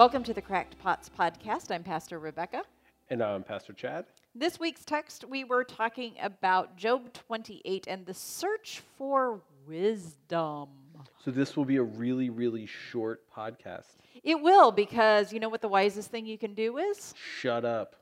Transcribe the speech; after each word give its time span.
Welcome 0.00 0.24
to 0.24 0.32
the 0.32 0.40
Cracked 0.40 0.78
Pots 0.78 1.10
podcast. 1.10 1.70
I'm 1.70 1.82
Pastor 1.82 2.18
Rebecca. 2.18 2.62
And 3.10 3.22
I'm 3.22 3.42
Pastor 3.42 3.74
Chad. 3.74 4.06
This 4.34 4.58
week's 4.58 4.82
text, 4.82 5.26
we 5.28 5.44
were 5.44 5.62
talking 5.62 6.14
about 6.22 6.74
Job 6.78 7.12
28 7.12 7.86
and 7.86 8.06
the 8.06 8.14
search 8.14 8.80
for 8.96 9.42
wisdom. 9.66 10.68
So 11.22 11.30
this 11.30 11.54
will 11.54 11.66
be 11.66 11.76
a 11.76 11.82
really, 11.82 12.30
really 12.30 12.64
short 12.64 13.30
podcast. 13.30 13.98
It 14.24 14.40
will, 14.40 14.72
because 14.72 15.34
you 15.34 15.38
know 15.38 15.50
what 15.50 15.60
the 15.60 15.68
wisest 15.68 16.10
thing 16.10 16.24
you 16.24 16.38
can 16.38 16.54
do 16.54 16.78
is? 16.78 17.12
Shut 17.38 17.66
up. 17.66 17.94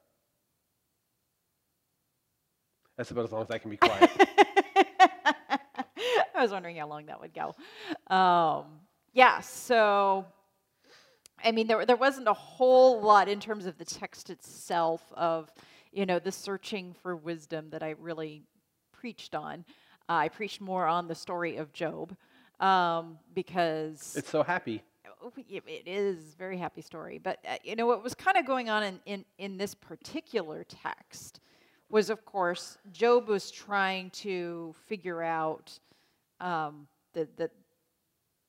That's 2.96 3.10
about 3.10 3.24
as 3.24 3.32
long 3.32 3.42
as 3.42 3.50
I 3.50 3.58
can 3.58 3.72
be 3.72 3.76
quiet. 3.76 4.08
I 6.36 6.42
was 6.42 6.52
wondering 6.52 6.76
how 6.76 6.86
long 6.86 7.06
that 7.06 7.20
would 7.20 7.34
go. 7.34 7.56
Um, 8.06 8.66
yeah, 9.14 9.40
so 9.40 10.26
I 11.44 11.52
mean, 11.52 11.66
there 11.66 11.84
there 11.86 11.96
wasn't 11.96 12.28
a 12.28 12.34
whole 12.34 13.00
lot 13.00 13.28
in 13.28 13.40
terms 13.40 13.66
of 13.66 13.78
the 13.78 13.84
text 13.84 14.30
itself 14.30 15.02
of 15.14 15.52
you 15.92 16.06
know 16.06 16.18
the 16.18 16.32
searching 16.32 16.94
for 17.02 17.16
wisdom 17.16 17.70
that 17.70 17.82
I 17.82 17.90
really 17.98 18.42
preached 18.92 19.34
on. 19.34 19.64
Uh, 20.08 20.12
I 20.12 20.28
preached 20.28 20.60
more 20.60 20.86
on 20.86 21.06
the 21.08 21.14
story 21.14 21.56
of 21.56 21.72
Job 21.72 22.16
um, 22.60 23.18
because 23.34 24.16
it's 24.16 24.30
so 24.30 24.42
happy. 24.42 24.82
Oh, 25.22 25.32
it 25.36 25.82
is 25.86 26.34
a 26.34 26.36
very 26.36 26.56
happy 26.56 26.80
story, 26.80 27.18
but 27.18 27.38
uh, 27.46 27.56
you 27.64 27.76
know 27.76 27.86
what 27.86 28.02
was 28.02 28.14
kind 28.14 28.36
of 28.36 28.46
going 28.46 28.68
on 28.68 28.82
in, 28.82 29.00
in 29.06 29.24
in 29.38 29.56
this 29.56 29.74
particular 29.74 30.64
text 30.64 31.40
was, 31.90 32.10
of 32.10 32.24
course, 32.24 32.76
Job 32.92 33.28
was 33.28 33.50
trying 33.50 34.10
to 34.10 34.74
figure 34.86 35.22
out 35.22 35.78
um, 36.40 36.86
the 37.14 37.28
the 37.36 37.50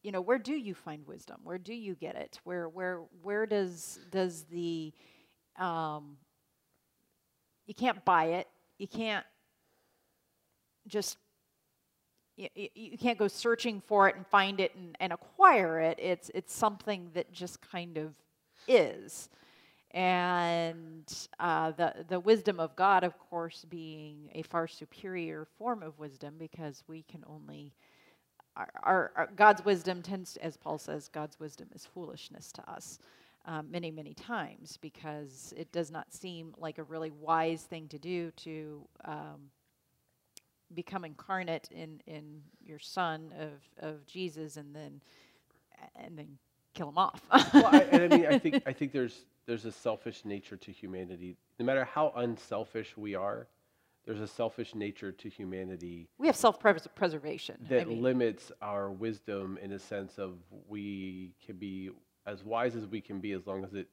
you 0.04 0.12
know, 0.12 0.22
where 0.22 0.40
do 0.40 0.54
you 0.54 0.74
find 0.74 1.06
wisdom? 1.06 1.42
Where 1.44 1.58
do 1.58 1.74
you 1.74 1.96
get 1.96 2.16
it? 2.16 2.40
Where 2.44 2.70
where 2.70 3.02
where 3.22 3.46
does 3.46 4.00
does 4.12 4.44
the 4.44 4.94
um, 5.58 6.18
you 7.66 7.74
can't 7.74 8.04
buy 8.06 8.26
it. 8.26 8.48
You 8.78 8.88
can't 8.88 9.26
just 10.88 11.18
you, 12.38 12.48
you 12.56 12.98
can't 12.98 13.18
go 13.20 13.28
searching 13.28 13.82
for 13.86 14.08
it 14.08 14.16
and 14.16 14.26
find 14.26 14.62
it 14.62 14.74
and, 14.76 14.96
and 15.00 15.12
acquire 15.12 15.80
it. 15.80 16.00
It's 16.02 16.32
it's 16.34 16.54
something 16.54 17.12
that 17.14 17.32
just 17.32 17.62
kind 17.62 17.98
of 17.98 18.16
is. 18.68 19.30
And 19.92 21.12
uh, 21.40 21.72
the 21.72 22.06
the 22.08 22.20
wisdom 22.20 22.60
of 22.60 22.76
God, 22.76 23.04
of 23.04 23.18
course, 23.18 23.66
being 23.70 24.30
a 24.34 24.44
far 24.44 24.68
superior 24.68 25.46
form 25.58 25.84
of 25.84 26.00
wisdom, 26.00 26.36
because 26.38 26.84
we 26.88 27.04
can 27.04 27.24
only 27.28 27.74
our, 28.60 28.70
our, 28.84 29.12
our, 29.16 29.30
God's 29.36 29.64
wisdom 29.64 30.02
tends, 30.02 30.34
to, 30.34 30.44
as 30.44 30.58
Paul 30.58 30.78
says, 30.78 31.08
God's 31.08 31.40
wisdom 31.40 31.70
is 31.74 31.86
foolishness 31.86 32.52
to 32.54 32.70
us 32.70 33.00
um, 33.46 33.72
many, 33.72 33.90
many 33.90 34.14
times 34.14 34.78
because 34.82 35.54
it 35.56 35.72
does 35.72 35.90
not 35.90 36.14
seem 36.14 36.54
like 36.58 36.78
a 36.78 36.84
really 36.84 37.12
wise 37.12 37.64
thing 37.64 37.88
to 37.88 37.98
do 37.98 38.32
to 38.32 38.86
um, 39.06 39.50
become 40.74 41.06
incarnate 41.06 41.70
in, 41.72 42.02
in 42.06 42.42
your 42.64 42.80
Son 42.80 43.34
of, 43.40 43.90
of 43.90 44.06
Jesus 44.06 44.58
and 44.58 44.76
then 44.76 45.02
and 45.96 46.18
then 46.18 46.38
kill 46.74 46.90
him 46.90 46.98
off. 46.98 47.22
well, 47.54 47.68
I, 47.68 47.80
and 47.92 48.14
I 48.14 48.18
mean, 48.18 48.26
I 48.26 48.38
think 48.38 48.64
I 48.68 48.74
think 48.74 48.92
there's 48.92 49.26
there's 49.46 49.66
a 49.66 49.72
selfish 49.72 50.26
nature 50.26 50.58
to 50.58 50.72
humanity. 50.72 51.38
No 51.60 51.66
matter 51.66 51.86
how 51.86 52.12
unselfish 52.18 52.98
we 52.98 53.16
are, 53.16 53.48
there's 54.10 54.22
a 54.22 54.28
selfish 54.28 54.74
nature 54.74 55.12
to 55.12 55.30
humanity. 55.30 56.10
We 56.18 56.26
have 56.26 56.36
self 56.36 56.60
preservation. 56.60 57.58
That 57.70 57.82
I 57.82 57.86
mean. 57.86 58.02
limits 58.02 58.52
our 58.60 58.90
wisdom 58.90 59.60
in 59.62 59.74
a 59.74 59.78
sense 59.78 60.18
of 60.18 60.40
we 60.68 61.36
can 61.46 61.58
be 61.58 61.92
as 62.26 62.44
wise 62.44 62.76
as 62.76 62.88
we 62.88 63.02
can 63.02 63.20
be 63.20 63.34
as 63.34 63.46
long 63.46 63.64
as 63.64 63.76
it 63.76 63.88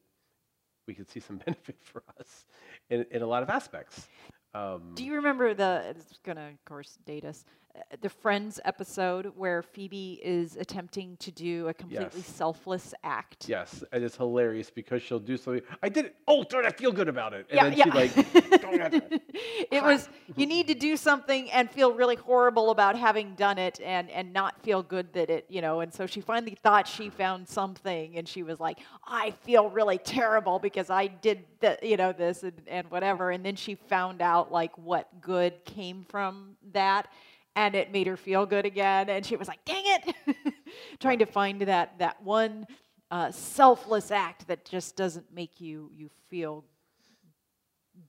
we 0.87 0.95
can 0.95 1.07
see 1.07 1.21
some 1.21 1.37
benefit 1.45 1.77
for 1.83 2.03
us 2.19 2.47
in, 2.89 3.05
in 3.11 3.21
a 3.21 3.27
lot 3.27 3.43
of 3.43 3.51
aspects. 3.51 4.09
Um, 4.55 4.93
Do 4.95 5.05
you 5.05 5.17
remember 5.17 5.53
the? 5.53 5.85
It's 5.91 6.19
gonna, 6.25 6.49
of 6.49 6.65
course, 6.65 6.97
date 7.05 7.27
us 7.27 7.45
Uh, 7.77 7.97
the 8.01 8.09
Friends 8.09 8.61
episode 8.65 9.33
where 9.37 9.63
Phoebe 9.63 10.21
is 10.23 10.57
attempting 10.57 11.17
to 11.19 11.31
do 11.31 11.69
a 11.69 11.75
completely 11.75 12.21
yes. 12.21 12.27
selfless 12.27 12.95
act. 13.05 13.49
Yes, 13.49 13.83
and 13.93 14.05
it's 14.05 14.17
hilarious 14.17 14.71
because 14.71 15.03
she'll 15.03 15.19
do 15.19 15.37
something. 15.37 15.63
I 15.83 15.89
did 15.89 16.07
it. 16.07 16.17
Oh, 16.29 16.45
darn! 16.45 16.67
I 16.67 16.71
feel 16.71 16.93
good 16.93 17.09
about 17.09 17.33
it. 17.33 17.47
And 17.51 17.57
yeah, 17.57 17.65
then 17.65 17.79
yeah. 17.79 17.85
she 17.85 17.91
like. 17.91 18.17
it 19.71 19.83
was 19.83 20.09
you 20.37 20.47
need 20.47 20.69
to 20.69 20.75
do 20.75 20.97
something 20.97 21.51
and 21.51 21.71
feel 21.71 21.93
really 21.93 22.17
horrible 22.17 22.71
about 22.71 22.97
having 22.97 23.35
done 23.35 23.59
it 23.59 23.81
and 23.81 24.11
and 24.11 24.33
not 24.33 24.63
feel 24.63 24.83
good 24.83 25.13
that 25.15 25.31
it 25.31 25.47
you 25.49 25.61
know. 25.61 25.81
And 25.81 25.93
so 25.93 26.07
she 26.07 26.21
finally 26.21 26.57
thought 26.63 26.87
she 26.87 27.11
found 27.11 27.49
something, 27.49 28.17
and 28.17 28.29
she 28.29 28.43
was 28.43 28.61
like, 28.61 28.79
I 29.07 29.33
feel 29.43 29.71
really 29.71 29.99
terrible 29.99 30.59
because 30.59 30.91
I 30.91 31.07
did 31.07 31.45
the 31.61 31.79
you 31.83 31.97
know 31.97 32.13
this 32.13 32.43
and, 32.43 32.61
and 32.67 32.91
whatever. 32.91 33.31
And 33.31 33.45
then 33.45 33.57
she 33.57 33.75
found 33.75 34.23
out 34.23 34.53
like 34.53 34.77
what 34.79 35.21
good 35.21 35.65
came 35.65 36.05
from 36.09 36.57
that 36.73 37.09
and 37.57 37.75
it 37.75 37.91
made 37.91 38.07
her 38.07 38.17
feel 38.17 38.47
good 38.47 38.65
again 38.67 39.09
and 39.09 39.27
she 39.27 39.35
was 39.35 39.49
like 39.49 39.65
dang 39.65 39.83
it 39.85 40.15
trying 41.01 41.19
to 41.19 41.27
find 41.27 41.63
that 41.63 41.99
that 41.99 42.23
one 42.23 42.67
uh, 43.11 43.31
selfless 43.31 44.11
act 44.11 44.47
that 44.49 44.65
just 44.65 44.97
doesn't 44.97 45.33
make 45.33 45.61
you 45.61 45.91
you 45.95 46.11
feel 46.29 46.65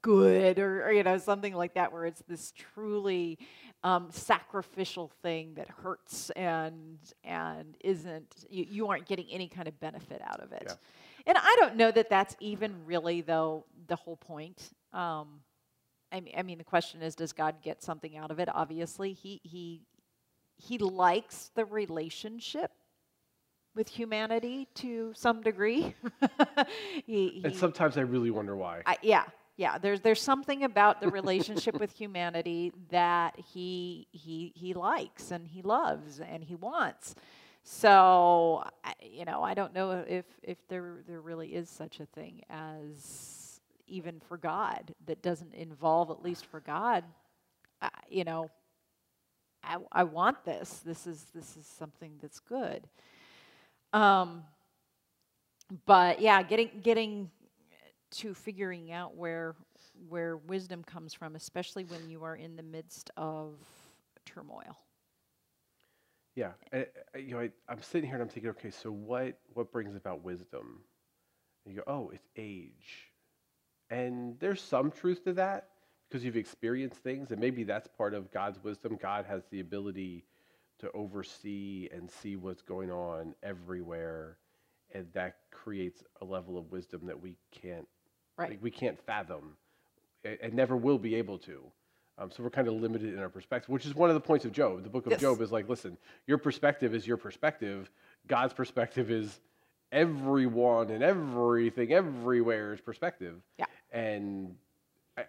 good 0.02 0.60
or, 0.60 0.86
or, 0.86 0.92
you 0.92 1.04
know 1.04 1.18
something 1.18 1.54
like 1.54 1.74
that 1.76 1.94
where 1.94 2.06
it's 2.06 2.22
this 2.28 2.52
truly 2.52 3.38
um, 3.84 4.08
sacrificial 4.12 5.12
thing 5.22 5.54
that 5.56 5.70
hurts 5.70 6.30
and 6.32 6.98
and 7.24 7.78
isn't 7.82 8.46
you, 8.50 8.66
you 8.68 8.88
aren't 8.88 9.06
getting 9.06 9.28
any 9.32 9.48
kind 9.48 9.68
of 9.68 9.80
benefit 9.80 10.22
out 10.26 10.42
of 10.42 10.52
it 10.52 10.64
yeah. 10.66 10.74
and 11.26 11.38
i 11.38 11.56
don't 11.60 11.76
know 11.78 11.90
that 11.92 12.10
that's 12.10 12.36
even 12.40 12.74
really 12.86 13.22
though 13.22 13.66
the 13.88 13.96
whole 13.96 14.18
point 14.18 14.72
um, 14.94 15.40
I 16.12 16.22
mean, 16.22 16.34
I 16.38 16.44
mean, 16.44 16.58
the 16.58 16.64
question 16.64 17.02
is, 17.02 17.16
does 17.16 17.34
God 17.34 17.56
get 17.62 17.82
something 17.82 18.18
out 18.18 18.32
of 18.32 18.40
it? 18.40 18.50
Obviously, 18.54 19.14
he 19.14 19.42
he 19.44 19.82
he 20.56 20.78
likes 20.78 21.52
the 21.56 21.66
relationship 21.66 22.72
with 23.76 23.88
humanity 23.88 24.68
to 24.76 25.14
some 25.16 25.42
degree. 25.42 25.94
he, 27.06 27.30
he, 27.30 27.42
and 27.44 27.56
sometimes 27.56 27.98
I 27.98 28.02
really 28.02 28.32
wonder 28.32 28.56
why. 28.56 28.82
I, 28.86 28.98
yeah, 29.02 29.26
yeah. 29.58 29.78
There's 29.78 30.02
there's 30.02 30.22
something 30.22 30.64
about 30.64 31.02
the 31.02 31.10
relationship 31.10 31.80
with 31.80 31.92
humanity 31.92 32.72
that 32.90 33.38
he 33.54 34.08
he 34.12 34.54
he 34.56 34.74
likes 34.74 35.32
and 35.32 35.48
he 35.48 35.62
loves 35.62 36.20
and 36.20 36.44
he 36.44 36.56
wants. 36.56 37.16
So 37.64 38.64
you 39.02 39.26
know, 39.26 39.44
I 39.44 39.54
don't 39.54 39.74
know 39.74 40.04
if 40.08 40.26
if 40.42 40.58
there 40.70 41.04
there 41.08 41.22
really 41.22 41.50
is 41.50 41.70
such 41.70 42.00
a 42.00 42.06
thing 42.06 42.42
as 42.50 43.37
even 43.88 44.20
for 44.20 44.38
God 44.38 44.94
that 45.06 45.22
doesn't 45.22 45.54
involve, 45.54 46.10
at 46.10 46.24
least 46.24 46.46
for 46.46 46.60
God, 46.60 47.04
uh, 47.82 47.90
you 48.10 48.24
know, 48.24 48.50
I, 49.64 49.78
I 49.92 50.04
want 50.04 50.44
this. 50.46 50.82
This 50.86 51.08
is 51.08 51.26
this 51.34 51.58
is 51.58 51.66
something 51.66 52.14
that's 52.22 52.40
good. 52.40 52.88
Um, 53.94 54.44
but 55.86 56.22
yeah, 56.22 56.42
getting 56.44 56.70
getting 56.82 57.30
to 58.12 58.34
figuring 58.34 58.92
out 58.92 59.16
where 59.16 59.56
where 60.08 60.38
wisdom 60.38 60.84
comes 60.84 61.14
from, 61.14 61.36
especially 61.36 61.84
when 61.84 62.10
you 62.10 62.24
are 62.24 62.36
in 62.36 62.56
the 62.56 62.64
midst 62.64 63.12
of 63.18 63.56
turmoil. 64.26 64.78
Yeah, 66.36 66.52
I, 66.72 66.86
I, 67.16 67.18
you 67.18 67.34
know, 67.34 67.40
I, 67.40 67.50
am 67.72 67.82
sitting 67.82 68.08
here 68.08 68.16
and 68.16 68.22
I'm 68.22 68.30
thinking, 68.30 68.52
okay, 68.52 68.70
so 68.70 68.92
what 68.92 69.40
what 69.54 69.72
brings 69.72 69.96
about 69.96 70.24
wisdom? 70.24 70.82
And 71.66 71.74
you 71.76 71.82
go, 71.82 71.92
oh, 71.92 72.12
it's 72.14 72.28
age. 72.38 73.07
And 73.90 74.38
there's 74.40 74.62
some 74.62 74.92
truth 74.92 75.24
to 75.26 75.34
that 75.34 75.70
because 76.08 76.24
you've 76.24 76.38
experienced 76.38 76.98
things, 76.98 77.32
and 77.32 77.40
maybe 77.40 77.64
that's 77.64 77.88
part 77.88 78.14
of 78.14 78.32
God's 78.32 78.64
wisdom. 78.64 78.98
God 79.02 79.26
has 79.26 79.44
the 79.52 79.60
ability 79.60 80.24
to 80.80 80.92
oversee 80.94 81.90
and 81.92 82.10
see 82.10 82.36
what's 82.36 82.62
going 82.62 82.92
on 82.92 83.34
everywhere, 83.44 84.38
and 84.94 85.08
that 85.14 85.38
creates 85.52 86.04
a 86.22 86.26
level 86.26 86.58
of 86.58 86.72
wisdom 86.72 87.02
that 87.06 87.20
we 87.20 87.36
can't 87.52 87.88
right. 88.38 88.52
like, 88.52 88.64
we 88.64 88.72
can't 88.72 89.00
fathom, 89.06 89.58
and 90.24 90.54
never 90.54 90.78
will 90.78 91.00
be 91.00 91.16
able 91.16 91.38
to. 91.40 91.64
Um, 92.20 92.32
so 92.32 92.42
we're 92.42 92.50
kind 92.50 92.68
of 92.68 92.74
limited 92.76 93.14
in 93.14 93.20
our 93.20 93.30
perspective, 93.30 93.70
which 93.70 93.86
is 93.86 93.94
one 93.94 94.10
of 94.10 94.16
the 94.16 94.20
points 94.20 94.46
of 94.46 94.52
Job. 94.52 94.84
The 94.84 94.90
book 94.90 95.06
of 95.06 95.12
yes. 95.12 95.22
Job 95.22 95.42
is 95.42 95.52
like, 95.52 95.70
listen, 95.70 95.98
your 96.26 96.38
perspective 96.38 96.96
is 96.96 97.06
your 97.06 97.18
perspective. 97.18 97.92
God's 98.28 98.54
perspective 98.54 99.12
is 99.12 99.40
everyone 99.92 100.90
and 100.90 101.04
everything, 101.04 101.94
everywhere's 101.94 102.82
perspective. 102.82 103.36
Yeah. 103.60 103.66
And 103.98 104.56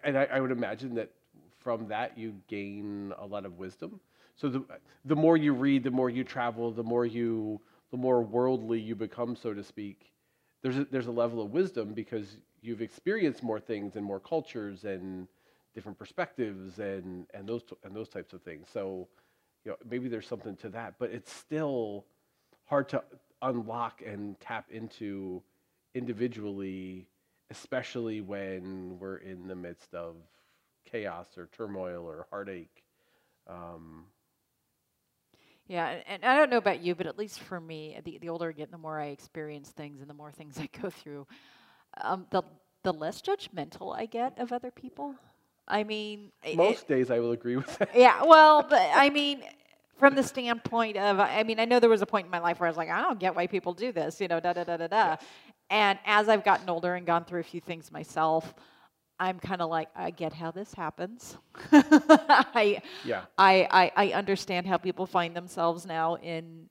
and 0.03 0.17
I, 0.17 0.25
I 0.25 0.39
would 0.39 0.51
imagine 0.51 0.93
that 0.95 1.09
from 1.57 1.87
that 1.87 2.17
you 2.17 2.35
gain 2.47 3.13
a 3.17 3.25
lot 3.25 3.45
of 3.45 3.57
wisdom. 3.57 3.99
So 4.35 4.47
the 4.47 4.63
the 5.05 5.15
more 5.15 5.37
you 5.37 5.53
read, 5.53 5.83
the 5.83 5.91
more 5.91 6.09
you 6.09 6.23
travel, 6.23 6.71
the 6.71 6.83
more 6.83 7.05
you 7.05 7.59
the 7.91 7.97
more 7.97 8.21
worldly 8.21 8.79
you 8.79 8.95
become, 8.95 9.35
so 9.35 9.53
to 9.53 9.63
speak. 9.63 10.13
There's 10.61 10.77
a, 10.77 10.85
there's 10.91 11.07
a 11.07 11.11
level 11.11 11.41
of 11.41 11.51
wisdom 11.51 11.93
because 11.93 12.37
you've 12.61 12.81
experienced 12.81 13.41
more 13.41 13.59
things 13.59 13.95
and 13.95 14.05
more 14.05 14.19
cultures 14.19 14.83
and 14.83 15.27
different 15.73 15.97
perspectives 15.97 16.79
and 16.79 17.25
and 17.33 17.47
those 17.49 17.63
and 17.83 17.95
those 17.95 18.09
types 18.09 18.33
of 18.33 18.41
things. 18.43 18.67
So 18.71 19.07
you 19.65 19.71
know 19.71 19.77
maybe 19.89 20.07
there's 20.09 20.27
something 20.27 20.55
to 20.57 20.69
that, 20.69 20.95
but 20.99 21.09
it's 21.09 21.33
still 21.33 22.05
hard 22.65 22.87
to 22.89 23.03
unlock 23.41 24.03
and 24.05 24.39
tap 24.39 24.65
into 24.69 25.41
individually, 25.95 27.07
especially 27.51 28.21
when 28.21 28.97
we're 28.99 29.17
in 29.17 29.47
the 29.47 29.55
midst 29.55 29.93
of 29.93 30.15
chaos 30.89 31.37
or 31.37 31.49
turmoil 31.55 32.05
or 32.05 32.27
heartache. 32.29 32.83
Um, 33.47 34.05
Yeah, 35.67 35.97
and, 36.07 36.23
I 36.23 36.35
don't 36.35 36.49
know 36.49 36.57
about 36.57 36.81
you, 36.81 36.95
but 36.95 37.07
at 37.07 37.17
least 37.17 37.39
for 37.41 37.59
me, 37.59 37.97
the, 38.03 38.17
the 38.19 38.29
older 38.29 38.49
I 38.49 38.51
get, 38.51 38.71
the 38.71 38.77
more 38.77 38.99
I 38.99 39.07
experience 39.07 39.69
things 39.69 40.01
and 40.01 40.09
the 40.09 40.13
more 40.13 40.31
things 40.31 40.57
I 40.59 40.69
go 40.81 40.89
through, 40.89 41.27
um, 42.01 42.25
the, 42.31 42.43
the 42.83 42.93
less 42.93 43.21
judgmental 43.21 43.95
I 43.95 44.05
get 44.05 44.39
of 44.39 44.51
other 44.51 44.71
people. 44.71 45.15
I 45.67 45.83
mean, 45.83 46.31
most 46.55 46.87
days 46.87 47.11
I 47.11 47.19
will 47.19 47.31
agree 47.31 47.55
with 47.55 47.77
that. 47.77 47.89
yeah, 47.95 48.23
well, 48.23 48.63
but 48.69 48.89
I 48.93 49.09
mean, 49.11 49.43
from 49.97 50.15
the 50.15 50.23
standpoint 50.23 50.97
of, 50.97 51.19
I 51.19 51.43
mean, 51.43 51.59
I 51.59 51.65
know 51.65 51.79
there 51.79 51.89
was 51.89 52.01
a 52.01 52.07
point 52.07 52.25
in 52.25 52.31
my 52.31 52.39
life 52.39 52.59
where 52.59 52.67
I 52.67 52.71
was 52.71 52.77
like, 52.77 52.89
I 52.89 53.01
don't 53.01 53.19
get 53.19 53.35
why 53.35 53.45
people 53.45 53.73
do 53.73 53.91
this, 53.91 54.19
you 54.19 54.27
know, 54.27 54.39
da 54.39 54.53
da 54.53 54.63
da 54.63 54.77
da 54.77 54.87
da. 54.87 55.17
And 55.69 55.99
as 56.05 56.29
I've 56.29 56.43
gotten 56.43 56.69
older 56.69 56.95
and 56.95 57.05
gone 57.05 57.25
through 57.25 57.41
a 57.41 57.43
few 57.43 57.61
things 57.61 57.91
myself, 57.91 58.53
I'm 59.19 59.39
kind 59.39 59.61
of 59.61 59.69
like, 59.69 59.89
I 59.95 60.11
get 60.11 60.33
how 60.33 60.51
this 60.51 60.73
happens. 60.73 61.37
I, 61.71 62.81
Yeah. 63.03 63.23
I, 63.37 63.67
I, 63.69 64.07
I 64.07 64.13
understand 64.13 64.65
how 64.65 64.77
people 64.77 65.05
find 65.05 65.35
themselves 65.35 65.85
now 65.85 66.15
in 66.15 66.69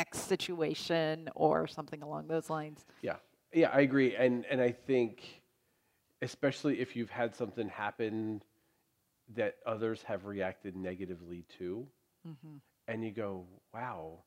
X 0.00 0.18
situation 0.18 1.28
or 1.34 1.66
something 1.66 2.02
along 2.02 2.28
those 2.28 2.48
lines. 2.48 2.84
Yeah, 3.02 3.16
yeah, 3.52 3.70
I 3.72 3.80
agree, 3.80 4.16
and 4.16 4.44
and 4.46 4.60
I 4.60 4.72
think, 4.72 5.42
especially 6.22 6.80
if 6.80 6.96
you've 6.96 7.10
had 7.10 7.36
something 7.36 7.68
happen 7.68 8.42
that 9.34 9.56
others 9.66 10.02
have 10.04 10.24
reacted 10.24 10.74
negatively 10.76 11.44
to, 11.58 11.86
mm-hmm. 12.26 12.56
and 12.88 13.04
you 13.04 13.10
go, 13.10 13.44
"Wow, 13.74 14.20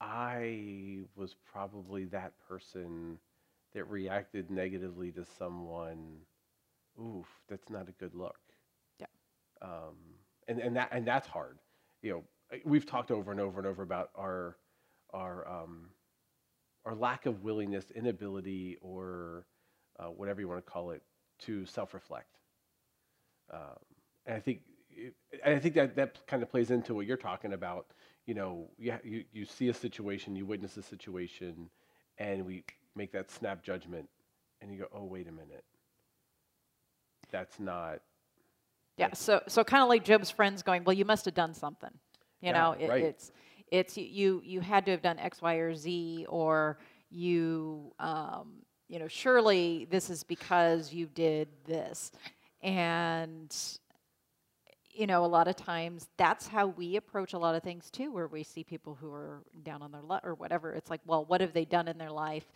I 0.00 1.00
was 1.16 1.34
probably 1.52 2.04
that 2.06 2.32
person 2.48 3.18
that 3.74 3.84
reacted 3.84 4.50
negatively 4.50 5.12
to 5.12 5.24
someone. 5.38 6.18
Oof, 7.00 7.26
that's 7.48 7.70
not 7.70 7.88
a 7.88 7.92
good 7.92 8.14
look." 8.14 8.38
Yeah. 8.98 9.06
Um, 9.62 9.96
and 10.48 10.58
and 10.60 10.76
that 10.76 10.88
and 10.92 11.06
that's 11.06 11.26
hard. 11.28 11.58
You 12.02 12.12
know, 12.12 12.24
we've 12.64 12.86
talked 12.86 13.10
over 13.10 13.30
and 13.30 13.40
over 13.40 13.58
and 13.60 13.66
over 13.66 13.82
about 13.82 14.10
our 14.16 14.56
our 15.12 15.46
um, 15.48 15.90
our 16.84 16.94
lack 16.94 17.26
of 17.26 17.42
willingness, 17.42 17.90
inability, 17.90 18.78
or 18.80 19.46
uh, 19.98 20.06
whatever 20.06 20.40
you 20.40 20.48
want 20.48 20.64
to 20.64 20.70
call 20.70 20.90
it, 20.92 21.02
to 21.40 21.66
self-reflect. 21.66 22.36
Um, 23.52 23.78
and 24.26 24.36
I 24.36 24.40
think, 24.40 24.60
it, 24.90 25.14
and 25.44 25.54
I 25.56 25.58
think 25.58 25.74
that 25.74 25.96
that 25.96 26.26
kind 26.26 26.42
of 26.42 26.50
plays 26.50 26.70
into 26.70 26.94
what 26.94 27.06
you're 27.06 27.16
talking 27.16 27.52
about. 27.52 27.86
You 28.30 28.36
know, 28.36 28.68
you, 28.78 28.96
you 29.02 29.24
you 29.32 29.44
see 29.44 29.70
a 29.70 29.74
situation, 29.74 30.36
you 30.36 30.46
witness 30.46 30.76
a 30.76 30.84
situation, 30.84 31.68
and 32.16 32.46
we 32.46 32.62
make 32.94 33.10
that 33.10 33.28
snap 33.28 33.60
judgment, 33.60 34.08
and 34.62 34.70
you 34.70 34.78
go, 34.78 34.86
"Oh, 34.94 35.04
wait 35.04 35.26
a 35.26 35.32
minute, 35.32 35.64
that's 37.32 37.58
not." 37.58 38.00
Yeah, 38.96 39.08
so 39.14 39.42
so 39.48 39.64
kind 39.64 39.82
of 39.82 39.88
like 39.88 40.04
Job's 40.04 40.30
friends 40.30 40.62
going, 40.62 40.84
well, 40.84 40.94
you 40.94 41.04
must 41.04 41.24
have 41.24 41.34
done 41.34 41.54
something. 41.54 41.90
You 42.40 42.52
Yeah, 42.52 42.52
know, 42.52 42.72
it, 42.78 42.86
right. 42.88 42.96
it's 42.96 43.32
it's 43.70 43.96
you 43.96 44.42
you 44.44 44.60
had 44.60 44.84
to 44.86 44.92
have 44.92 45.02
done 45.02 45.18
X, 45.18 45.42
Y, 45.42 45.54
or 45.54 45.74
Z, 45.74 46.26
or 46.28 46.78
you 47.10 47.92
um, 47.98 48.62
you 48.88 48.98
know 49.00 49.08
surely 49.08 49.86
this 49.90 50.10
is 50.10 50.22
because 50.22 50.92
you 50.92 51.06
did 51.06 51.48
this, 51.66 52.12
and 52.62 53.54
you 54.92 55.06
know 55.06 55.24
a 55.24 55.26
lot 55.26 55.48
of 55.48 55.56
times 55.56 56.08
that's 56.16 56.46
how 56.48 56.66
we 56.68 56.96
approach 56.96 57.32
a 57.32 57.38
lot 57.38 57.54
of 57.54 57.62
things 57.62 57.90
too, 57.90 58.12
where 58.12 58.26
we 58.26 58.42
see 58.42 58.64
people 58.64 58.96
who 59.00 59.12
are 59.12 59.42
down 59.62 59.82
on 59.82 59.92
their 59.92 60.02
luck 60.02 60.22
or 60.24 60.34
whatever. 60.34 60.72
It's 60.74 60.90
like, 60.90 61.00
well, 61.06 61.24
what 61.24 61.40
have 61.40 61.52
they 61.52 61.64
done 61.64 61.88
in 61.88 61.98
their 61.98 62.10
life 62.10 62.52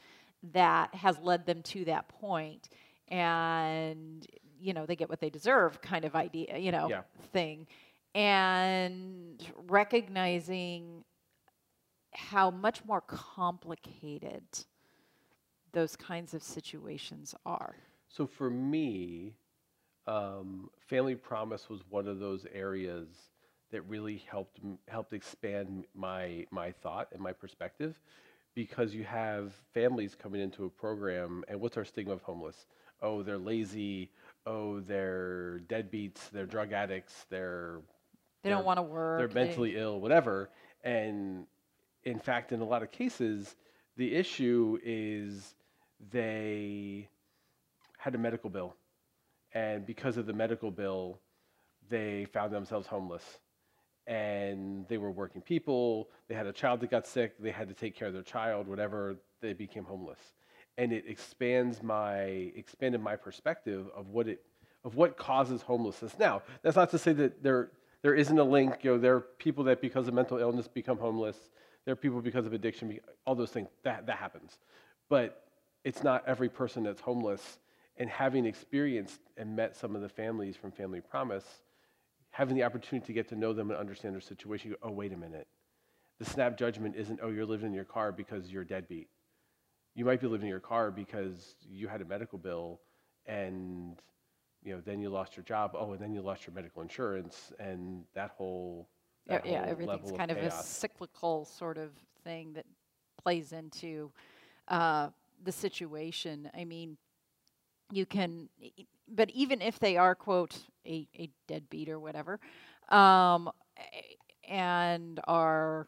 that 0.53 0.95
has 0.95 1.19
led 1.19 1.47
them 1.47 1.63
to 1.63 1.85
that 1.87 2.09
point? 2.09 2.69
and 3.09 4.27
you 4.59 4.73
know 4.73 4.87
they 4.87 4.97
get 4.97 5.11
what 5.11 5.21
they 5.21 5.29
deserve 5.29 5.79
kind 5.83 6.07
of 6.07 6.17
idea 6.17 6.57
you 6.57 6.73
know 6.73 6.89
Yeah. 6.89 7.03
thing 7.35 7.67
and 8.15 9.45
recognizing 9.69 11.05
how 12.15 12.51
much 12.51 12.83
more 12.87 13.03
complicated 13.03 14.43
those 15.73 15.97
kinds 15.97 16.33
of 16.33 16.43
situations 16.43 17.35
are 17.45 17.77
So 18.09 18.27
for 18.27 18.49
me, 18.49 19.35
um, 20.07 20.71
Family 20.89 21.15
Promise 21.15 21.69
was 21.69 21.81
one 21.89 22.07
of 22.07 22.19
those 22.19 22.47
areas 22.53 23.09
that 23.71 23.83
really 23.83 24.23
helped 24.31 24.61
helped 24.89 25.13
expand 25.13 25.85
my 25.95 26.47
my 26.51 26.73
thought 26.73 27.09
and 27.13 27.21
my 27.21 27.33
perspective, 27.33 27.99
because 28.55 28.95
you 28.95 29.05
have 29.05 29.53
families 29.73 30.15
coming 30.15 30.41
into 30.41 30.65
a 30.65 30.71
program, 30.71 31.45
and 31.49 31.61
what's 31.61 31.77
our 31.77 31.85
stigma 31.85 32.13
of 32.13 32.23
homeless? 32.23 32.67
Oh, 33.03 33.23
they're 33.23 33.39
lazy. 33.39 34.11
Oh, 34.47 34.81
they're 34.81 35.61
deadbeats. 35.69 36.31
They're 36.31 36.47
drug 36.47 36.73
addicts. 36.73 37.27
They're 37.31 37.81
they 38.43 38.51
don't 38.51 38.65
want 38.65 38.79
to 38.79 38.83
work 38.83 39.19
they're 39.19 39.29
they- 39.29 39.47
mentally 39.47 39.77
ill, 39.77 40.01
whatever. 40.01 40.51
And 40.83 41.47
in 42.05 42.19
fact, 42.19 42.53
in 42.53 42.61
a 42.61 42.65
lot 42.65 42.83
of 42.83 42.91
cases, 42.91 43.57
the 43.97 44.15
issue 44.15 44.79
is 44.85 45.55
they 46.13 47.09
had 47.97 48.15
a 48.15 48.19
medical 48.19 48.51
bill. 48.51 48.77
And 49.55 49.87
because 49.87 50.17
of 50.17 50.27
the 50.27 50.33
medical 50.33 50.71
bill, 50.71 51.21
they 51.89 52.27
found 52.27 52.53
themselves 52.53 52.87
homeless. 52.87 53.23
And 54.07 54.87
they 54.89 54.99
were 54.99 55.11
working 55.11 55.41
people, 55.41 56.11
they 56.29 56.35
had 56.35 56.47
a 56.47 56.53
child 56.53 56.81
that 56.81 56.91
got 56.91 57.07
sick, 57.07 57.39
they 57.39 57.51
had 57.51 57.69
to 57.69 57.75
take 57.75 57.97
care 57.97 58.09
of 58.09 58.15
their 58.15 58.23
child, 58.23 58.69
whatever, 58.69 59.17
they 59.41 59.55
became 59.55 59.85
homeless. 59.85 60.19
And 60.77 60.93
it 60.93 61.05
expands 61.07 61.83
my 61.83 62.17
expanded 62.57 63.01
my 63.01 63.17
perspective 63.17 63.87
of 63.97 64.09
what 64.09 64.29
it 64.29 64.43
of 64.85 64.97
what 64.97 65.17
causes 65.17 65.63
homelessness. 65.63 66.19
Now, 66.19 66.43
that's 66.63 66.77
not 66.77 66.91
to 66.91 66.99
say 66.99 67.13
that 67.15 67.43
there 67.43 67.71
there 68.03 68.15
isn't 68.15 68.39
a 68.39 68.45
link. 68.45 68.79
You 68.83 68.93
know, 68.93 68.99
there 68.99 69.15
are 69.15 69.21
people 69.21 69.65
that 69.65 69.81
because 69.81 70.09
of 70.09 70.15
mental 70.15 70.39
illness 70.39 70.69
become 70.69 70.99
homeless. 70.99 71.37
There 71.87 71.93
are 71.93 71.97
people 71.97 72.21
because 72.21 72.45
of 72.45 72.53
addiction, 72.53 72.99
all 73.27 73.35
those 73.35 73.51
things. 73.51 73.69
That 73.85 74.07
that 74.07 74.19
happens, 74.19 74.59
but 75.09 75.45
it's 75.85 76.03
not 76.03 76.25
every 76.27 76.49
person 76.49 76.83
that's 76.83 77.01
homeless. 77.01 77.59
And 77.97 78.11
having 78.11 78.45
experienced 78.47 79.21
and 79.37 79.55
met 79.55 79.77
some 79.77 79.95
of 79.95 80.03
the 80.03 80.09
families 80.09 80.57
from 80.57 80.73
Family 80.73 81.01
Promise, 81.01 81.45
having 82.31 82.57
the 82.57 82.65
opportunity 82.65 83.07
to 83.07 83.13
get 83.13 83.29
to 83.29 83.37
know 83.37 83.53
them 83.53 83.71
and 83.71 83.79
understand 83.79 84.15
their 84.15 84.21
situation, 84.21 84.71
you 84.71 84.77
go, 84.81 84.89
oh 84.89 84.93
wait 84.93 85.13
a 85.13 85.17
minute, 85.17 85.47
the 86.19 86.25
snap 86.25 86.57
judgment 86.59 86.97
isn't 86.97 87.21
oh 87.23 87.29
you're 87.31 87.47
living 87.47 87.69
in 87.69 87.75
your 87.75 87.85
car 87.85 88.13
because 88.13 88.51
you're 88.51 88.65
deadbeat. 88.65 89.09
You 89.95 90.05
might 90.05 90.21
be 90.21 90.27
living 90.27 90.47
in 90.47 90.51
your 90.51 90.61
car 90.61 90.91
because 90.91 91.55
you 91.69 91.87
had 91.89 92.01
a 92.01 92.05
medical 92.05 92.39
bill 92.39 92.81
and 93.27 93.97
you 94.65 94.75
know, 94.75 94.81
then 94.85 95.01
you 95.01 95.11
lost 95.11 95.37
your 95.37 95.45
job. 95.45 95.73
Oh, 95.79 95.93
and 95.93 96.01
then 96.01 96.13
you 96.15 96.23
lost 96.23 96.47
your 96.47 96.55
medical 96.55 96.83
insurance, 96.83 97.53
and 97.61 98.05
that 98.15 98.31
whole 98.31 98.89
Yeah, 99.27 99.35
that 99.35 99.47
yeah, 99.47 99.61
whole 99.61 99.69
everything's 99.69 100.11
kind 100.17 100.31
of, 100.31 100.39
a 100.39 100.51
cyclical 100.51 101.45
sort 101.45 101.79
of 101.79 101.91
thing 102.25 102.55
that 102.55 102.67
plays 103.23 103.53
into 103.53 104.11
uh, 104.69 105.11
the 105.45 105.53
situation. 105.53 106.51
I 106.57 106.65
mean, 106.65 106.97
you 107.95 108.07
can, 108.07 108.49
but 109.09 109.31
even 109.31 109.63
if 109.63 109.79
they 109.79 109.97
are 109.97 110.15
quote 110.15 110.59
a, 110.87 111.07
a 111.19 111.31
deadbeat 111.47 111.89
or 111.89 112.01
whatever, 112.01 112.41
um, 112.89 113.51
and 114.49 115.21
are 115.27 115.87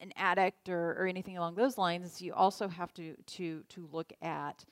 an 0.00 0.12
addict 0.16 0.68
or, 0.68 0.92
or 0.92 1.06
anything 1.06 1.36
along 1.36 1.56
those 1.56 1.76
lines, 1.76 2.22
you 2.22 2.32
also 2.32 2.68
have 2.68 2.92
to 2.94 3.16
to 3.26 3.62
to 3.68 3.88
look 3.92 4.12
at 4.22 4.64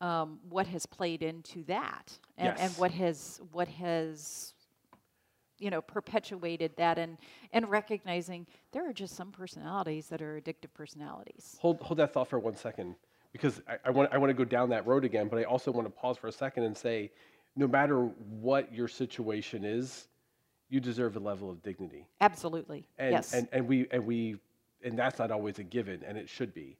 um, 0.00 0.38
what 0.48 0.66
has 0.68 0.86
played 0.86 1.22
into 1.22 1.64
that 1.64 2.18
and, 2.36 2.58
and 2.58 2.72
what 2.78 2.92
has 2.92 3.40
what 3.52 3.68
has 3.68 4.54
you 5.58 5.70
know 5.70 5.82
perpetuated 5.82 6.76
that 6.76 6.98
and 6.98 7.18
and 7.52 7.68
recognizing 7.68 8.46
there 8.72 8.88
are 8.88 8.92
just 8.92 9.16
some 9.16 9.32
personalities 9.32 10.06
that 10.08 10.22
are 10.22 10.40
addictive 10.40 10.72
personalities. 10.72 11.56
Hold 11.60 11.80
hold 11.80 11.98
that 11.98 12.12
thought 12.12 12.28
for 12.28 12.38
one 12.38 12.56
second, 12.56 12.94
because 13.40 13.60
I, 13.68 13.76
I 13.86 13.90
want 13.90 14.12
I 14.12 14.18
want 14.18 14.30
to 14.30 14.34
go 14.34 14.44
down 14.44 14.70
that 14.70 14.86
road 14.86 15.04
again, 15.04 15.28
but 15.28 15.38
I 15.38 15.44
also 15.44 15.70
want 15.70 15.86
to 15.86 15.90
pause 15.90 16.16
for 16.16 16.26
a 16.26 16.32
second 16.32 16.64
and 16.64 16.76
say, 16.76 17.10
no 17.56 17.66
matter 17.66 18.04
what 18.40 18.72
your 18.72 18.88
situation 18.88 19.64
is, 19.64 20.08
you 20.68 20.80
deserve 20.80 21.16
a 21.16 21.20
level 21.20 21.50
of 21.50 21.62
dignity. 21.62 22.06
absolutely. 22.20 22.86
And, 22.98 23.12
yes. 23.12 23.32
and 23.32 23.48
and 23.52 23.66
we 23.66 23.86
and 23.90 24.04
we 24.04 24.36
and 24.84 24.98
that's 24.98 25.18
not 25.18 25.30
always 25.30 25.58
a 25.58 25.64
given 25.64 26.02
and 26.06 26.18
it 26.18 26.28
should 26.28 26.52
be. 26.52 26.76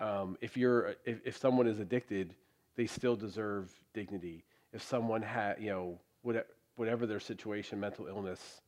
Um, 0.00 0.36
if 0.40 0.56
you're 0.56 0.96
if, 1.04 1.20
if 1.24 1.36
someone 1.36 1.66
is 1.66 1.78
addicted 1.80 2.34
they 2.76 2.86
still 2.86 3.16
deserve 3.16 3.72
dignity. 3.92 4.44
If 4.72 4.82
someone 4.82 5.22
had 5.22 5.56
you 5.60 5.70
know 5.70 6.00
whatever, 6.22 6.46
whatever 6.76 7.06
their 7.06 7.20
situation 7.20 7.80
mental 7.80 8.06
illness 8.06 8.60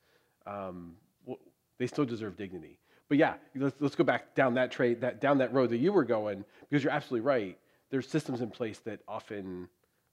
um, 0.47 0.95
w- 1.25 1.39
they 1.79 1.87
still 1.87 2.05
deserve 2.05 2.37
dignity 2.37 2.79
but 3.09 3.19
yeah 3.19 3.35
let's, 3.55 3.77
let's 3.81 3.95
go 3.95 4.05
back 4.05 4.35
down 4.35 4.55
that 4.55 4.71
trade 4.71 5.01
that 5.01 5.21
down 5.21 5.39
that 5.39 5.53
road 5.53 5.71
that 5.71 5.79
you 5.79 5.93
were 5.93 6.05
going 6.05 6.45
because 6.69 6.83
you're 6.83 6.93
absolutely 6.93 7.27
right. 7.27 7.59
There's 7.91 8.09
systems 8.09 8.41
in 8.41 8.51
place 8.51 8.79
that 8.81 9.01
often 9.07 9.69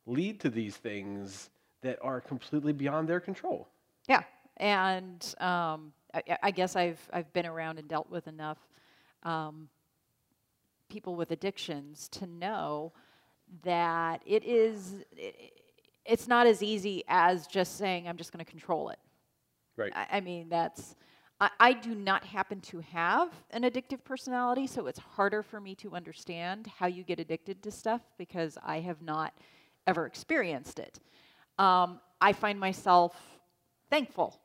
lead 0.05 0.39
to 0.41 0.50
these 0.50 0.75
things 0.75 1.50
that 1.81 1.98
are 2.01 2.19
completely 2.19 2.74
beyond 2.74 3.08
their 3.08 3.22
control. 3.22 3.69
Yeah, 4.08 4.24
and 4.58 5.24
um, 5.39 5.93
I, 6.13 6.38
I- 6.43 6.51
guess 6.51 6.75
I've 6.75 7.00
I've 7.13 7.31
been 7.31 7.46
around 7.46 7.79
and 7.79 7.88
dealt 7.88 8.10
with 8.10 8.27
enough 8.27 8.58
um, 9.24 9.69
people 10.89 11.15
with 11.15 11.31
addictions 11.31 12.10
to 12.10 12.27
know 12.27 12.91
that 13.63 14.22
it 14.25 14.43
is 14.43 15.03
it, 15.15 15.53
it's 16.05 16.27
not 16.27 16.48
as 16.48 16.62
easy 16.63 17.03
as 17.08 17.46
just 17.48 17.77
saying 17.77 18.08
i'm 18.08 18.17
just 18.17 18.31
going 18.31 18.43
to 18.43 18.50
control 18.50 18.89
it. 18.89 19.00
Right. 19.77 19.91
I, 19.96 20.17
I 20.17 20.19
mean 20.22 20.50
that's 20.50 20.96
I, 21.41 21.50
I 21.60 21.74
do 21.74 21.96
not 21.96 22.24
happen 22.25 22.62
to 22.62 22.79
have 22.79 23.29
an 23.51 23.63
addictive 23.63 24.03
personality 24.03 24.67
so 24.67 24.88
it's 24.88 25.00
harder 25.00 25.41
for 25.43 25.60
me 25.60 25.75
to 25.75 25.96
understand 25.96 26.67
how 26.77 26.88
you 26.88 27.03
get 27.03 27.19
addicted 27.19 27.63
to 27.63 27.72
stuff 27.72 28.01
because 28.17 28.58
i 28.63 28.79
have 28.79 29.01
not 29.01 29.34
ever 29.88 30.05
experienced 30.05 30.79
it. 30.79 31.00
Um, 31.58 32.00
i 32.22 32.34
find 32.34 32.60
myself 32.60 33.15
thankful 33.89 34.39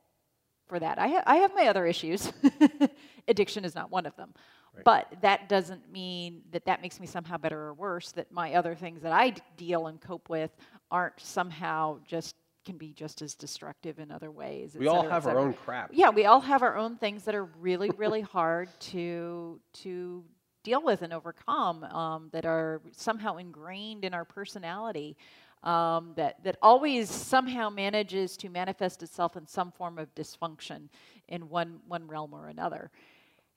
for 0.67 0.79
that. 0.79 0.99
I, 0.99 1.09
ha- 1.09 1.23
I 1.27 1.37
have 1.37 1.55
my 1.55 1.69
other 1.69 1.85
issues. 1.87 2.33
Addiction 3.29 3.65
is 3.65 3.75
not 3.75 3.91
one 3.91 4.07
of 4.07 4.17
them. 4.17 4.33
Right. 4.75 4.85
but 4.85 5.15
that 5.23 5.49
doesn't 5.49 5.93
mean 5.93 6.43
that 6.51 6.65
that 6.65 6.83
makes 6.83 6.99
me 6.99 7.07
somehow 7.07 7.37
better 7.37 7.61
or 7.61 7.75
worse 7.75 8.11
that 8.13 8.33
my 8.33 8.55
other 8.55 8.75
things 8.75 9.03
that 9.03 9.13
i 9.13 9.31
d- 9.31 9.41
deal 9.57 9.87
and 9.87 10.01
cope 10.01 10.29
with 10.29 10.51
aren't 10.91 11.21
somehow 11.21 11.99
just 12.05 12.35
can 12.65 12.77
be 12.77 12.93
just 12.93 13.23
as 13.23 13.35
destructive 13.35 13.99
in 13.99 14.11
other 14.11 14.31
ways 14.31 14.77
We 14.79 14.87
all 14.89 15.03
cetera, 15.03 15.13
have 15.13 15.27
our 15.27 15.39
own 15.39 15.53
crap. 15.55 15.91
yeah 15.93 16.11
we 16.11 16.25
all 16.27 16.41
have 16.41 16.63
our 16.63 16.77
own 16.77 16.97
things 16.97 17.25
that 17.25 17.35
are 17.35 17.45
really 17.61 17.91
really 17.97 18.21
hard 18.23 18.69
to 18.93 19.61
to 19.83 20.25
deal 20.63 20.83
with 20.83 21.03
and 21.03 21.13
overcome 21.13 21.85
um, 21.85 22.29
that 22.33 22.47
are 22.47 22.81
somehow 22.93 23.37
ingrained 23.37 24.05
in 24.05 24.15
our 24.15 24.25
personality 24.25 25.17
um, 25.63 26.13
that 26.17 26.43
that 26.45 26.57
always 26.63 27.11
somehow 27.11 27.69
manages 27.71 28.37
to 28.39 28.49
manifest 28.49 29.03
itself 29.03 29.37
in 29.37 29.47
some 29.47 29.71
form 29.73 29.99
of 29.99 30.15
dysfunction 30.15 30.89
in 31.29 31.49
one 31.49 31.81
one 31.87 32.07
realm 32.09 32.33
or 32.35 32.49
another 32.49 32.91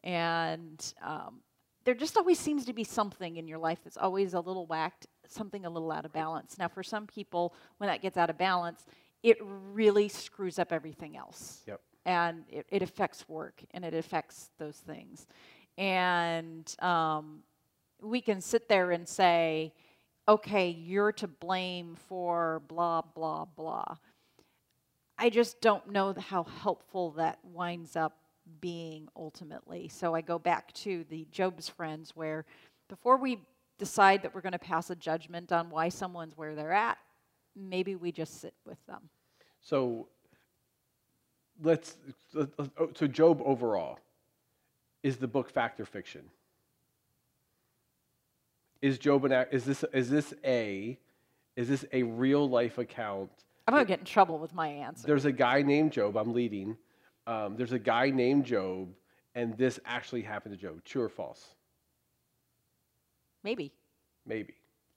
and 0.04 0.94
um, 1.04 1.40
there 1.86 1.94
just 1.96 2.18
always 2.18 2.38
seems 2.40 2.66
to 2.66 2.74
be 2.74 2.84
something 2.84 3.38
in 3.38 3.48
your 3.48 3.58
life 3.58 3.80
that's 3.84 3.98
always 3.98 4.34
a 4.34 4.40
little 4.40 4.66
whacked, 4.66 5.08
something 5.32 5.66
a 5.66 5.70
little 5.70 5.92
out 5.92 6.06
of 6.06 6.14
balance. 6.14 6.58
Now, 6.58 6.68
for 6.68 6.84
some 6.84 7.08
people, 7.08 7.54
when 7.78 7.88
that 7.90 8.02
gets 8.02 8.18
out 8.18 8.30
of 8.30 8.38
balance, 8.38 8.86
it 9.24 9.38
really 9.42 10.08
screws 10.08 10.60
up 10.60 10.72
everything 10.72 11.18
else. 11.18 11.64
Yep. 11.68 11.82
And 12.06 12.44
it, 12.50 12.66
it 12.70 12.82
affects 12.82 13.28
work 13.28 13.64
and 13.72 13.84
it 13.84 13.94
affects 13.94 14.50
those 14.58 14.78
things. 14.78 15.28
And 15.78 16.74
um, 16.80 17.40
we 18.02 18.22
can 18.22 18.42
sit 18.42 18.70
there 18.70 18.92
and 18.92 19.08
say, 19.08 19.74
okay, 20.28 20.70
you're 20.70 21.12
to 21.14 21.28
blame 21.28 21.96
for 22.08 22.62
blah, 22.68 23.02
blah, 23.02 23.46
blah. 23.46 23.96
I 25.18 25.30
just 25.30 25.62
don't 25.62 25.90
know 25.90 26.14
how 26.14 26.44
helpful 26.44 27.12
that 27.12 27.40
winds 27.44 27.96
up 27.96 28.18
being 28.62 29.08
ultimately. 29.16 29.88
So 29.88 30.14
I 30.16 30.22
go 30.22 30.38
back 30.40 30.74
to 30.74 31.06
the 31.10 31.28
Job's 31.32 31.68
friends 31.68 32.12
where 32.16 32.46
before 32.88 33.18
we 33.18 33.40
decide 33.78 34.22
that 34.24 34.34
we're 34.34 34.42
going 34.42 34.54
to 34.54 34.60
pass 34.60 34.90
a 34.90 34.96
judgment 34.96 35.52
on 35.52 35.70
why 35.70 35.90
someone's 35.90 36.36
where 36.38 36.56
they're 36.56 36.74
at, 36.74 36.98
maybe 37.56 37.96
we 37.96 38.12
just 38.12 38.42
sit 38.42 38.54
with 38.66 38.84
them. 38.88 39.10
So 39.62 40.08
let's, 41.62 41.98
let- 42.34 42.58
let- 42.60 42.70
oh, 42.80 42.90
so 42.96 43.08
Job 43.08 43.42
overall 43.46 44.00
is 45.04 45.18
the 45.18 45.28
book 45.28 45.50
fact 45.50 45.80
or 45.80 45.86
fiction? 45.86 46.24
Is 48.82 48.98
Job 49.00 49.26
an 49.26 49.46
is 49.52 49.66
this 49.66 49.84
is 49.92 50.10
this 50.10 50.34
a 50.46 51.00
is 51.56 51.68
this 51.68 51.84
a 51.92 52.04
real 52.04 52.48
life 52.48 52.78
account? 52.78 53.32
I'm 53.68 53.74
going 53.74 53.84
to 53.84 53.88
get 53.88 54.00
in 54.00 54.06
trouble 54.06 54.38
with 54.38 54.54
my 54.54 54.68
answer. 54.68 55.08
There's 55.08 55.26
a 55.26 55.32
guy 55.32 55.62
named 55.64 55.92
Job. 55.92 56.16
I'm 56.16 56.32
leading. 56.32 56.78
Um, 57.26 57.58
there's 57.58 57.72
a 57.74 57.80
guy 57.80 58.12
named 58.12 58.46
Job, 58.46 58.90
and 59.36 59.58
this 59.58 59.80
actually 59.86 60.22
happened 60.22 60.54
to 60.56 60.62
Job. 60.62 60.84
True 60.86 61.02
or 61.04 61.10
false? 61.10 61.56
Maybe. 63.44 63.72
Maybe. 64.26 64.56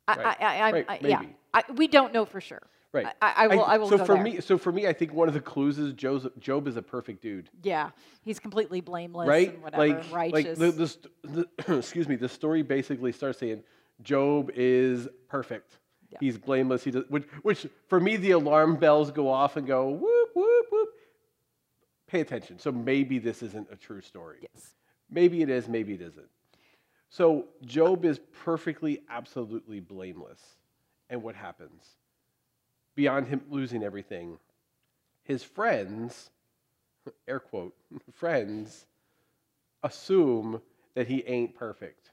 I, 0.09 0.16
Right. 0.16 0.37
I, 0.40 0.44
I, 0.44 0.73
Right, 0.73 0.87
I, 0.88 0.99
yeah. 1.02 1.23
I, 1.54 1.62
we 1.75 1.87
don't 1.87 2.12
know 2.12 2.25
for 2.25 2.40
sure. 2.40 2.62
Right. 2.92 3.06
I, 3.23 3.32
I 3.37 3.47
will. 3.47 3.64
I, 3.64 3.78
will 3.78 3.88
so 3.88 3.99
for 3.99 4.14
there. 4.14 4.23
me, 4.25 4.40
so 4.40 4.59
for 4.59 4.73
me, 4.73 4.88
I 4.88 4.92
think 4.92 5.12
one 5.12 5.28
of 5.28 5.35
the 5.35 5.40
clues 5.40 5.78
is 5.78 5.92
Joe's, 5.92 6.26
Job 6.40 6.66
is 6.66 6.76
a 6.76 6.82
perfect 6.82 7.23
dude. 7.23 7.49
yeah, 7.62 7.90
he's 8.23 8.40
completely 8.40 8.80
blameless 8.80 9.28
right? 9.28 9.54
and 9.54 9.62
whatever, 9.62 9.87
like, 9.87 10.12
righteous. 10.12 10.59
like 10.59 10.76
the, 10.76 10.99
the, 11.23 11.49
the 11.66 11.78
excuse 11.78 12.09
me, 12.09 12.16
the 12.16 12.28
story 12.28 12.62
basically 12.62 13.12
starts 13.12 13.38
saying 13.38 13.62
Job 14.02 14.50
is 14.56 15.06
perfect. 15.28 15.78
Yeah. 16.11 16.18
He's 16.18 16.37
blameless. 16.37 16.82
He 16.82 16.90
does, 16.90 17.04
which, 17.09 17.28
which 17.42 17.68
for 17.87 18.00
me, 18.00 18.16
the 18.16 18.32
alarm 18.32 18.75
bells 18.75 19.12
go 19.12 19.28
off 19.28 19.56
and 19.56 19.68
go 19.68 19.90
whoop 19.90 20.30
whoop 20.35 20.66
whoop. 20.73 20.88
Pay 22.09 22.20
attention. 22.20 22.59
So 22.59 22.73
maybe 22.73 23.20
this 23.20 23.40
isn't 23.44 23.68
a 23.70 23.76
true 23.76 24.00
story. 24.00 24.38
yes. 24.42 24.75
Maybe 25.09 25.42
it 25.42 25.49
is. 25.49 25.68
Maybe 25.68 25.94
it 25.94 26.00
isn't. 26.00 26.26
So 27.10 27.46
Job 27.64 28.04
is 28.04 28.20
perfectly, 28.44 29.02
absolutely 29.10 29.80
blameless. 29.80 30.40
And 31.10 31.22
what 31.22 31.34
happens? 31.34 31.82
Beyond 32.94 33.26
him 33.26 33.42
losing 33.50 33.82
everything, 33.82 34.38
his 35.24 35.42
friends, 35.42 36.30
air 37.28 37.40
quote, 37.40 37.74
friends, 38.14 38.86
assume 39.82 40.62
that 40.94 41.08
he 41.08 41.24
ain't 41.26 41.54
perfect. 41.56 42.10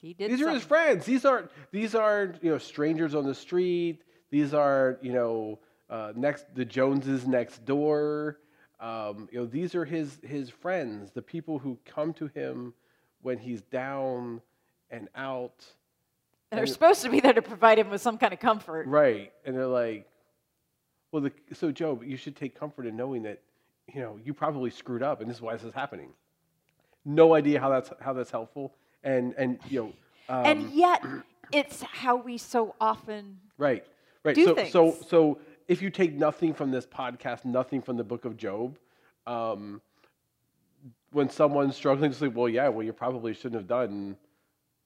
He 0.00 0.14
did. 0.14 0.30
These 0.30 0.42
are 0.42 0.50
his 0.50 0.64
friends. 0.64 1.04
These 1.04 1.24
aren't 1.24 1.50
these 1.72 1.94
aren't 1.94 2.42
you 2.42 2.50
know 2.50 2.58
strangers 2.58 3.14
on 3.14 3.24
the 3.24 3.34
street. 3.34 4.02
These 4.30 4.54
are 4.54 4.98
you 5.02 5.12
know 5.12 5.58
uh, 5.90 6.12
next 6.14 6.54
the 6.54 6.64
Joneses 6.64 7.26
next 7.26 7.64
door. 7.64 8.38
Um, 8.80 9.28
you 9.32 9.40
know 9.40 9.46
these 9.46 9.74
are 9.74 9.84
his 9.84 10.18
his 10.22 10.50
friends, 10.50 11.10
the 11.10 11.22
people 11.22 11.58
who 11.58 11.78
come 11.84 12.12
to 12.14 12.28
him 12.28 12.74
when 13.22 13.38
he's 13.38 13.62
down 13.62 14.40
and 14.90 15.08
out. 15.14 15.64
And 16.50 16.58
they're 16.58 16.64
and- 16.64 16.72
supposed 16.72 17.02
to 17.02 17.10
be 17.10 17.20
there 17.20 17.32
to 17.32 17.42
provide 17.42 17.78
him 17.78 17.90
with 17.90 18.00
some 18.00 18.18
kind 18.18 18.32
of 18.32 18.40
comfort. 18.40 18.86
Right, 18.86 19.32
and 19.44 19.56
they're 19.56 19.66
like, 19.66 20.08
well, 21.12 21.22
the, 21.22 21.32
so 21.52 21.70
Job, 21.70 22.02
you 22.04 22.16
should 22.16 22.36
take 22.36 22.58
comfort 22.58 22.86
in 22.86 22.96
knowing 22.96 23.22
that 23.22 23.40
you 23.92 24.00
know 24.00 24.18
you 24.22 24.34
probably 24.34 24.70
screwed 24.70 25.02
up, 25.02 25.20
and 25.20 25.28
this 25.28 25.36
is 25.36 25.42
why 25.42 25.54
this 25.54 25.64
is 25.64 25.74
happening. 25.74 26.10
No 27.04 27.34
idea 27.34 27.60
how 27.60 27.70
that's 27.70 27.90
how 28.00 28.12
that's 28.12 28.30
helpful, 28.30 28.74
and 29.02 29.34
and 29.38 29.58
you 29.68 29.80
know. 29.80 29.92
Um, 30.30 30.44
and 30.44 30.70
yet, 30.72 31.02
it's 31.52 31.82
how 31.82 32.16
we 32.16 32.36
so 32.36 32.74
often. 32.80 33.38
Right. 33.56 33.84
Right. 34.24 34.36
so 34.36 34.64
so 34.66 34.96
so 35.08 35.38
if 35.68 35.80
you 35.80 35.90
take 35.90 36.14
nothing 36.14 36.52
from 36.52 36.70
this 36.70 36.86
podcast, 36.86 37.44
nothing 37.44 37.80
from 37.80 37.96
the 37.96 38.04
book 38.04 38.24
of 38.24 38.36
Job, 38.36 38.78
um, 39.26 39.80
when 41.12 41.30
someone's 41.30 41.76
struggling 41.76 42.10
to 42.10 42.16
say, 42.16 42.28
well, 42.28 42.48
yeah, 42.48 42.68
well, 42.68 42.84
you 42.84 42.92
probably 42.92 43.34
shouldn't 43.34 43.54
have 43.54 43.66
done, 43.66 44.16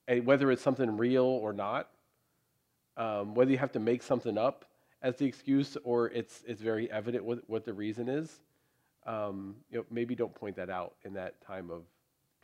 and 0.07 0.25
whether 0.25 0.51
it's 0.51 0.61
something 0.61 0.97
real 0.97 1.25
or 1.25 1.53
not, 1.53 1.89
um, 2.97 3.33
whether 3.33 3.51
you 3.51 3.57
have 3.57 3.71
to 3.73 3.79
make 3.79 4.03
something 4.03 4.37
up 4.37 4.65
as 5.01 5.17
the 5.17 5.25
excuse 5.25 5.77
or 5.83 6.09
it's 6.09 6.43
it's 6.47 6.61
very 6.61 6.89
evident 6.91 7.23
what, 7.23 7.39
what 7.47 7.65
the 7.65 7.73
reason 7.73 8.07
is, 8.07 8.41
um, 9.05 9.55
you 9.69 9.79
know, 9.79 9.85
maybe 9.91 10.15
don't 10.15 10.33
point 10.33 10.55
that 10.55 10.69
out 10.69 10.93
in 11.03 11.13
that 11.13 11.41
time 11.41 11.69
of 11.69 11.83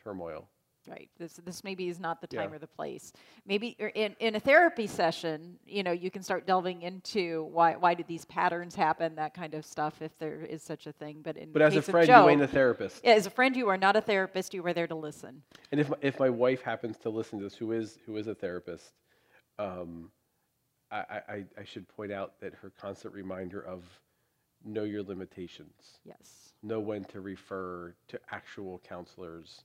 turmoil. 0.03 0.47
Right. 0.89 1.09
This 1.19 1.33
this 1.45 1.63
maybe 1.63 1.87
is 1.87 1.99
not 1.99 2.19
the 2.19 2.27
Yeah. 2.31 2.41
time 2.41 2.53
or 2.53 2.57
the 2.57 2.65
place. 2.67 3.13
Maybe 3.45 3.69
in, 3.93 4.15
in 4.19 4.35
a 4.35 4.39
therapy 4.39 4.87
session, 4.87 5.59
you 5.67 5.83
know, 5.83 5.91
you 5.91 6.09
can 6.09 6.23
start 6.23 6.47
delving 6.47 6.81
into 6.81 7.43
why 7.51 7.75
why 7.75 7.93
did 7.93 8.07
these 8.07 8.25
patterns 8.25 8.73
happen, 8.73 9.15
that 9.15 9.33
kind 9.35 9.53
of 9.53 9.65
stuff, 9.65 10.01
if 10.01 10.17
there 10.17 10.41
is 10.41 10.63
such 10.63 10.87
a 10.87 10.91
thing. 10.91 11.21
But 11.21 11.37
in 11.37 11.51
But 11.51 11.61
as 11.61 11.75
a 11.75 11.81
friend, 11.83 12.07
Job, 12.07 12.23
you 12.25 12.29
ain't 12.31 12.41
a 12.41 12.47
therapist. 12.47 13.01
yeah, 13.03 13.11
as 13.13 13.27
a 13.27 13.29
friend, 13.29 13.55
you 13.55 13.69
are 13.69 13.77
not 13.77 13.95
a 13.95 14.01
therapist. 14.01 14.53
You 14.55 14.65
are 14.65 14.73
there 14.73 14.87
to 14.87 14.95
listen. 14.95 15.43
And 15.71 15.79
if 15.79 15.89
my, 15.89 15.97
if 16.01 16.19
my 16.19 16.29
wife 16.29 16.63
happens 16.63 16.97
to 16.99 17.09
listen 17.11 17.37
to 17.39 17.43
this, 17.45 17.55
who 17.55 17.71
is 17.71 17.99
who 18.07 18.17
is 18.17 18.25
a 18.27 18.33
therapist, 18.33 18.93
um, 19.59 20.09
I, 20.89 20.97
I, 20.97 21.21
I- 21.33 21.45
I 21.59 21.63
should 21.65 21.87
point 21.87 22.11
out 22.11 22.39
that 22.41 22.55
her 22.55 22.71
constant 22.71 23.13
reminder 23.13 23.61
of 23.61 23.83
know 24.65 24.83
your 24.85 25.03
limitations, 25.03 25.99
Yes. 26.03 26.53
know 26.63 26.79
when 26.79 27.03
to 27.05 27.21
refer 27.21 27.93
to 28.07 28.19
actual 28.31 28.79
counselors 28.79 29.63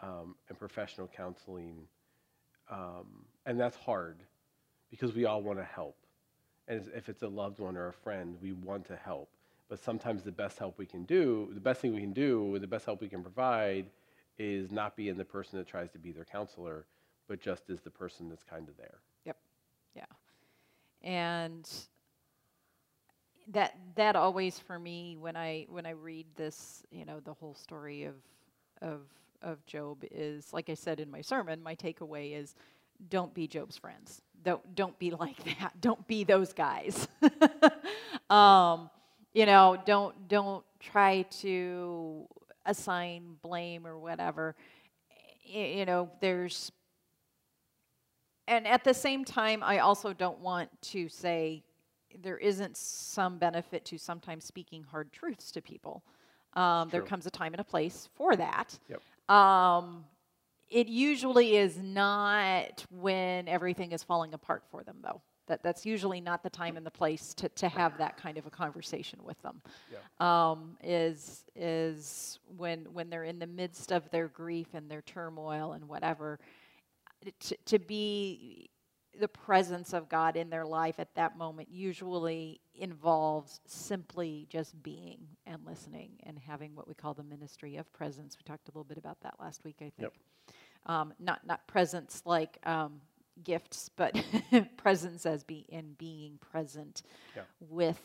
um, 0.00 0.34
and 0.48 0.58
professional 0.58 1.08
counseling, 1.08 1.86
um, 2.70 3.24
and 3.46 3.58
that's 3.58 3.76
hard 3.76 4.18
because 4.90 5.14
we 5.14 5.24
all 5.24 5.42
want 5.42 5.58
to 5.58 5.64
help, 5.64 5.96
and 6.68 6.88
if 6.94 7.08
it's 7.08 7.22
a 7.22 7.28
loved 7.28 7.58
one 7.58 7.76
or 7.76 7.88
a 7.88 7.92
friend, 7.92 8.36
we 8.40 8.52
want 8.52 8.86
to 8.86 8.96
help. 8.96 9.30
But 9.68 9.82
sometimes 9.82 10.22
the 10.22 10.32
best 10.32 10.58
help 10.58 10.78
we 10.78 10.86
can 10.86 11.04
do, 11.04 11.50
the 11.54 11.60
best 11.60 11.80
thing 11.80 11.94
we 11.94 12.00
can 12.00 12.12
do, 12.12 12.58
the 12.60 12.66
best 12.66 12.84
help 12.84 13.00
we 13.00 13.08
can 13.08 13.22
provide, 13.22 13.86
is 14.38 14.70
not 14.70 14.96
being 14.96 15.16
the 15.16 15.24
person 15.24 15.58
that 15.58 15.66
tries 15.66 15.90
to 15.92 15.98
be 15.98 16.12
their 16.12 16.24
counselor, 16.24 16.86
but 17.28 17.40
just 17.40 17.70
is 17.70 17.80
the 17.80 17.90
person 17.90 18.28
that's 18.28 18.42
kind 18.42 18.68
of 18.68 18.76
there. 18.76 18.98
Yep. 19.24 19.36
Yeah. 19.96 20.04
And 21.02 21.68
that 23.48 23.76
that 23.94 24.16
always 24.16 24.58
for 24.58 24.78
me 24.78 25.16
when 25.18 25.36
I 25.36 25.66
when 25.68 25.86
I 25.86 25.90
read 25.90 26.26
this, 26.36 26.82
you 26.90 27.04
know, 27.04 27.20
the 27.20 27.34
whole 27.34 27.54
story 27.54 28.04
of 28.04 28.14
of 28.82 29.00
of 29.44 29.64
Job 29.66 30.04
is 30.10 30.52
like 30.52 30.68
I 30.68 30.74
said 30.74 30.98
in 30.98 31.10
my 31.10 31.20
sermon, 31.20 31.62
my 31.62 31.76
takeaway 31.76 32.36
is 32.36 32.54
don't 33.08 33.32
be 33.34 33.46
Job's 33.46 33.76
friends. 33.76 34.22
Don't 34.42 34.74
don't 34.74 34.98
be 34.98 35.10
like 35.20 35.44
that. 35.58 35.80
Don't 35.80 36.06
be 36.08 36.24
those 36.24 36.52
guys. 36.52 37.06
um, 38.30 38.90
you 39.32 39.46
know, 39.46 39.80
don't 39.86 40.28
don't 40.28 40.64
try 40.80 41.22
to 41.42 42.26
assign 42.66 43.36
blame 43.42 43.86
or 43.86 43.98
whatever 43.98 44.56
you 45.44 45.84
know, 45.84 46.10
there's, 46.20 46.72
and 48.48 48.66
at 48.66 48.84
the 48.84 48.94
same 48.94 49.24
time, 49.24 49.62
I 49.62 49.78
also 49.78 50.12
don't 50.12 50.40
want 50.40 50.70
to 50.82 51.08
say 51.08 51.62
there 52.22 52.38
isn't 52.38 52.76
some 52.76 53.38
benefit 53.38 53.84
to 53.86 53.98
sometimes 53.98 54.44
speaking 54.44 54.84
hard 54.84 55.12
truths 55.12 55.50
to 55.52 55.62
people. 55.62 56.02
Um, 56.54 56.88
there 56.90 57.02
comes 57.02 57.26
a 57.26 57.30
time 57.30 57.52
and 57.52 57.60
a 57.60 57.64
place 57.64 58.08
for 58.14 58.36
that. 58.36 58.78
Yep. 58.88 59.02
Um, 59.28 60.04
it 60.70 60.88
usually 60.88 61.56
is 61.56 61.78
not 61.78 62.84
when 62.90 63.48
everything 63.48 63.92
is 63.92 64.02
falling 64.02 64.34
apart 64.34 64.64
for 64.70 64.82
them, 64.82 64.96
though. 65.02 65.22
That, 65.46 65.62
that's 65.62 65.84
usually 65.84 66.22
not 66.22 66.42
the 66.42 66.48
time 66.50 66.78
and 66.78 66.86
the 66.86 66.90
place 66.90 67.34
to, 67.34 67.50
to 67.50 67.68
have 67.68 67.98
that 67.98 68.16
kind 68.16 68.38
of 68.38 68.46
a 68.46 68.50
conversation 68.50 69.22
with 69.22 69.40
them. 69.42 69.60
Um, 70.26 70.78
is 70.82 71.44
is 71.54 72.38
when 72.56 72.86
when 72.94 73.10
they're 73.10 73.24
in 73.24 73.38
the 73.38 73.46
midst 73.46 73.92
of 73.92 74.10
their 74.10 74.28
grief 74.28 74.68
and 74.72 74.90
their 74.90 75.02
turmoil 75.02 75.72
and 75.72 75.86
whatever, 75.86 76.38
to, 77.40 77.56
to 77.66 77.78
be 77.78 78.70
the 79.20 79.28
presence 79.28 79.92
of 79.92 80.08
God 80.08 80.36
in 80.36 80.50
their 80.50 80.64
life 80.66 80.98
at 80.98 81.14
that 81.14 81.36
moment 81.38 81.68
usually 81.70 82.60
involves 82.74 83.60
simply 83.66 84.46
just 84.50 84.80
being 84.82 85.20
and 85.46 85.64
listening 85.66 86.12
and 86.24 86.38
having 86.38 86.74
what 86.74 86.88
we 86.88 86.94
call 86.94 87.14
the 87.14 87.22
ministry 87.22 87.76
of 87.76 87.92
presence. 87.92 88.36
We 88.38 88.44
talked 88.44 88.68
a 88.68 88.72
little 88.72 88.84
bit 88.84 88.98
about 88.98 89.20
that 89.22 89.34
last 89.40 89.64
week, 89.64 89.76
I 89.80 89.84
think. 89.96 90.00
Yep. 90.00 90.12
Um, 90.86 91.14
not 91.18 91.46
not 91.46 91.66
presence 91.66 92.22
like 92.26 92.58
um, 92.66 93.00
gifts, 93.42 93.90
but 93.96 94.14
presence 94.76 95.26
as 95.26 95.44
be 95.44 95.64
in 95.68 95.94
being 95.98 96.38
present 96.38 97.02
Yeah. 97.36 97.42
with 97.60 98.00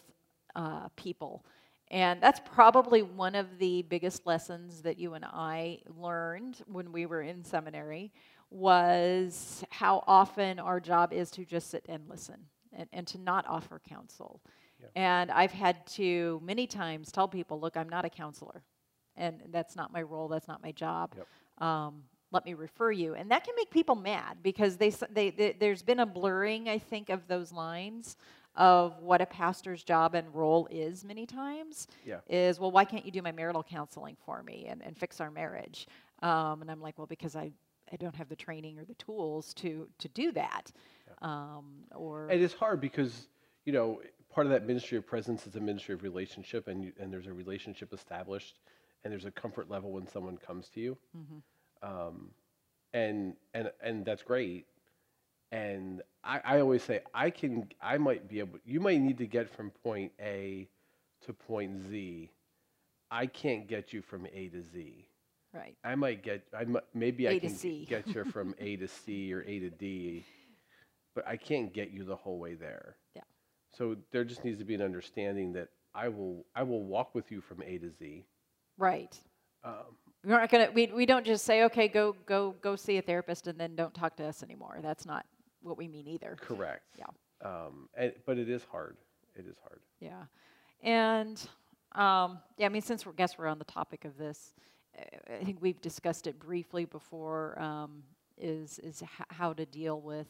uh, 0.55 0.89
people. 0.95 1.45
And 1.91 2.21
that's 2.21 2.39
probably 2.53 3.01
one 3.01 3.35
of 3.35 3.57
the 3.59 3.81
biggest 3.83 4.25
lessons 4.27 4.83
that 4.83 4.99
you 4.99 5.15
and 5.15 5.25
I 5.25 5.79
learned 5.99 6.61
when 6.67 6.91
we 6.91 7.05
were 7.07 7.21
in 7.21 7.43
seminary 7.43 8.11
was 8.51 9.63
how 9.69 10.03
often 10.07 10.59
our 10.59 10.79
job 10.79 11.13
is 11.13 11.31
to 11.31 11.45
just 11.45 11.69
sit 11.69 11.85
and 11.87 12.07
listen 12.09 12.37
and, 12.73 12.87
and 12.93 13.07
to 13.07 13.17
not 13.17 13.45
offer 13.47 13.79
counsel. 13.87 14.41
Yeah. 14.79 14.87
And 14.95 15.31
I've 15.31 15.51
had 15.51 15.85
to 15.87 16.41
many 16.43 16.67
times 16.67 17.11
tell 17.11 17.27
people, 17.27 17.59
look, 17.59 17.77
I'm 17.77 17.89
not 17.89 18.05
a 18.05 18.09
counselor. 18.09 18.63
And 19.17 19.41
that's 19.51 19.75
not 19.75 19.91
my 19.91 20.01
role, 20.01 20.27
that's 20.27 20.47
not 20.47 20.63
my 20.63 20.71
job. 20.71 21.13
Yep. 21.17 21.67
Um, 21.67 22.03
let 22.31 22.45
me 22.45 22.53
refer 22.53 22.91
you. 22.91 23.15
And 23.15 23.31
that 23.31 23.43
can 23.43 23.55
make 23.57 23.71
people 23.71 23.95
mad 23.95 24.37
because 24.43 24.77
they, 24.77 24.91
they, 25.11 25.31
they, 25.31 25.55
there's 25.59 25.81
been 25.81 25.99
a 25.99 26.05
blurring, 26.05 26.69
I 26.69 26.77
think, 26.77 27.09
of 27.09 27.27
those 27.27 27.51
lines 27.51 28.15
of 28.55 28.99
what 29.01 29.21
a 29.21 29.25
pastor's 29.25 29.83
job 29.83 30.15
and 30.15 30.33
role 30.33 30.67
is 30.71 31.03
many 31.03 31.25
times 31.25 31.87
Yeah. 32.05 32.19
is 32.27 32.59
well 32.59 32.71
why 32.71 32.83
can't 32.83 33.05
you 33.05 33.11
do 33.11 33.21
my 33.21 33.31
marital 33.31 33.61
counseling 33.63 34.17
for 34.25 34.41
me 34.41 34.65
and, 34.67 34.81
and 34.83 34.97
fix 34.97 35.21
our 35.21 35.29
marriage 35.29 35.87
um, 36.23 36.61
and 36.63 36.71
i'm 36.71 36.81
like 36.81 36.97
well 36.97 37.05
because 37.05 37.35
I, 37.35 37.51
I 37.91 37.95
don't 37.95 38.15
have 38.15 38.29
the 38.29 38.35
training 38.35 38.79
or 38.79 38.85
the 38.85 38.95
tools 38.95 39.53
to 39.55 39.87
to 39.97 40.07
do 40.09 40.31
that 40.33 40.71
um, 41.21 41.83
or 41.95 42.27
And 42.29 42.41
it's 42.41 42.53
hard 42.53 42.79
because, 42.81 43.27
you 43.65 43.73
know, 43.73 44.01
part 44.33 44.47
of 44.47 44.51
that 44.51 44.65
ministry 44.65 44.97
of 44.97 45.05
presence 45.05 45.47
is 45.47 45.55
a 45.55 45.59
ministry 45.59 45.93
of 45.95 46.03
relationship, 46.03 46.67
and, 46.67 46.83
you, 46.83 46.93
and 46.99 47.11
there's 47.11 47.27
a 47.27 47.33
relationship 47.33 47.93
established, 47.93 48.59
and 49.03 49.11
there's 49.11 49.25
a 49.25 49.31
comfort 49.31 49.69
level 49.69 49.91
when 49.91 50.07
someone 50.07 50.37
comes 50.37 50.69
to 50.69 50.79
you. 50.79 50.97
Um, 51.81 52.29
and, 52.93 53.35
and, 53.53 53.71
and 53.81 54.05
that's 54.05 54.23
great. 54.23 54.65
And 55.51 56.01
I, 56.23 56.41
I 56.45 56.59
always 56.59 56.83
say, 56.83 57.01
I 57.13 57.31
can, 57.31 57.69
I 57.81 57.97
might 57.97 58.27
be 58.29 58.39
able, 58.39 58.59
you 58.65 58.79
might 58.79 58.99
need 58.99 59.17
to 59.17 59.25
get 59.25 59.49
from 59.49 59.71
point 59.71 60.11
A 60.21 60.67
to 61.25 61.33
point 61.33 61.89
Z. 61.89 62.31
I 63.11 63.25
can't 63.25 63.67
get 63.67 63.91
you 63.91 64.01
from 64.01 64.27
A 64.27 64.49
to 64.49 64.61
Z. 64.61 65.08
right 65.53 65.75
I 65.83 65.95
might 65.95 66.23
get, 66.23 66.43
I 66.57 66.65
mi- 66.65 66.79
maybe 66.93 67.25
A 67.25 67.31
I 67.31 67.39
can 67.39 67.49
C. 67.49 67.85
get 67.89 68.07
you 68.07 68.23
from 68.31 68.55
A 68.59 68.75
to 68.77 68.87
C 68.87 69.33
or 69.33 69.41
A 69.41 69.59
to 69.59 69.69
D, 69.69 70.23
but 71.15 71.27
I 71.27 71.37
can't 71.37 71.73
get 71.73 71.91
you 71.91 72.03
the 72.03 72.15
whole 72.15 72.39
way 72.39 72.53
there. 72.55 72.95
Yeah. 73.15 73.23
So 73.75 73.95
there 74.11 74.23
just 74.23 74.43
needs 74.43 74.59
to 74.59 74.65
be 74.65 74.75
an 74.75 74.81
understanding 74.81 75.53
that 75.53 75.69
I 75.95 76.07
will, 76.09 76.45
I 76.55 76.63
will 76.63 76.83
walk 76.83 77.15
with 77.15 77.31
you 77.31 77.41
from 77.41 77.61
A 77.63 77.77
to 77.79 77.89
Z. 77.89 78.25
right 78.77 79.17
Um, 79.63 79.73
we're 80.23 80.39
not 80.39 80.49
gonna 80.49 80.69
we, 80.73 80.87
we 80.87 81.05
don't 81.05 81.25
just 81.25 81.45
say 81.45 81.63
okay 81.63 81.87
go 81.87 82.15
go 82.25 82.55
go 82.61 82.75
see 82.75 82.97
a 82.97 83.01
therapist 83.01 83.47
and 83.47 83.57
then 83.59 83.75
don't 83.75 83.93
talk 83.93 84.15
to 84.17 84.23
us 84.25 84.43
anymore 84.43 84.79
that's 84.81 85.05
not 85.05 85.25
what 85.61 85.77
we 85.77 85.87
mean 85.87 86.07
either 86.07 86.35
correct. 86.41 86.83
Yeah. 86.97 87.05
Um, 87.43 87.87
and, 87.97 88.11
but 88.25 88.37
it 88.37 88.49
is 88.49 88.63
hard. 88.69 88.97
It 89.35 89.45
is 89.47 89.55
hard. 89.63 89.79
Yeah, 90.01 90.23
and 90.83 91.41
um, 91.93 92.39
yeah, 92.57 92.65
I 92.65 92.69
mean, 92.69 92.81
since 92.81 93.05
we're 93.05 93.13
guess 93.13 93.37
we're 93.37 93.47
on 93.47 93.59
the 93.59 93.65
topic 93.65 94.03
of 94.03 94.17
this, 94.17 94.53
I 95.29 95.43
think 95.43 95.61
we've 95.61 95.81
discussed 95.81 96.27
it 96.27 96.39
briefly 96.39 96.85
before. 96.85 97.59
Um, 97.59 98.03
is 98.37 98.79
is 98.79 99.01
h- 99.03 99.27
how 99.29 99.53
to 99.53 99.65
deal 99.65 99.99
with 100.01 100.27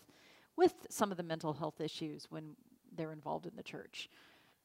with 0.56 0.74
some 0.90 1.12
of 1.12 1.18
the 1.18 1.24
mental 1.24 1.54
health 1.54 1.80
issues 1.80 2.28
when 2.30 2.56
they're 2.96 3.12
involved 3.12 3.46
in 3.46 3.56
the 3.56 3.64
church, 3.64 4.10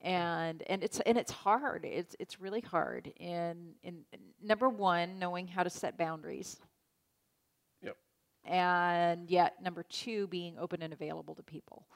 and 0.00 0.62
and 0.66 0.82
it's 0.82 1.00
and 1.00 1.18
it's 1.18 1.32
hard. 1.32 1.84
It's 1.84 2.16
it's 2.18 2.40
really 2.40 2.60
hard. 2.60 3.12
In 3.16 3.74
in 3.82 4.04
number 4.42 4.68
one, 4.68 5.18
knowing 5.18 5.46
how 5.46 5.62
to 5.62 5.70
set 5.70 5.98
boundaries. 5.98 6.58
Yep. 7.82 7.96
And 8.44 9.30
yet, 9.30 9.62
number 9.62 9.82
two, 9.82 10.26
being 10.28 10.58
open 10.58 10.82
and 10.82 10.92
available 10.92 11.34
to 11.34 11.42
people 11.42 11.86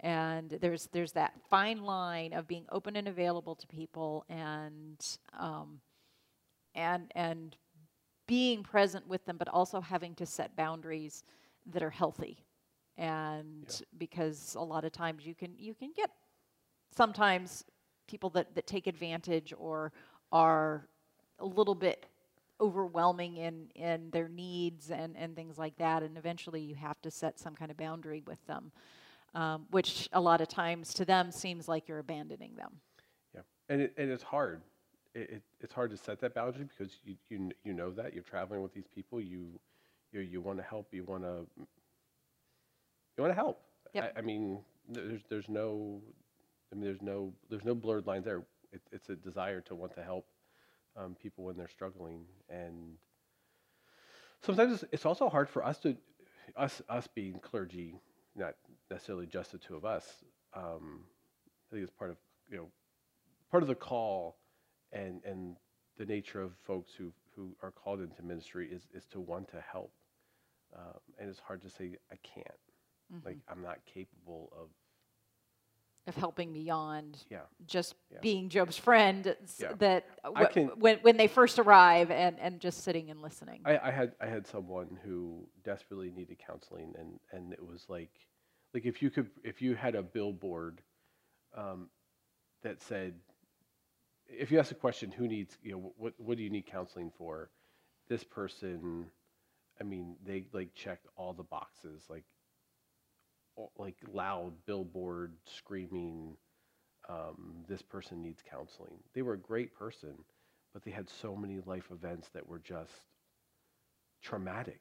and 0.00 0.50
there's 0.60 0.88
there's 0.92 1.12
that 1.12 1.32
fine 1.48 1.82
line 1.82 2.32
of 2.32 2.46
being 2.46 2.66
open 2.70 2.96
and 2.96 3.08
available 3.08 3.54
to 3.54 3.66
people 3.66 4.24
and 4.28 4.98
um, 5.38 5.80
and 6.74 7.10
and 7.14 7.56
being 8.26 8.62
present 8.62 9.06
with 9.06 9.24
them 9.26 9.36
but 9.36 9.48
also 9.48 9.80
having 9.80 10.14
to 10.14 10.26
set 10.26 10.56
boundaries 10.56 11.24
that 11.66 11.82
are 11.82 11.90
healthy 11.90 12.44
and 12.96 13.82
because 13.98 14.54
a 14.58 14.62
lot 14.62 14.84
of 14.84 14.92
times 14.92 15.26
you 15.26 15.34
can 15.34 15.54
you 15.58 15.74
can 15.74 15.92
get 15.96 16.10
sometimes 16.96 17.64
people 18.06 18.30
that, 18.30 18.54
that 18.54 18.66
take 18.66 18.86
advantage 18.86 19.52
or 19.56 19.92
are 20.32 20.88
a 21.38 21.46
little 21.46 21.74
bit 21.74 22.06
overwhelming 22.60 23.36
in, 23.36 23.68
in 23.74 24.10
their 24.10 24.28
needs 24.28 24.90
and, 24.90 25.16
and 25.16 25.34
things 25.34 25.58
like 25.58 25.76
that. 25.78 26.02
And 26.02 26.16
eventually 26.16 26.60
you 26.60 26.74
have 26.76 27.00
to 27.02 27.10
set 27.10 27.38
some 27.38 27.54
kind 27.54 27.70
of 27.70 27.76
boundary 27.76 28.22
with 28.26 28.44
them, 28.46 28.70
um, 29.34 29.66
which 29.70 30.08
a 30.12 30.20
lot 30.20 30.40
of 30.40 30.48
times 30.48 30.94
to 30.94 31.04
them 31.04 31.30
seems 31.30 31.68
like 31.68 31.88
you're 31.88 31.98
abandoning 31.98 32.54
them. 32.54 32.80
Yeah. 33.34 33.40
And, 33.68 33.82
it, 33.82 33.94
and 33.98 34.10
it's 34.10 34.22
hard. 34.22 34.62
It, 35.14 35.30
it, 35.30 35.42
it's 35.60 35.72
hard 35.72 35.90
to 35.90 35.96
set 35.96 36.20
that 36.20 36.34
boundary 36.34 36.64
because 36.64 36.94
you, 37.04 37.16
you, 37.28 37.50
you 37.64 37.72
know 37.72 37.90
that 37.92 38.14
you're 38.14 38.22
traveling 38.24 38.62
with 38.62 38.74
these 38.74 38.88
people. 38.92 39.20
You, 39.20 39.46
you, 40.12 40.20
you 40.20 40.40
want 40.40 40.58
to 40.58 40.64
help. 40.64 40.88
You 40.92 41.04
want 41.04 41.22
to, 41.22 41.46
you 43.16 43.22
want 43.22 43.30
to 43.30 43.36
help. 43.36 43.62
Yep. 43.92 44.12
I, 44.16 44.18
I 44.18 44.22
mean, 44.22 44.58
there's, 44.88 45.22
there's 45.28 45.48
no, 45.48 46.00
I 46.72 46.74
mean, 46.74 46.84
there's 46.84 47.02
no, 47.02 47.32
there's 47.48 47.64
no 47.64 47.74
blurred 47.74 48.06
lines 48.06 48.24
there. 48.24 48.42
It, 48.72 48.80
it's 48.90 49.08
a 49.08 49.14
desire 49.14 49.60
to 49.62 49.74
want 49.76 49.94
to 49.94 50.02
help 50.02 50.26
um, 50.96 51.16
people 51.22 51.44
when 51.44 51.56
they're 51.56 51.68
struggling, 51.68 52.24
and 52.48 52.96
sometimes 54.42 54.72
it's, 54.74 54.84
it's 54.92 55.06
also 55.06 55.28
hard 55.28 55.48
for 55.48 55.64
us 55.64 55.78
to, 55.78 55.96
us, 56.56 56.82
us 56.88 57.06
being 57.14 57.38
clergy, 57.38 58.00
not 58.34 58.54
necessarily 58.90 59.26
just 59.26 59.52
the 59.52 59.58
two 59.58 59.76
of 59.76 59.84
us. 59.84 60.24
Um, 60.54 61.04
I 61.70 61.74
think 61.74 61.84
it's 61.84 61.92
part 61.96 62.10
of, 62.10 62.16
you 62.50 62.56
know, 62.56 62.66
part 63.50 63.62
of 63.62 63.68
the 63.68 63.74
call, 63.76 64.36
and 64.94 65.20
and 65.24 65.56
the 65.98 66.06
nature 66.06 66.40
of 66.42 66.52
folks 66.66 66.92
who 66.94 67.12
who 67.36 67.54
are 67.62 67.70
called 67.72 68.00
into 68.00 68.22
ministry 68.22 68.68
is 68.72 68.82
is 68.94 69.04
to 69.08 69.20
want 69.20 69.48
to 69.50 69.60
help, 69.60 69.92
um, 70.76 71.00
and 71.18 71.28
it's 71.28 71.40
hard 71.40 71.62
to 71.62 71.70
say 71.70 71.96
I 72.12 72.16
can't, 72.22 72.46
like 73.24 73.38
I'm 73.48 73.62
not 73.62 73.78
capable 73.92 74.52
of, 74.60 74.68
Of 76.06 76.14
helping 76.16 76.52
beyond 76.52 77.24
yeah. 77.30 77.40
just 77.66 77.94
Yeah. 78.12 78.18
being 78.20 78.48
Job's 78.48 78.76
friend, 78.78 79.36
Yeah. 79.58 79.72
that 79.74 80.04
wh- 80.24 80.50
can- 80.52 80.68
when, 80.78 80.98
when 80.98 81.16
they 81.16 81.26
first 81.28 81.58
arrive 81.58 82.10
and, 82.10 82.38
and 82.38 82.60
just 82.60 82.82
sitting 82.84 83.10
and 83.10 83.20
listening. 83.22 83.62
I, 83.64 83.78
I 83.78 83.90
had 83.90 84.14
I 84.20 84.26
had 84.26 84.46
someone 84.46 84.98
who 85.04 85.48
desperately 85.64 86.10
needed 86.10 86.38
counseling, 86.38 86.94
and 86.98 87.18
and 87.32 87.52
it 87.52 87.64
was 87.66 87.84
like, 87.88 88.12
like 88.74 88.84
if 88.86 89.02
you 89.02 89.10
could 89.10 89.30
if 89.42 89.60
you 89.62 89.74
had 89.74 89.94
a 89.96 90.02
billboard, 90.02 90.82
um, 91.56 91.88
that 92.62 92.80
said, 92.82 93.14
if 94.28 94.50
you 94.50 94.58
ask 94.58 94.70
a 94.72 94.76
question, 94.76 95.10
who 95.10 95.28
needs 95.28 95.56
you 95.62 95.72
know 95.72 95.92
what 95.96 96.14
what 96.18 96.36
do 96.36 96.42
you 96.42 96.50
need 96.50 96.66
counseling 96.66 97.10
for, 97.16 97.50
this 98.08 98.24
person, 98.24 99.06
I 99.80 99.84
mean 99.84 100.16
they 100.26 100.44
like 100.52 100.74
checked 100.74 101.06
all 101.16 101.32
the 101.32 101.42
boxes 101.42 102.02
like, 102.08 102.24
like 103.78 103.96
loud 104.12 104.52
billboard 104.66 105.34
screaming, 105.44 106.36
um, 107.08 107.64
this 107.68 107.82
person 107.82 108.22
needs 108.22 108.42
counseling. 108.48 108.94
They 109.14 109.22
were 109.22 109.34
a 109.34 109.38
great 109.38 109.74
person, 109.74 110.14
but 110.72 110.82
they 110.82 110.90
had 110.90 111.08
so 111.08 111.36
many 111.36 111.60
life 111.66 111.88
events 111.90 112.28
that 112.34 112.46
were 112.48 112.58
just 112.58 112.92
traumatic, 114.22 114.80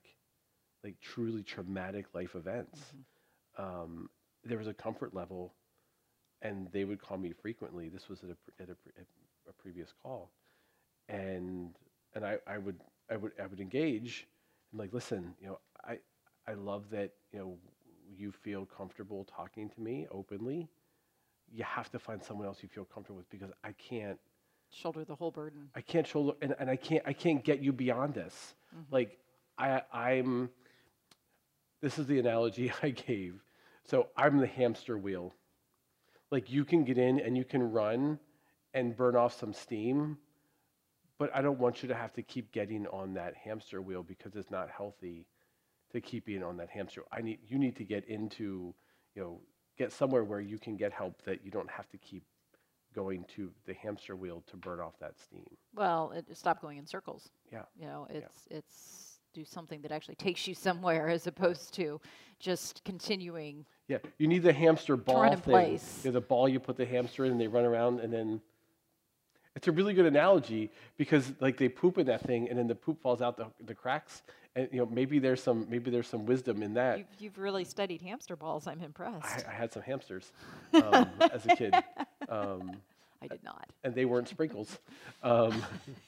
like 0.84 0.95
truly 1.01 1.43
traumatic 1.43 2.06
life 2.13 2.36
events. 2.36 2.79
Um, 3.58 4.10
there 4.43 4.58
was 4.58 4.67
a 4.67 4.73
comfort 4.73 5.13
level, 5.13 5.53
and 6.41 6.67
they 6.71 6.84
would 6.86 7.01
call 7.01 7.17
me 7.17 7.34
frequently. 7.41 7.89
This 7.89 8.10
was 8.10 8.23
at 8.23 8.29
a, 8.29 8.62
at 8.63 8.69
a, 8.69 8.77
at 8.99 9.06
a 9.47 9.53
previous 9.53 9.93
call, 10.01 10.32
and 11.10 11.75
and 12.15 12.25
I, 12.25 12.38
I 12.47 12.58
would 12.58 12.79
I 13.10 13.17
would 13.17 13.32
I 13.41 13.47
would 13.47 13.60
engage, 13.60 14.27
I'm 14.71 14.79
like, 14.79 14.93
listen, 14.93 15.36
you 15.39 15.47
know, 15.47 15.60
I 15.84 15.97
I 16.47 16.53
love 16.53 16.89
that 16.91 17.12
you 17.32 17.39
know 17.39 17.58
you 18.15 18.32
feel 18.32 18.65
comfortable 18.65 19.25
talking 19.25 19.69
to 19.69 19.82
me 19.82 20.08
openly. 20.12 20.69
You 21.51 21.63
have 21.63 21.91
to 21.91 21.99
find 21.99 22.23
someone 22.23 22.47
else 22.47 22.63
you 22.63 22.69
feel 22.69 22.86
comfortable 22.86 23.17
with 23.17 23.29
because 23.29 23.51
I 23.63 23.73
can't 23.73 24.19
Shoulder 24.73 25.06
the 25.06 25.15
whole 25.15 25.29
burden. 25.29 25.69
I 25.75 25.82
can't 25.82 26.08
shoulder 26.08 26.36
and, 26.41 26.56
and 26.60 26.67
I 26.67 26.75
can't 26.75 27.03
I 27.06 27.13
can't 27.13 27.43
get 27.43 27.60
you 27.60 27.71
beyond 27.71 28.15
this. 28.15 28.56
Mm-hmm. 28.75 28.93
Like 28.93 29.19
I 29.58 29.84
I'm 29.93 30.49
this 31.79 31.99
is 31.99 32.08
the 32.08 32.17
analogy 32.17 32.71
I 32.82 32.89
gave. 32.89 33.43
So 33.86 34.08
I'm 34.17 34.39
the 34.39 34.47
hamster 34.47 34.97
wheel. 34.97 35.34
Like 36.32 36.49
you 36.49 36.65
can 36.65 36.84
get 36.84 36.97
in 36.97 37.19
and 37.19 37.38
you 37.38 37.45
can 37.45 37.71
run 37.71 38.17
and 38.73 38.95
burn 38.95 39.15
off 39.15 39.39
some 39.39 39.53
steam, 39.53 40.17
but 41.17 41.29
I 41.33 41.41
don't 41.41 41.59
want 41.59 41.83
you 41.83 41.89
to 41.89 41.95
have 41.95 42.13
to 42.13 42.21
keep 42.21 42.51
getting 42.51 42.88
on 42.88 43.13
that 43.13 43.36
hamster 43.36 43.81
wheel 43.81 44.03
because 44.03 44.36
it's 44.36 44.51
not 44.51 44.69
healthy 44.69 45.27
to 45.91 46.01
keep 46.01 46.25
being 46.25 46.43
on 46.43 46.57
that 46.57 46.69
hamster. 46.69 47.03
I 47.12 47.21
need 47.21 47.39
you 47.47 47.57
need 47.59 47.75
to 47.77 47.83
get 47.83 48.05
into, 48.05 48.73
you 49.15 49.21
know, 49.21 49.41
get 49.77 49.91
somewhere 49.91 50.23
where 50.23 50.41
you 50.41 50.57
can 50.57 50.75
get 50.75 50.91
help 50.91 51.21
that 51.23 51.45
you 51.45 51.51
don't 51.51 51.69
have 51.69 51.89
to 51.91 51.97
keep 51.97 52.23
going 52.93 53.25
to 53.36 53.51
the 53.65 53.73
hamster 53.73 54.15
wheel 54.15 54.43
to 54.47 54.57
burn 54.57 54.79
off 54.79 54.93
that 54.99 55.19
steam. 55.19 55.45
Well, 55.75 56.12
it, 56.15 56.25
stop 56.36 56.62
going 56.62 56.77
in 56.77 56.86
circles. 56.86 57.29
Yeah. 57.51 57.63
You 57.79 57.88
know, 57.88 58.07
it's 58.09 58.47
it's 58.49 59.19
do 59.33 59.43
something 59.43 59.81
that 59.81 59.91
actually 59.91 60.15
takes 60.15 60.47
you 60.47 60.53
somewhere 60.55 61.09
as 61.09 61.27
opposed 61.27 61.73
to 61.75 61.99
just 62.39 62.83
continuing. 62.83 63.65
Yeah, 63.88 63.97
you 64.17 64.27
need 64.27 64.43
the 64.43 64.53
hamster 64.53 64.95
ball 64.95 65.29
thing. 65.29 65.39
place. 65.41 66.01
Yeah, 66.03 66.12
the 66.12 66.21
ball 66.21 66.47
you 66.47 66.59
put 66.59 66.77
the 66.77 66.86
hamster 66.86 67.25
in 67.25 67.31
and 67.31 67.41
they 67.41 67.47
run 67.47 67.65
around 67.65 67.99
and 67.99 68.12
then 68.12 68.41
it's 69.55 69.67
a 69.67 69.71
really 69.71 69.93
good 69.93 70.05
analogy 70.05 70.71
because 70.97 71.31
like 71.39 71.57
they 71.57 71.69
poop 71.69 71.97
in 71.97 72.07
that 72.07 72.21
thing 72.21 72.49
and 72.49 72.57
then 72.57 72.67
the 72.67 72.75
poop 72.75 73.01
falls 73.01 73.21
out 73.21 73.37
the, 73.37 73.45
the 73.65 73.73
cracks 73.73 74.23
and 74.55 74.67
you 74.71 74.79
know 74.79 74.85
maybe 74.85 75.19
there's 75.19 75.41
some 75.41 75.67
maybe 75.69 75.91
there's 75.91 76.07
some 76.07 76.25
wisdom 76.25 76.63
in 76.63 76.73
that. 76.75 76.97
You've, 76.97 77.07
you've 77.19 77.37
really 77.37 77.63
studied 77.63 78.01
hamster 78.01 78.35
balls. 78.35 78.67
I'm 78.67 78.81
impressed. 78.81 79.45
I, 79.47 79.51
I 79.51 79.53
had 79.53 79.71
some 79.71 79.83
hamsters 79.83 80.31
um, 80.73 81.09
as 81.33 81.45
a 81.45 81.55
kid, 81.55 81.73
um, 82.29 82.71
I 83.21 83.27
did 83.27 83.43
not. 83.43 83.67
and 83.83 83.95
they 83.95 84.05
weren't 84.05 84.27
sprinkles. 84.27 84.79
Um, 85.23 85.63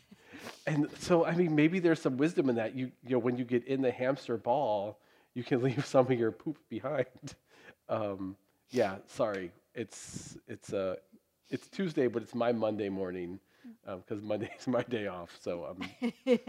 and 0.68 0.90
so, 1.00 1.26
I 1.26 1.36
mean, 1.36 1.56
maybe 1.56 1.80
there's 1.80 2.02
some 2.02 2.18
wisdom 2.18 2.50
in 2.50 2.56
that. 2.56 2.76
You, 2.76 2.92
you 3.04 3.12
know, 3.12 3.20
when 3.20 3.38
you 3.38 3.46
get 3.46 3.66
in 3.66 3.82
the 3.82 3.92
hamster 3.92 4.38
ball, 4.38 5.00
you 5.34 5.44
can 5.44 5.62
leave 5.64 5.86
some 5.86 6.06
of 6.12 6.20
your 6.20 6.32
poop 6.32 6.58
behind. 6.70 7.36
Um, 7.90 8.36
yeah, 8.72 8.98
sorry, 9.08 9.52
it's 9.74 10.38
it's 10.48 10.74
uh, 10.74 10.96
it's 11.50 11.68
Tuesday, 11.68 12.08
but 12.08 12.24
it's 12.24 12.36
my 12.36 12.52
Monday 12.52 12.90
morning 12.90 13.40
because 13.86 14.22
Monday 14.24 14.50
is 14.60 14.68
my 14.68 14.84
day 14.84 15.08
off. 15.08 15.32
So 15.42 15.66
um, 15.66 15.90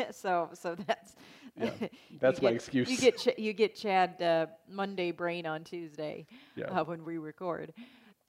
so 0.10 0.50
so 0.54 0.74
that's 0.86 1.16
Yeah, 1.58 1.70
that's 2.20 2.42
my 2.42 2.50
get- 2.50 2.56
excuse. 2.56 2.90
You 2.90 2.96
get 2.98 3.18
Ch- 3.18 3.38
you 3.38 3.52
get 3.52 3.74
Chad 3.74 4.20
uh, 4.22 4.46
Monday 4.68 5.10
brain 5.12 5.46
on 5.46 5.64
Tuesday 5.64 6.26
Yeah. 6.54 6.66
uh, 6.66 6.84
when 6.84 7.04
we 7.04 7.18
record, 7.18 7.72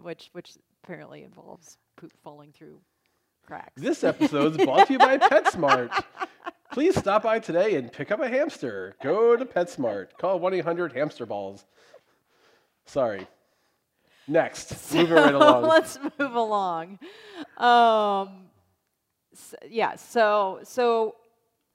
which 0.00 0.30
which 0.32 0.52
apparently 0.82 1.24
involves 1.24 1.76
poop 1.96 2.12
falling 2.22 2.52
through 2.52 2.80
cracks. 3.46 3.72
this 3.76 4.04
episode 4.04 4.58
is 4.58 4.64
brought 4.64 4.86
to 4.86 4.92
you 4.94 4.98
by 4.98 5.18
PetSmart. 5.18 6.04
Please 6.72 6.96
stop 6.96 7.24
by 7.24 7.38
today 7.40 7.74
and 7.74 7.92
pick 7.92 8.12
up 8.12 8.20
a 8.20 8.28
hamster. 8.28 8.94
Go 9.02 9.36
to 9.36 9.44
PetSmart. 9.44 10.10
Call 10.18 10.38
1 10.38 10.54
800 10.54 10.92
Hamster 10.92 11.26
Balls. 11.26 11.66
Sorry. 12.86 13.26
Next, 14.30 14.94
moving 14.94 15.14
right 15.14 15.34
along. 15.34 15.62
Let's 15.64 15.98
move 16.18 16.34
along. 16.34 16.98
Um, 17.58 18.44
s- 19.32 19.54
yeah. 19.68 19.96
So 19.96 20.60
so, 20.62 21.16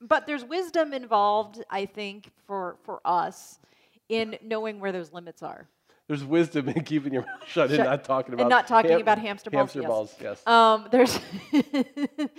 but 0.02 0.26
there's 0.26 0.46
wisdom 0.46 0.94
involved, 0.94 1.64
I 1.70 1.86
think, 1.86 2.32
for 2.48 2.78
for 2.84 3.02
us 3.04 3.60
in 4.08 4.38
knowing 4.42 4.80
where 4.80 4.92
those 4.94 5.12
limits 5.12 5.44
are. 5.44 5.68
There's 6.08 6.24
wisdom 6.24 6.70
in 6.70 6.84
keeping 6.84 7.12
your 7.14 7.24
mouth 7.24 7.48
shut 7.48 7.72
and 7.72 7.84
not 7.84 8.04
talking 8.04 8.34
about 8.36 8.44
and 8.44 8.50
not 8.50 8.68
talking 8.68 8.92
ham- 8.92 9.02
about 9.02 9.18
hamster 9.18 9.50
balls, 9.50 9.74
Hamster 9.74 9.82
yes. 9.82 9.88
balls, 9.88 10.16
yes. 10.22 10.48
Um, 10.48 10.88
there's, 10.92 11.20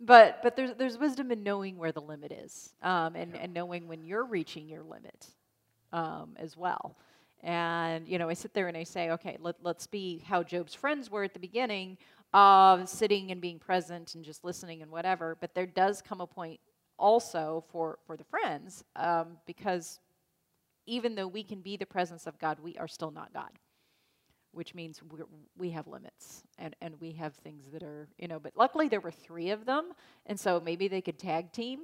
but 0.00 0.40
but 0.42 0.56
there's 0.56 0.74
there's 0.74 0.98
wisdom 0.98 1.30
in 1.30 1.42
knowing 1.42 1.76
where 1.78 1.92
the 1.92 2.02
limit 2.02 2.32
is, 2.32 2.74
um, 2.82 3.14
and 3.16 3.36
and 3.36 3.54
knowing 3.54 3.86
when 3.88 4.04
you're 4.04 4.24
reaching 4.24 4.68
your 4.68 4.82
limit, 4.82 5.28
um, 5.92 6.34
as 6.36 6.56
well. 6.56 6.96
And 7.44 8.08
you 8.08 8.18
know, 8.18 8.28
I 8.28 8.34
sit 8.34 8.54
there 8.54 8.68
and 8.68 8.76
I 8.76 8.82
say, 8.82 9.10
okay, 9.10 9.36
let 9.40 9.56
let's 9.62 9.86
be 9.86 10.24
how 10.26 10.42
Job's 10.42 10.74
friends 10.74 11.10
were 11.10 11.22
at 11.22 11.34
the 11.34 11.38
beginning 11.38 11.98
of 12.32 12.88
sitting 12.88 13.30
and 13.30 13.40
being 13.40 13.58
present 13.58 14.16
and 14.16 14.24
just 14.24 14.42
listening 14.42 14.82
and 14.82 14.90
whatever. 14.90 15.36
But 15.40 15.54
there 15.54 15.66
does 15.66 16.02
come 16.02 16.20
a 16.20 16.26
point 16.26 16.58
also 16.98 17.62
for 17.70 17.98
for 18.06 18.16
the 18.16 18.24
friends, 18.24 18.82
um, 18.96 19.36
because 19.46 20.00
even 20.86 21.14
though 21.14 21.28
we 21.28 21.44
can 21.44 21.60
be 21.60 21.76
the 21.76 21.86
presence 21.86 22.26
of 22.26 22.38
God, 22.38 22.58
we 22.60 22.76
are 22.78 22.88
still 22.88 23.10
not 23.10 23.32
God 23.32 23.50
which 24.54 24.74
means 24.74 25.00
we 25.58 25.70
have 25.70 25.86
limits 25.86 26.44
and, 26.58 26.74
and 26.80 26.94
we 27.00 27.12
have 27.12 27.34
things 27.34 27.64
that 27.72 27.82
are, 27.82 28.08
you 28.18 28.28
know, 28.28 28.38
but 28.38 28.52
luckily 28.56 28.88
there 28.88 29.00
were 29.00 29.10
three 29.10 29.50
of 29.50 29.66
them. 29.66 29.92
And 30.26 30.38
so 30.38 30.60
maybe 30.64 30.88
they 30.88 31.00
could 31.00 31.18
tag 31.18 31.52
team, 31.52 31.80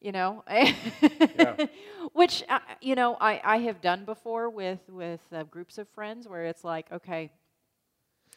you 0.00 0.12
know, 0.12 0.44
which, 2.12 2.44
uh, 2.48 2.58
you 2.80 2.94
know, 2.94 3.16
I, 3.20 3.40
I 3.44 3.58
have 3.58 3.80
done 3.80 4.04
before 4.04 4.48
with, 4.50 4.80
with 4.88 5.20
uh, 5.32 5.44
groups 5.44 5.78
of 5.78 5.88
friends 5.88 6.28
where 6.28 6.44
it's 6.44 6.64
like, 6.64 6.90
okay, 6.92 7.30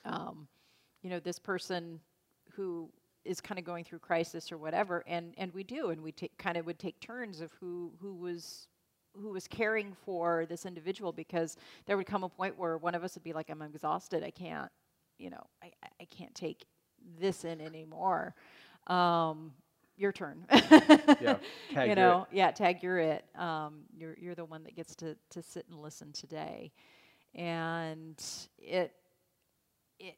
um, 0.06 0.47
you 1.02 1.10
know, 1.10 1.19
this 1.19 1.39
person 1.39 2.00
who 2.54 2.89
is 3.24 3.39
kind 3.41 3.60
of 3.60 3.65
going 3.65 3.84
through 3.84 4.00
crisis 4.00 4.52
or 4.52 4.58
whatever, 4.58 5.04
and, 5.08 5.34
and 5.38 5.54
we 5.54 5.63
do, 5.63 5.89
and 5.89 6.02
we 6.02 6.12
take, 6.12 6.36
kind 6.38 6.58
of 6.58 6.65
would 6.65 6.80
take 6.80 7.00
turns 7.00 7.41
of 7.41 7.52
who, 7.60 7.91
who 8.02 8.13
was 8.13 8.67
who 9.21 9.30
was 9.32 9.45
caring 9.45 9.93
for 10.06 10.45
this 10.47 10.65
individual 10.65 11.12
because 11.12 11.58
there 11.86 11.97
would 11.97 12.06
come 12.06 12.24
a 12.24 12.30
point 12.30 12.58
where 12.58 12.78
one 12.78 12.95
of 12.95 13.04
us 13.04 13.15
would 13.15 13.24
be 13.24 13.34
like, 13.34 13.50
I'm 13.50 13.62
exhausted. 13.62 14.24
I 14.24 14.32
can't, 14.32 14.71
you 15.19 15.30
know, 15.30 15.43
I, 15.62 15.67
I- 15.84 15.89
I 16.02 16.06
can't 16.06 16.34
take 16.34 16.65
this 17.19 17.43
in 17.43 17.60
anymore. 17.60 18.34
Um, 18.88 19.52
your 19.97 20.12
turn. 20.12 20.45
Yeah, 21.19 21.38
tag 21.69 21.89
you 21.89 21.95
know, 21.95 22.27
yeah, 22.32 22.51
tag 22.51 22.84
you're 22.84 22.99
it. 22.99 23.25
Um, 23.38 23.84
you're 23.95 24.15
you're 24.19 24.36
the 24.36 24.45
one 24.45 24.63
that 24.63 24.75
gets 24.75 24.95
to 24.97 25.15
to 25.32 25.41
sit 25.41 25.65
and 25.69 25.80
listen 25.80 26.12
today, 26.12 26.71
and 27.36 28.21
it 28.58 28.93
it 29.99 30.15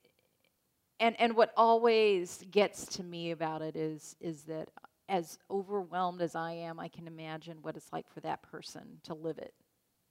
and 1.00 1.16
and 1.20 1.36
what 1.36 1.52
always 1.58 2.44
gets 2.52 2.86
to 2.88 3.04
me 3.04 3.32
about 3.32 3.62
it 3.62 3.76
is 3.76 4.16
is 4.20 4.44
that 4.44 4.70
as 5.10 5.38
overwhelmed 5.50 6.22
as 6.22 6.36
I 6.36 6.52
am, 6.54 6.80
I 6.80 6.88
can 6.88 7.08
imagine 7.08 7.58
what 7.62 7.76
it's 7.76 7.92
like 7.92 8.08
for 8.10 8.22
that 8.22 8.42
person 8.44 9.00
to 9.04 9.14
live 9.14 9.38
it, 9.38 9.54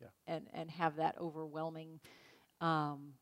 Yeah. 0.00 0.08
and 0.26 0.46
and 0.52 0.70
have 0.70 0.96
that 0.96 1.16
overwhelming 1.20 2.00
um, 2.60 3.12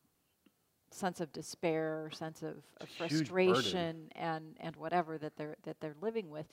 sense 0.93 1.21
of 1.21 1.31
despair, 1.31 2.09
sense 2.13 2.41
of, 2.43 2.57
of 2.79 2.89
It's 2.89 3.01
a 3.01 3.07
huge 3.07 3.29
burden. 3.29 3.53
frustration, 3.53 4.11
and 4.15 4.55
and 4.59 4.75
whatever 4.75 5.17
that 5.17 5.35
they're 5.37 5.57
that 5.63 5.79
they're 5.79 5.95
living 6.01 6.29
with. 6.29 6.47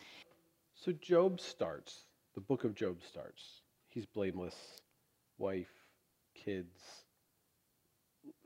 So 0.75 0.93
Job 0.93 1.41
starts, 1.41 2.05
the 2.35 2.41
book 2.41 2.65
of 2.65 2.75
Job 2.75 2.99
starts. 3.03 3.63
He's 3.89 4.07
blameless, 4.07 4.55
wife, 5.39 5.73
kids, 6.35 6.81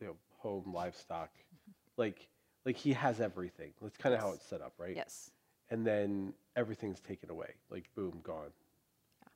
you 0.00 0.06
know, 0.06 0.16
home, 0.38 0.72
livestock. 0.72 1.30
Mm-hmm. 1.34 1.72
Like 1.96 2.28
like 2.64 2.76
he 2.76 2.92
has 2.92 3.20
everything. 3.20 3.72
That's 3.82 3.96
kind 3.96 4.14
of 4.14 4.20
how 4.20 4.32
it's 4.32 4.46
set 4.46 4.62
up, 4.62 4.74
right? 4.78 4.96
Yes. 4.96 5.30
And 5.70 5.86
then 5.86 6.34
everything's 6.56 7.00
taken 7.00 7.30
away. 7.30 7.54
Like 7.70 7.84
boom, 7.94 8.20
gone. 8.22 8.52
Yeah. 9.22 9.28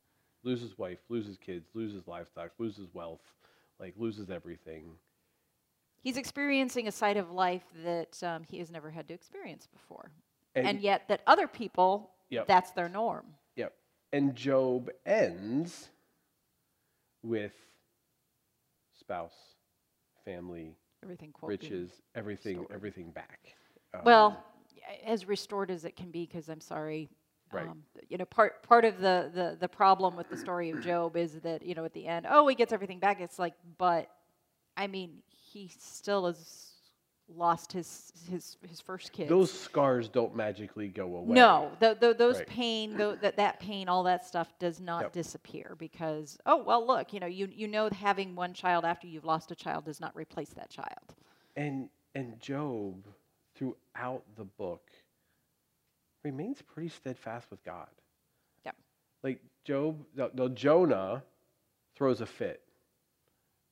Loses 0.43 0.79
wife, 0.79 0.99
loses 1.09 1.37
kids, 1.39 1.69
loses 1.75 2.07
livestock, 2.07 2.53
loses 2.59 2.89
wealth, 2.93 3.23
like 3.79 3.95
loses 3.97 4.31
everything. 4.31 4.93
He's 6.07 6.17
experiencing 6.17 6.87
a 6.87 6.93
side 6.93 7.17
of 7.17 7.33
life 7.33 7.65
that 7.83 8.23
um, 8.23 8.45
he 8.49 8.61
has 8.61 8.71
never 8.71 8.93
had 8.93 9.09
to 9.09 9.15
experience 9.15 9.67
before. 9.67 10.13
And, 10.55 10.65
And, 10.65 10.81
yet, 10.81 11.09
that 11.09 11.21
other 11.27 11.49
people, 11.49 12.13
Yep. 12.31 12.47
that's 12.47 12.71
their 12.71 12.89
norm. 12.89 13.27
Yep. 13.57 13.75
And 14.13 14.37
Job 14.37 14.89
ends 15.05 15.89
with 17.25 17.55
spouse, 18.97 19.35
family, 20.25 20.77
Everything 21.03 21.35
riches, 21.43 21.91
everything, 22.15 22.59
restored. 22.59 22.77
everything 22.77 23.11
back. 23.11 23.41
Um, 23.93 24.03
Well, 24.05 24.45
as 25.05 25.27
restored 25.27 25.73
as 25.73 25.85
it 25.85 25.97
can 25.97 26.13
be, 26.13 26.25
because 26.25 26.49
I'm 26.49 26.61
sorry. 26.61 27.11
Right. 27.53 27.67
Um, 27.67 27.83
you 28.09 28.17
know, 28.17 28.27
part 28.27 28.63
part 28.63 28.85
of 28.85 29.01
the, 29.01 29.29
the 29.35 29.57
the 29.59 29.69
problem 29.69 30.15
with 30.17 30.29
the 30.29 30.37
story 30.37 30.71
of 30.71 30.81
Job 30.83 31.17
is 31.17 31.41
that 31.41 31.65
you 31.65 31.75
know 31.75 31.85
at 31.85 31.95
the 31.95 32.07
end, 32.07 32.27
oh, 32.31 32.47
he 32.47 32.55
gets 32.55 32.73
everything 32.73 33.01
back. 33.01 33.21
It's 33.21 33.41
like, 33.41 33.55
but 33.77 34.09
I 34.77 34.87
mean, 34.87 35.23
he 35.57 35.71
still 35.79 36.27
has 36.27 36.63
lost 37.29 37.73
his 37.73 38.13
his 38.31 38.57
his 38.69 38.81
first 38.81 39.13
kid. 39.13 39.29
those 39.29 39.51
scars 39.51 40.09
don't 40.09 40.37
magically 40.37 40.89
go 40.89 41.17
away. 41.17 41.35
No, 41.35 41.73
the, 41.81 41.97
the, 41.99 42.15
those 42.15 42.37
Right. 42.37 42.47
pain, 42.47 42.97
tho- 42.97 43.17
that 43.17 43.37
that 43.37 43.59
pain, 43.59 43.89
all 43.89 44.05
that 44.05 44.25
stuff 44.25 44.53
does 44.61 44.81
not 44.81 45.03
Yep. 45.05 45.13
disappear 45.13 45.75
because 45.79 46.39
oh 46.47 46.63
well, 46.63 46.87
look, 46.87 47.13
you 47.13 47.19
know, 47.21 47.27
you 47.27 47.49
you 47.53 47.67
know, 47.69 47.89
having 47.91 48.35
one 48.37 48.53
child 48.55 48.85
after 48.85 49.07
you've 49.09 49.25
lost 49.25 49.51
a 49.51 49.57
child 49.57 49.85
does 49.87 50.01
not 50.01 50.15
replace 50.15 50.51
that 50.51 50.71
child. 50.71 51.15
And 51.57 51.89
and 52.15 52.39
Job, 52.41 53.07
throughout 53.57 54.23
the 54.37 54.45
book, 54.45 54.91
remains 56.23 56.63
pretty 56.63 56.89
steadfast 56.91 57.51
with 57.51 57.63
God. 57.65 57.89
Yeah. 58.65 58.73
Like 59.23 59.41
Job, 59.65 60.05
no, 60.15 60.31
no, 60.35 60.49
Jonah 60.49 61.25
throws 61.97 62.21
a 62.21 62.27
fit, 62.27 62.63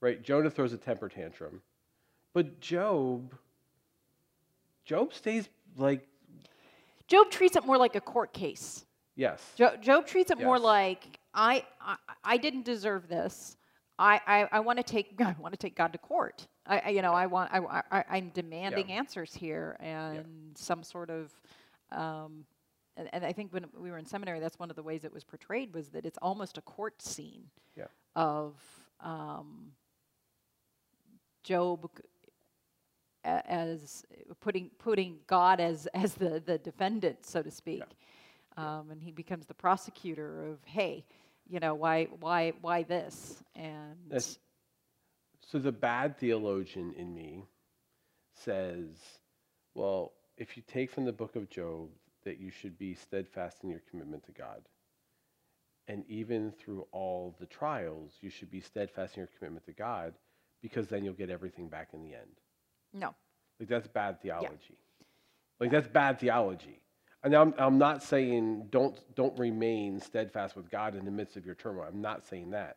right? 0.00 0.20
Jonah 0.22 0.50
throws 0.50 0.72
a 0.72 0.76
temper 0.78 1.08
tantrum, 1.08 1.62
but 2.34 2.60
Job, 2.60 3.34
Job 4.84 5.14
stays 5.14 5.48
like 5.76 6.06
Job 7.06 7.30
treats 7.30 7.56
it 7.56 7.64
more 7.64 7.78
like 7.78 7.96
a 7.96 8.00
court 8.00 8.32
case. 8.34 8.84
yes, 9.16 9.40
Jo- 9.56 9.76
Job 9.80 10.06
treats 10.06 10.30
it 10.30 10.38
more 10.38 10.58
like 10.58 11.18
I, 11.32 11.64
I 11.80 11.96
I 12.22 12.36
didn't 12.36 12.64
deserve 12.64 13.08
this. 13.08 13.56
I, 13.98 14.20
I, 14.26 14.48
I 14.50 14.60
want 14.60 14.78
to 14.78 14.82
take 14.82 15.14
I 15.20 15.34
want 15.38 15.52
to 15.54 15.58
take 15.58 15.76
God 15.76 15.92
to 15.92 15.98
court. 15.98 16.46
I, 16.66 16.82
I 16.86 16.88
you 16.90 17.00
know 17.02 17.12
I 17.12 17.26
want 17.26 17.50
I, 17.52 17.82
I 17.90 18.04
I'm 18.10 18.30
demanding 18.34 18.90
answers 18.92 19.32
here 19.34 19.76
and 19.80 20.56
some 20.56 20.82
sort 20.82 21.10
of 21.10 21.32
um, 21.92 22.44
and, 22.96 23.08
and 23.12 23.24
I 23.24 23.32
think 23.32 23.52
when 23.52 23.66
we 23.78 23.90
were 23.90 23.98
in 23.98 24.06
seminary, 24.06 24.40
that's 24.40 24.58
one 24.58 24.70
of 24.70 24.76
the 24.76 24.82
ways 24.82 25.04
it 25.04 25.12
was 25.12 25.22
portrayed 25.24 25.72
was 25.74 25.88
that 25.90 26.04
it's 26.06 26.18
almost 26.22 26.58
a 26.58 26.62
court 26.62 27.00
scene 27.02 27.44
Yeah. 27.76 27.84
of 28.16 28.54
um, 29.00 29.72
Job 31.42 31.90
as 33.24 34.04
putting 34.40 34.70
putting 34.78 35.18
God 35.26 35.60
as 35.60 35.86
as 35.94 36.14
the 36.14 36.40
the 36.44 36.58
defendant, 36.58 37.24
so 37.26 37.42
to 37.42 37.50
speak, 37.50 37.82
um, 38.56 38.90
and 38.90 39.02
he 39.02 39.10
becomes 39.10 39.46
the 39.46 39.54
prosecutor 39.54 40.46
of 40.46 40.58
hey, 40.64 41.04
you 41.48 41.60
know 41.60 41.74
why 41.74 42.04
why 42.20 42.52
why 42.60 42.82
this? 42.82 43.42
And 43.54 43.96
That's- 44.08 44.38
So 45.46 45.58
the 45.58 45.72
bad 45.72 46.16
theologian 46.18 46.92
in 46.94 47.14
me 47.14 47.44
says, 48.34 48.88
well, 49.74 50.12
if 50.36 50.56
you 50.56 50.62
take 50.66 50.90
from 50.90 51.04
the 51.04 51.12
book 51.12 51.36
of 51.36 51.48
Job 51.48 51.90
that 52.24 52.38
you 52.38 52.50
should 52.50 52.78
be 52.78 52.94
steadfast 52.94 53.62
in 53.62 53.70
your 53.70 53.82
commitment 53.90 54.24
to 54.24 54.32
God, 54.32 54.62
and 55.86 56.04
even 56.08 56.50
through 56.52 56.86
all 56.92 57.36
the 57.38 57.46
trials, 57.46 58.12
you 58.20 58.30
should 58.30 58.50
be 58.50 58.60
steadfast 58.60 59.16
in 59.16 59.20
your 59.20 59.28
commitment 59.38 59.66
to 59.66 59.72
God, 59.72 60.14
because 60.62 60.88
then 60.88 61.04
you'll 61.04 61.12
get 61.14 61.28
everything 61.30 61.68
back 61.68 61.90
in 61.92 62.02
the 62.02 62.14
end. 62.14 62.40
No 62.94 63.14
Like 63.60 63.68
that's 63.68 63.88
bad 63.88 64.20
theology. 64.22 64.78
Like 65.60 65.70
that's 65.70 65.88
bad 65.88 66.18
theology. 66.18 66.80
And 67.22 67.34
I'm, 67.34 67.54
I'm 67.56 67.78
not 67.78 68.02
saying 68.02 68.66
don't 68.70 68.98
don't 69.14 69.38
remain 69.38 70.00
steadfast 70.00 70.56
with 70.56 70.70
God 70.70 70.94
in 70.94 71.04
the 71.04 71.10
midst 71.10 71.36
of 71.36 71.46
your 71.46 71.54
turmoil. 71.54 71.86
I'm 71.88 72.00
not 72.00 72.26
saying 72.26 72.50
that. 72.50 72.76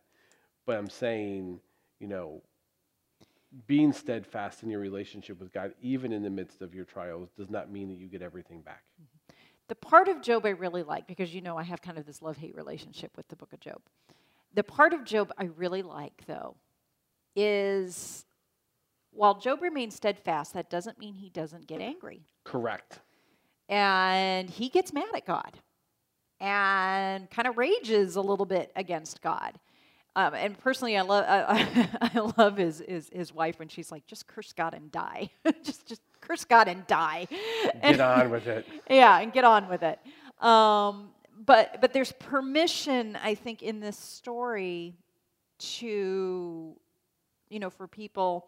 But 0.66 0.78
I'm 0.78 0.90
saying, 0.90 1.60
you 2.00 2.08
know, 2.08 2.42
being 3.66 3.94
steadfast 3.94 4.64
in 4.64 4.70
your 4.70 4.80
relationship 4.80 5.40
with 5.40 5.52
God, 5.52 5.74
even 5.82 6.12
in 6.12 6.24
the 6.24 6.30
midst 6.30 6.62
of 6.62 6.76
your 6.76 6.86
trials, 6.86 7.30
does 7.38 7.50
not 7.50 7.72
mean 7.72 7.90
that 7.90 7.98
you 7.98 8.08
get 8.08 8.22
everything 8.22 8.62
back. 8.62 8.84
The 9.70 9.76
part 9.76 10.08
of 10.08 10.22
Job 10.22 10.46
I 10.46 10.50
really 10.50 10.84
like, 10.84 11.08
because 11.08 11.34
you 11.34 11.42
know 11.42 11.58
I 11.58 11.64
have 11.64 11.82
kind 11.82 11.98
of 11.98 12.06
this 12.06 12.22
love 12.22 12.38
hate 12.38 12.56
relationship 12.56 13.12
with 13.18 13.28
the 13.28 13.36
book 13.36 13.52
of 13.52 13.60
Job. 13.60 13.82
The 14.54 14.64
part 14.64 14.94
of 14.94 15.04
Job 15.04 15.32
I 15.38 15.46
really 15.46 15.82
like, 15.82 16.24
though, 16.26 16.56
is 17.36 18.26
while 19.18 19.40
Job 19.40 19.62
remains 19.62 19.96
steadfast, 19.96 20.54
that 20.54 20.70
doesn't 20.70 21.00
mean 21.00 21.16
he 21.16 21.30
doesn't 21.30 21.68
get 21.68 21.82
angry. 21.82 22.22
Correct. 22.44 23.00
And 23.68 24.50
he 24.50 24.70
gets 24.70 24.94
mad 24.94 25.10
at 25.16 25.26
God 25.26 25.58
and 26.40 27.30
kind 27.30 27.48
of 27.48 27.58
rages 27.58 28.16
a 28.16 28.22
little 28.22 28.46
bit 28.46 28.72
against 28.76 29.22
God. 29.22 29.60
Um, 30.16 30.34
and 30.34 30.58
personally, 30.58 30.98
I 30.98 31.02
love 31.02 31.26
I, 31.28 31.90
I 32.16 32.32
love 32.38 32.58
his, 32.58 32.84
his 32.88 33.10
his 33.14 33.34
wife 33.34 33.60
when 33.60 33.68
she's 33.68 33.92
like, 33.92 34.08
"Just 34.08 34.26
curse 34.26 34.52
God 34.52 34.74
and 34.74 34.92
die, 34.92 35.30
just 35.64 35.88
just 35.88 36.02
curse 36.22 36.44
God 36.44 36.68
and 36.68 36.88
die." 36.88 37.28
Get 37.84 38.00
on 38.00 38.32
with 38.32 38.48
it. 38.48 38.66
yeah, 38.90 39.20
and 39.20 39.32
get 39.32 39.44
on 39.44 39.70
with 39.70 39.84
it. 39.84 40.00
Um, 40.44 41.10
but 41.46 41.82
but 41.82 41.94
there's 41.94 42.12
permission, 42.14 43.16
I 43.22 43.36
think, 43.36 43.62
in 43.62 43.80
this 43.80 43.98
story 43.98 44.96
to, 45.60 46.76
you 47.50 47.60
know, 47.60 47.70
for 47.70 47.88
people 47.88 48.48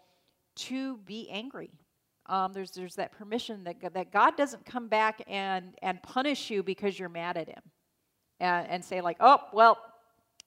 to 0.68 0.98
be 0.98 1.30
angry. 1.30 1.72
Um, 2.26 2.54
there's 2.54 2.72
there's 2.72 2.96
that 2.96 3.12
permission 3.12 3.64
that 3.64 3.94
that 3.94 4.12
God 4.12 4.38
doesn't 4.38 4.66
come 4.66 4.88
back 4.88 5.22
and 5.28 5.76
and 5.82 6.02
punish 6.04 6.50
you 6.50 6.62
because 6.62 7.00
you're 7.00 7.10
mad 7.10 7.38
at 7.38 7.48
Him, 7.48 7.62
and 8.40 8.68
and 8.68 8.86
say 8.86 9.02
like, 9.02 9.18
oh 9.20 9.40
well, 9.52 9.78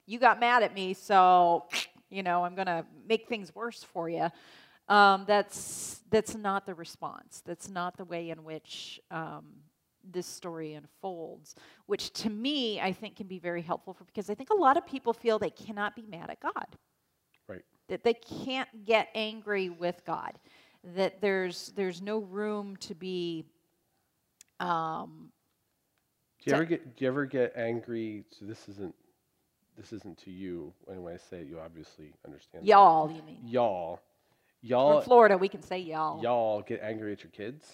you 0.07 0.18
got 0.18 0.38
mad 0.38 0.62
at 0.62 0.75
me, 0.75 0.94
so 0.94 1.66
you 2.11 2.22
know 2.22 2.44
I'm 2.44 2.55
gonna 2.55 2.87
make 3.07 3.29
things 3.29 3.55
worse 3.55 3.83
for 3.83 4.09
you. 4.09 4.29
Um, 4.88 5.25
that's 5.27 6.03
that's 6.11 6.37
not 6.37 6.66
the 6.66 6.75
response. 6.75 7.42
That's 7.44 7.68
not 7.68 7.96
the 7.96 8.05
way 8.05 8.31
in 8.31 8.44
which 8.44 9.01
um, 9.11 9.44
this 10.05 10.27
story 10.27 10.75
unfolds. 10.75 11.55
Which 11.87 12.12
to 12.14 12.31
me, 12.31 12.81
I 12.81 12.92
think 12.92 13.16
can 13.16 13.27
be 13.27 13.38
very 13.38 13.62
helpful 13.62 13.94
for 13.94 14.05
because 14.05 14.31
I 14.31 14.35
think 14.35 14.51
a 14.51 14.57
lot 14.57 14.77
of 14.77 14.87
people 14.87 15.12
feel 15.12 15.38
they 15.38 15.51
cannot 15.51 15.96
be 15.96 16.05
mad 16.07 16.31
at 16.31 16.40
God. 16.40 16.77
That 17.92 18.05
they 18.05 18.14
can't 18.14 18.87
get 18.87 19.09
angry 19.14 19.68
with 19.68 20.02
God. 20.07 20.33
That 20.96 21.20
there's 21.20 21.74
there's 21.76 22.00
no 22.00 22.20
room 22.20 22.74
to 22.78 22.94
be. 22.94 23.44
Um, 24.61 25.28
Do 26.42 26.50
you 26.50 26.55
ever 26.55 26.64
get 26.64 26.96
do 26.96 27.05
you 27.05 27.09
ever 27.09 27.26
get 27.26 27.52
angry? 27.55 28.24
So 28.31 28.46
this 28.46 28.66
isn't 28.70 28.94
this 29.76 29.92
isn't 29.92 30.16
to 30.24 30.31
you. 30.31 30.72
And 30.88 31.05
when 31.05 31.12
I 31.12 31.18
say 31.18 31.40
it, 31.40 31.48
you 31.48 31.61
obviously 31.61 32.14
understand. 32.24 32.64
y'all, 32.66 33.11
you 33.11 33.22
mean? 33.24 33.40
Y'all. 33.44 34.00
Y'all 34.62 35.00
in 35.00 35.05
Florida, 35.05 35.37
we 35.37 35.48
can 35.50 35.62
say 35.62 35.78
y'all. 35.78 36.22
Y'all 36.22 36.62
get 36.62 36.81
angry 36.83 37.12
at 37.12 37.22
your 37.22 37.31
kids? 37.33 37.66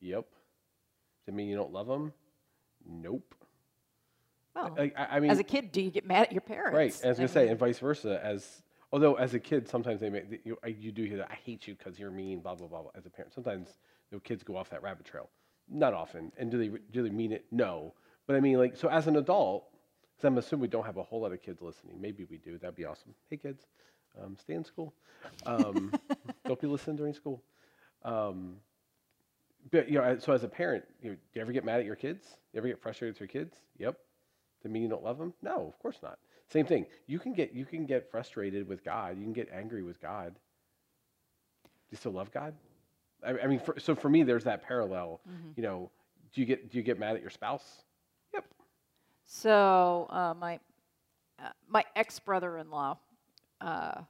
Yep. 0.00 0.24
Does 0.24 1.28
it 1.28 1.34
mean 1.34 1.46
you 1.46 1.54
don't 1.54 1.72
love 1.72 1.86
them? 1.86 2.12
Nope. 2.84 3.32
Well, 4.56 4.74
I, 4.76 4.92
I 4.96 5.20
mean, 5.20 5.30
as 5.30 5.38
a 5.38 5.44
kid, 5.44 5.70
do 5.70 5.80
you 5.80 5.92
get 5.92 6.04
mad 6.04 6.22
at 6.22 6.32
your 6.32 6.40
parents? 6.40 6.76
right? 6.76 6.90
As 6.90 7.04
I 7.04 7.08
was 7.10 7.16
gonna 7.18 7.28
I 7.28 7.46
say, 7.46 7.48
and 7.48 7.58
vice 7.60 7.78
versa. 7.78 8.20
As 8.20 8.62
although 8.94 9.14
as 9.16 9.34
a 9.34 9.40
kid, 9.40 9.68
sometimes 9.68 10.00
they 10.00 10.08
make 10.08 10.40
you, 10.44 10.56
you 10.64 10.92
do 10.92 11.02
hear 11.02 11.16
that 11.16 11.28
I 11.28 11.34
hate 11.34 11.66
you 11.66 11.74
because 11.74 11.98
you're 11.98 12.12
mean, 12.12 12.38
blah 12.38 12.54
blah 12.54 12.68
blah. 12.68 12.82
blah," 12.82 12.92
As 12.94 13.06
a 13.06 13.10
parent, 13.10 13.34
sometimes 13.34 13.66
you 14.08 14.16
know, 14.16 14.20
kids 14.20 14.44
go 14.44 14.56
off 14.56 14.70
that 14.70 14.84
rabbit 14.84 15.04
trail. 15.04 15.28
Not 15.68 15.94
often. 15.94 16.30
And 16.38 16.48
do 16.48 16.58
they 16.58 16.68
do 16.92 17.02
they 17.02 17.10
mean 17.10 17.32
it? 17.32 17.44
No. 17.50 17.92
But 18.28 18.36
I 18.36 18.40
mean, 18.40 18.56
like, 18.56 18.76
so 18.76 18.88
as 18.88 19.08
an 19.08 19.16
adult, 19.16 19.64
because 20.14 20.28
I'm 20.28 20.38
assuming 20.38 20.62
we 20.62 20.68
don't 20.68 20.86
have 20.86 20.96
a 20.96 21.02
whole 21.02 21.20
lot 21.22 21.32
of 21.32 21.42
kids 21.42 21.60
listening. 21.60 22.00
Maybe 22.00 22.24
we 22.30 22.36
do. 22.36 22.56
That'd 22.56 22.76
be 22.76 22.84
awesome. 22.84 23.14
Hey, 23.28 23.36
kids, 23.36 23.66
um, 24.22 24.36
stay 24.40 24.54
in 24.54 24.64
school. 24.64 24.94
Um, 25.44 25.92
don't 26.46 26.60
be 26.60 26.68
listening 26.68 26.94
during 26.96 27.14
school. 27.14 27.42
Um, 28.04 28.58
but 29.72 29.88
you 29.88 29.98
know, 29.98 30.18
so 30.20 30.32
as 30.32 30.44
a 30.44 30.48
parent, 30.48 30.84
you 31.02 31.10
know, 31.10 31.16
do 31.16 31.20
you 31.32 31.40
ever 31.42 31.50
get 31.50 31.64
mad 31.64 31.80
at 31.80 31.86
your 31.86 31.96
kids? 31.96 32.28
You 32.52 32.58
ever 32.58 32.68
get 32.68 32.80
frustrated 32.80 33.14
with 33.14 33.20
your 33.20 33.44
kids? 33.44 33.56
Yep. 33.78 33.94
Does 33.94 34.70
it 34.70 34.70
mean 34.70 34.84
you 34.84 34.88
don't 34.88 35.02
love 35.02 35.18
them? 35.18 35.34
No, 35.42 35.66
of 35.66 35.76
course 35.80 35.98
not. 36.00 36.18
Same 36.50 36.66
thing. 36.66 36.86
You 37.06 37.18
can 37.18 37.32
get 37.32 37.52
you 37.52 37.64
can 37.64 37.86
get 37.86 38.10
frustrated 38.10 38.68
with 38.68 38.84
God. 38.84 39.16
You 39.18 39.24
can 39.24 39.32
get 39.32 39.48
angry 39.52 39.82
with 39.82 40.00
God. 40.00 40.34
Do 40.34 41.70
you 41.90 41.96
still 41.96 42.12
love 42.12 42.30
God? 42.32 42.54
I, 43.26 43.38
I 43.44 43.46
mean, 43.46 43.58
for, 43.60 43.78
so 43.78 43.94
for 43.94 44.08
me, 44.08 44.22
there's 44.22 44.44
that 44.44 44.62
parallel. 44.62 45.20
Mhm. 45.28 45.56
You 45.56 45.62
know, 45.62 45.90
do 46.32 46.40
you 46.40 46.46
get 46.46 46.70
do 46.70 46.78
you 46.78 46.84
get 46.84 46.98
mad 46.98 47.16
at 47.16 47.22
your 47.22 47.30
spouse? 47.30 47.84
Yep. 48.34 48.44
So 49.24 50.06
uh, 50.10 50.34
my 50.38 50.60
uh, 51.42 51.48
my 51.68 51.84
ex 51.96 52.18
brother-in-law, 52.18 52.96
uh, 53.60 54.02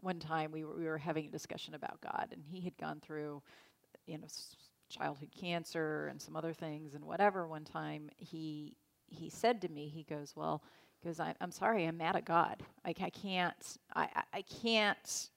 one 0.00 0.18
time 0.18 0.52
we 0.52 0.64
were, 0.64 0.76
we 0.76 0.84
were 0.84 0.98
having 0.98 1.26
a 1.26 1.30
discussion 1.30 1.74
about 1.74 2.00
God, 2.00 2.28
and 2.32 2.42
he 2.44 2.60
had 2.60 2.76
gone 2.76 3.00
through, 3.00 3.42
you 4.06 4.18
know, 4.18 4.26
childhood 4.88 5.30
cancer 5.38 6.08
and 6.08 6.20
some 6.20 6.36
other 6.36 6.52
things 6.52 6.94
and 6.94 7.04
whatever. 7.04 7.46
One 7.46 7.64
time 7.64 8.10
he 8.16 8.76
he 9.08 9.30
said 9.30 9.60
to 9.62 9.68
me, 9.68 9.88
he 9.88 10.02
goes, 10.02 10.34
"Well, 10.36 10.62
because 11.06 11.20
I, 11.20 11.34
I'm 11.40 11.52
sorry, 11.52 11.84
I'm 11.86 11.96
mad 11.96 12.16
at 12.16 12.24
God. 12.24 12.62
Like 12.84 13.00
I 13.00 13.10
can't, 13.10 13.78
I, 13.94 14.08
I, 14.14 14.22
I 14.38 14.42
can't." 14.42 15.30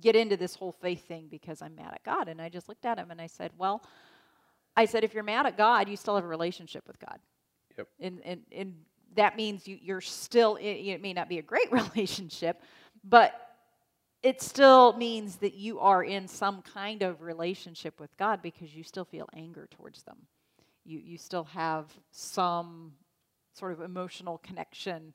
get 0.00 0.16
into 0.16 0.34
this 0.34 0.54
whole 0.54 0.72
faith 0.72 1.06
thing 1.06 1.26
because 1.30 1.60
I'm 1.60 1.74
mad 1.74 1.92
at 1.92 2.02
God. 2.04 2.28
And 2.28 2.40
I 2.40 2.48
just 2.48 2.70
looked 2.70 2.86
at 2.86 2.98
him 2.98 3.10
and 3.10 3.20
I 3.20 3.26
said, 3.26 3.50
Well, 3.58 3.82
I 4.74 4.86
said, 4.86 5.04
if 5.04 5.12
you're 5.12 5.22
mad 5.22 5.44
at 5.44 5.58
God, 5.58 5.90
you 5.90 5.96
still 5.98 6.14
have 6.14 6.24
a 6.24 6.26
relationship 6.26 6.86
with 6.86 6.98
God. 6.98 7.18
Yep. 7.76 7.88
And, 8.00 8.20
and, 8.24 8.40
and 8.50 8.74
that 9.14 9.36
means 9.36 9.68
you, 9.68 9.78
you're 9.80 10.00
still, 10.00 10.56
it, 10.56 10.64
it 10.64 11.02
may 11.02 11.12
not 11.12 11.28
be 11.28 11.38
a 11.38 11.42
great 11.42 11.70
relationship, 11.72 12.62
but 13.04 13.56
it 14.22 14.40
still 14.40 14.94
means 14.94 15.36
that 15.36 15.52
you 15.52 15.80
are 15.80 16.02
in 16.02 16.26
some 16.26 16.62
kind 16.62 17.02
of 17.02 17.20
relationship 17.20 18.00
with 18.00 18.16
God 18.16 18.40
because 18.40 18.74
you 18.74 18.82
still 18.82 19.04
feel 19.04 19.28
anger 19.36 19.68
towards 19.70 20.02
them. 20.02 20.16
You, 20.86 20.98
you 20.98 21.18
still 21.18 21.44
have 21.44 21.92
some 22.10 22.92
sort 23.54 23.72
of 23.72 23.80
emotional 23.80 24.38
connection 24.38 25.14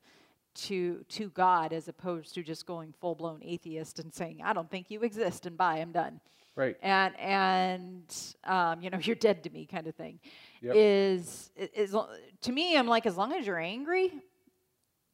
to 0.54 1.04
to 1.08 1.30
God 1.30 1.72
as 1.72 1.86
opposed 1.86 2.34
to 2.34 2.42
just 2.42 2.66
going 2.66 2.92
full 3.00 3.14
blown 3.14 3.40
atheist 3.44 4.00
and 4.00 4.12
saying 4.12 4.40
I 4.42 4.52
don't 4.52 4.68
think 4.70 4.90
you 4.90 5.02
exist 5.02 5.46
and 5.46 5.56
bye 5.56 5.76
I'm 5.76 5.92
done 5.92 6.20
Right. 6.56 6.76
and 6.82 7.16
and 7.20 8.14
um, 8.44 8.82
you 8.82 8.90
know 8.90 8.98
you're 9.02 9.14
dead 9.14 9.44
to 9.44 9.50
me 9.50 9.66
kind 9.66 9.86
of 9.86 9.94
thing 9.94 10.18
Yep. 10.60 10.74
is 10.76 11.50
is 11.56 11.94
to 12.42 12.52
me 12.52 12.76
I'm 12.76 12.88
like 12.88 13.06
as 13.06 13.16
long 13.16 13.32
as 13.32 13.46
you're 13.46 13.60
angry 13.60 14.12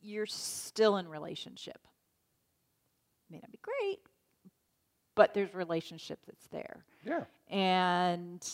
you're 0.00 0.26
still 0.26 0.96
in 0.96 1.06
relationship 1.08 1.78
may 3.28 3.38
not 3.38 3.50
be 3.52 3.58
great 3.60 3.98
but 5.14 5.34
there's 5.34 5.52
relationship 5.54 6.18
that's 6.26 6.46
there 6.46 6.84
Yeah. 7.04 7.24
and 7.50 8.46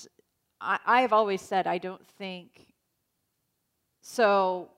I, 0.60 0.78
I 0.84 1.00
have 1.02 1.12
always 1.12 1.40
said 1.42 1.66
I 1.68 1.78
don't 1.78 2.06
think 2.06 2.71
so. 4.02 4.68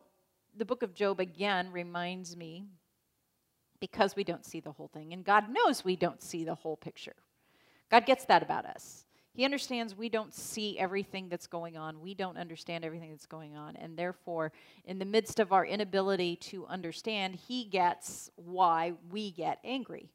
The 0.57 0.65
book 0.65 0.85
of 0.85 0.95
Job 0.95 1.19
again 1.19 1.73
reminds 1.73 2.37
me 2.37 2.69
because 3.81 4.15
we 4.15 4.23
don't 4.23 4.47
see 4.47 4.61
the 4.61 4.71
whole 4.71 4.87
thing, 4.87 5.13
and 5.13 5.25
God 5.25 5.47
knows 5.51 5.85
we 5.85 5.97
don't 5.97 6.23
see 6.23 6.45
the 6.45 6.55
whole 6.55 6.77
picture. 6.77 7.17
God 7.91 8.07
gets 8.07 8.25
that 8.27 8.43
about 8.43 8.65
us. 8.65 9.05
He 9.35 9.45
understands 9.45 9.97
we 9.97 10.09
don't 10.09 10.33
see 10.33 10.79
everything 10.79 11.29
that's 11.29 11.49
going 11.49 11.77
on. 11.77 12.01
We 12.01 12.15
don't 12.15 12.39
understand 12.39 12.85
everything 12.85 13.11
that's 13.11 13.27
going 13.27 13.57
on. 13.57 13.75
And 13.75 13.97
therefore, 13.97 14.53
in 14.85 15.01
the 15.01 15.05
midst 15.05 15.41
of 15.41 15.53
our 15.53 15.67
inability 15.67 16.37
to 16.37 16.67
understand, 16.67 17.35
He 17.35 17.65
gets 17.65 18.31
why 18.37 18.93
we 19.11 19.33
get 19.33 19.59
angry. 19.65 20.09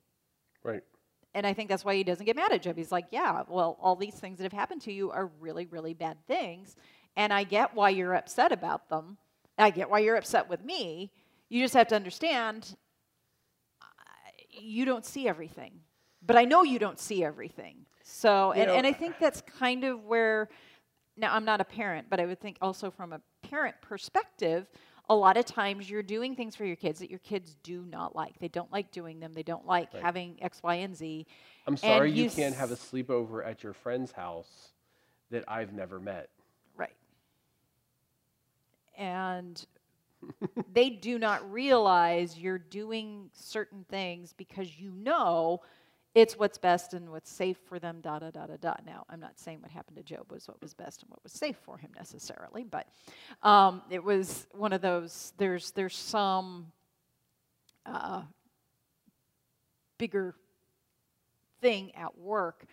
Right. 0.63 0.83
And 1.35 1.45
I 1.45 1.53
think 1.53 1.69
that's 1.69 1.83
why 1.83 1.95
He 1.95 2.03
doesn't 2.05 2.25
get 2.25 2.37
mad 2.37 2.53
at 2.53 2.61
Job. 2.61 2.77
He's 2.77 2.93
like, 2.93 3.07
yeah, 3.11 3.43
well, 3.49 3.77
all 3.81 3.97
these 3.97 4.15
things 4.15 4.37
that 4.37 4.45
have 4.45 4.53
happened 4.53 4.81
to 4.83 4.93
you 4.93 5.11
are 5.11 5.29
really, 5.41 5.65
really 5.65 5.93
bad 5.93 6.17
things. 6.25 6.77
And 7.15 7.33
I 7.33 7.43
get 7.43 7.75
why 7.75 7.89
you're 7.89 8.15
upset 8.15 8.51
about 8.51 8.89
them. 8.89 9.17
I 9.57 9.71
get 9.71 9.89
why 9.89 9.99
you're 9.99 10.15
upset 10.15 10.49
with 10.49 10.63
me. 10.63 11.11
You 11.49 11.61
just 11.61 11.73
have 11.73 11.87
to 11.89 11.95
understand 11.95 12.75
you 14.51 14.85
don't 14.85 15.05
see 15.05 15.27
everything. 15.27 15.71
But 16.25 16.35
I 16.35 16.45
know 16.45 16.63
you 16.63 16.79
don't 16.79 16.99
see 16.99 17.23
everything. 17.23 17.85
So, 18.03 18.51
and, 18.51 18.67
know- 18.67 18.73
and 18.75 18.85
I 18.87 18.93
think 18.93 19.15
that's 19.19 19.41
kind 19.41 19.83
of 19.83 20.03
where, 20.05 20.49
now 21.17 21.33
I'm 21.33 21.45
not 21.45 21.61
a 21.61 21.65
parent, 21.65 22.07
but 22.09 22.19
I 22.19 22.25
would 22.25 22.39
think 22.39 22.57
also 22.61 22.91
from 22.91 23.13
a 23.13 23.21
parent 23.41 23.75
perspective, 23.81 24.67
a 25.09 25.15
lot 25.15 25.37
of 25.37 25.45
times 25.45 25.89
you're 25.89 26.03
doing 26.03 26.35
things 26.35 26.55
for 26.55 26.65
your 26.65 26.75
kids 26.75 26.99
that 26.99 27.09
your 27.09 27.19
kids 27.19 27.55
do 27.63 27.83
not 27.89 28.15
like. 28.15 28.37
They 28.39 28.47
don't 28.47 28.71
like 28.71 28.91
doing 28.91 29.19
them, 29.19 29.33
they 29.33 29.43
don't 29.43 29.65
like 29.65 29.93
Right. 29.93 30.03
having 30.03 30.37
X, 30.41 30.61
Y, 30.63 30.75
and 30.75 30.95
Z. 30.95 31.25
I'm 31.67 31.77
sorry 31.77 32.11
you, 32.11 32.25
you 32.25 32.29
can't 32.29 32.55
have 32.55 32.71
a 32.71 32.75
sleepover 32.75 33.45
at 33.45 33.63
your 33.63 33.73
friend's 33.73 34.11
house 34.11 34.69
that 35.31 35.43
I've 35.47 35.73
never 35.73 35.99
met. 35.99 36.29
And 38.99 39.65
they 40.73 40.91
do 40.91 41.17
not 41.17 41.51
realize 41.51 42.37
you're 42.37 42.59
doing 42.59 43.31
certain 43.33 43.85
things 43.89 44.33
because 44.33 44.79
you 44.79 44.91
know 44.91 45.61
it's 46.15 46.37
what's 46.37 46.57
best 46.57 46.93
and 46.93 47.09
what's 47.09 47.31
safe 47.31 47.57
for 47.67 47.79
them, 47.79 47.99
da 48.01 48.19
da 48.19 48.31
da 48.31 48.47
da 48.47 48.57
da. 48.57 48.73
Now, 48.85 49.05
I'm 49.09 49.19
not 49.19 49.39
saying 49.39 49.61
what 49.61 49.71
happened 49.71 49.97
to 49.97 50.03
Job 50.03 50.31
was 50.31 50.47
what 50.47 50.61
was 50.61 50.73
best 50.73 51.01
and 51.01 51.09
what 51.09 51.23
was 51.23 51.31
safe 51.31 51.55
for 51.57 51.77
him 51.77 51.91
necessarily, 51.95 52.63
but 52.63 52.87
um, 53.43 53.81
it 53.89 54.03
was 54.03 54.47
one 54.51 54.73
of 54.73 54.81
those. 54.81 55.33
There's 55.37 55.71
there's 55.71 55.95
some 55.95 56.71
uh, 57.85 58.23
bigger 59.97 60.35
thing 61.61 61.93
at 61.95 62.17
work 62.17 62.65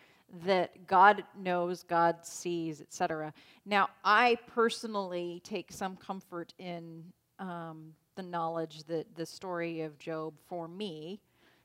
that 0.45 0.87
God 0.87 1.25
knows, 1.39 1.83
God 1.83 2.25
sees, 2.25 2.81
etc. 2.81 3.33
Now, 3.65 3.89
I 4.05 4.37
personally 4.47 5.41
take 5.45 5.71
some 5.73 5.97
comfort 5.97 6.53
in 6.59 7.05
um, 7.39 7.93
the 8.17 8.23
knowledge 8.23 8.85
that 8.85 9.15
the 9.15 9.27
story 9.27 9.83
of 9.83 9.99
Job 9.99 10.35
for 10.49 10.69
me. 10.69 11.21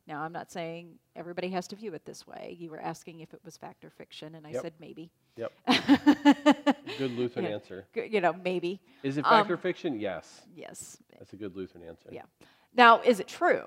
Now, 0.08 0.22
I'm 0.22 0.34
not 0.34 0.52
saying 0.52 0.96
everybody 1.16 1.50
has 1.50 1.68
to 1.70 1.76
view 1.76 1.94
it 1.94 2.06
this 2.06 2.28
way. 2.28 2.56
You 2.60 2.70
were 2.70 2.80
asking 2.82 3.20
if 3.22 3.34
it 3.34 3.40
was 3.46 3.56
fact 3.56 3.86
or 3.86 3.90
fiction, 3.90 4.36
and 4.36 4.46
I 4.46 4.52
Yep. 4.52 4.62
said 4.62 4.74
maybe. 4.80 5.12
Yep. 5.38 5.52
Good 6.98 7.12
Lutheran 7.12 7.46
Yeah. 7.46 7.52
answer. 7.52 7.86
You 7.96 8.22
know, 8.22 8.34
maybe. 8.34 8.82
Is 9.04 9.18
it 9.18 9.24
fact 9.26 9.48
Um, 9.50 9.54
or 9.54 9.58
fiction? 9.58 10.00
Yes. 10.00 10.42
Yes. 10.56 10.98
That's 11.18 11.34
a 11.34 11.36
good 11.38 11.56
Lutheran 11.56 11.84
answer. 11.84 12.10
Yeah. 12.12 12.24
Now, 12.74 13.02
is 13.02 13.20
it 13.20 13.28
true? 13.28 13.66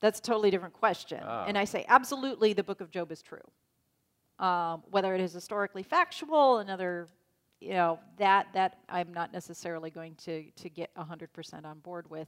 That's 0.00 0.18
a 0.18 0.22
totally 0.22 0.50
different 0.50 0.74
question. 0.74 1.20
Ah. 1.24 1.44
And 1.46 1.56
I 1.56 1.64
say, 1.64 1.84
absolutely, 1.88 2.52
the 2.52 2.62
book 2.64 2.80
of 2.80 2.90
Job 2.90 3.10
is 3.12 3.22
true. 3.22 3.40
Um, 4.42 4.82
whether 4.90 5.14
it 5.14 5.20
is 5.20 5.32
historically 5.32 5.84
factual, 5.84 6.58
another, 6.58 7.06
you 7.60 7.74
know, 7.74 8.00
that 8.18 8.48
that 8.54 8.80
I'm 8.88 9.14
not 9.14 9.32
necessarily 9.32 9.88
going 9.88 10.16
to 10.24 10.50
to 10.50 10.68
get 10.68 10.92
100% 10.96 11.64
on 11.64 11.78
board 11.78 12.10
with. 12.10 12.26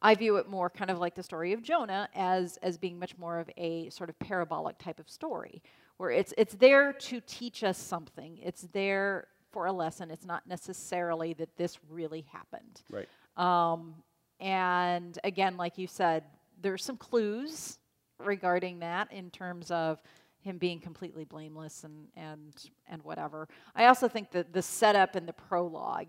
I 0.00 0.14
view 0.14 0.36
it 0.36 0.48
more 0.48 0.70
kind 0.70 0.92
of 0.92 1.00
like 1.00 1.16
the 1.16 1.24
story 1.24 1.52
of 1.52 1.60
Jonah 1.60 2.08
as 2.14 2.56
as 2.62 2.78
being 2.78 3.00
much 3.00 3.18
more 3.18 3.40
of 3.40 3.50
a 3.56 3.90
sort 3.90 4.08
of 4.08 4.18
parabolic 4.20 4.78
type 4.78 5.00
of 5.00 5.10
story, 5.10 5.60
where 5.96 6.12
it's 6.12 6.32
it's 6.38 6.54
there 6.54 6.92
to 6.92 7.20
teach 7.26 7.64
us 7.64 7.76
something. 7.76 8.38
It's 8.40 8.62
there 8.72 9.26
for 9.50 9.66
a 9.66 9.72
lesson. 9.72 10.12
It's 10.12 10.24
not 10.24 10.46
necessarily 10.46 11.32
that 11.34 11.56
this 11.56 11.80
really 11.90 12.24
happened. 12.32 12.82
Right. 12.88 13.08
Um, 13.36 13.96
and 14.38 15.18
again, 15.24 15.56
like 15.56 15.78
you 15.78 15.88
said, 15.88 16.22
there's 16.62 16.84
some 16.84 16.96
clues 16.96 17.80
regarding 18.18 18.78
that 18.80 19.12
in 19.12 19.30
terms 19.30 19.72
of 19.72 20.00
him 20.42 20.58
being 20.58 20.80
completely 20.80 21.24
blameless 21.24 21.84
and 21.84 22.08
and 22.16 22.70
and 22.88 23.02
whatever. 23.02 23.48
I 23.74 23.86
also 23.86 24.08
think 24.08 24.30
that 24.32 24.52
the 24.52 24.62
setup 24.62 25.16
in 25.16 25.26
the 25.26 25.32
prologue 25.32 26.08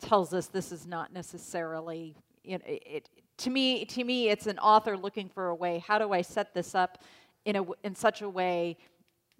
tells 0.00 0.32
us 0.32 0.46
this 0.46 0.72
is 0.72 0.86
not 0.86 1.12
necessarily 1.12 2.16
you 2.42 2.58
know, 2.58 2.64
it, 2.66 2.82
it 2.86 3.08
to 3.38 3.50
me 3.50 3.84
to 3.84 4.04
me 4.04 4.28
it's 4.28 4.46
an 4.46 4.58
author 4.58 4.96
looking 4.96 5.28
for 5.28 5.48
a 5.48 5.54
way 5.54 5.82
how 5.86 5.98
do 5.98 6.12
I 6.12 6.22
set 6.22 6.54
this 6.54 6.74
up 6.74 7.04
in 7.44 7.56
a 7.56 7.64
in 7.84 7.94
such 7.94 8.22
a 8.22 8.28
way 8.28 8.78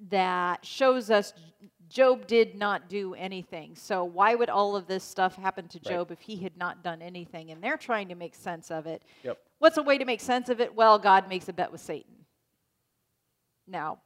that 0.08 0.64
shows 0.64 1.10
us 1.10 1.34
Job 1.90 2.28
did 2.28 2.54
not 2.54 2.88
do 2.88 3.14
anything. 3.14 3.74
So 3.74 4.04
why 4.04 4.36
would 4.36 4.48
all 4.48 4.76
of 4.76 4.86
this 4.86 5.02
stuff 5.02 5.34
happen 5.34 5.66
to 5.68 5.78
Right. 5.78 5.92
Job 5.92 6.12
if 6.12 6.20
he 6.20 6.36
had 6.36 6.56
not 6.56 6.84
done 6.84 7.02
anything? 7.02 7.50
And 7.50 7.62
they're 7.62 7.76
trying 7.76 8.08
to 8.08 8.14
make 8.14 8.36
sense 8.36 8.70
of 8.70 8.86
it. 8.86 9.02
Yep. 9.24 9.38
What's 9.58 9.76
a 9.76 9.82
way 9.82 9.98
to 9.98 10.04
make 10.04 10.20
sense 10.20 10.48
of 10.48 10.60
it? 10.60 10.74
Well, 10.74 11.00
God 11.00 11.28
makes 11.28 11.48
a 11.48 11.52
bet 11.52 11.72
with 11.72 11.80
Satan. 11.80 12.14
Now, 13.66 13.98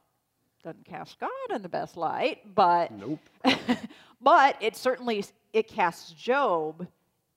doesn't 0.65 0.85
cast 0.85 1.19
God 1.19 1.29
in 1.53 1.61
the 1.61 1.69
best 1.69 1.95
light, 1.95 2.53
but 2.55 2.91
Nope. 2.91 3.19
but 4.21 4.57
it 4.61 4.75
certainly 4.75 5.23
it 5.53 5.67
casts 5.69 6.11
Job 6.11 6.87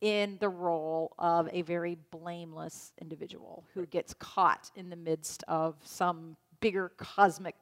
in 0.00 0.36
the 0.40 0.48
role 0.48 1.12
of 1.18 1.48
a 1.52 1.62
very 1.62 1.96
blameless 2.10 2.92
individual 3.00 3.64
who 3.74 3.86
gets 3.86 4.14
caught 4.14 4.70
in 4.76 4.90
the 4.90 4.96
midst 4.96 5.44
of 5.48 5.76
some 5.84 6.36
bigger 6.60 6.90
cosmic 6.96 7.54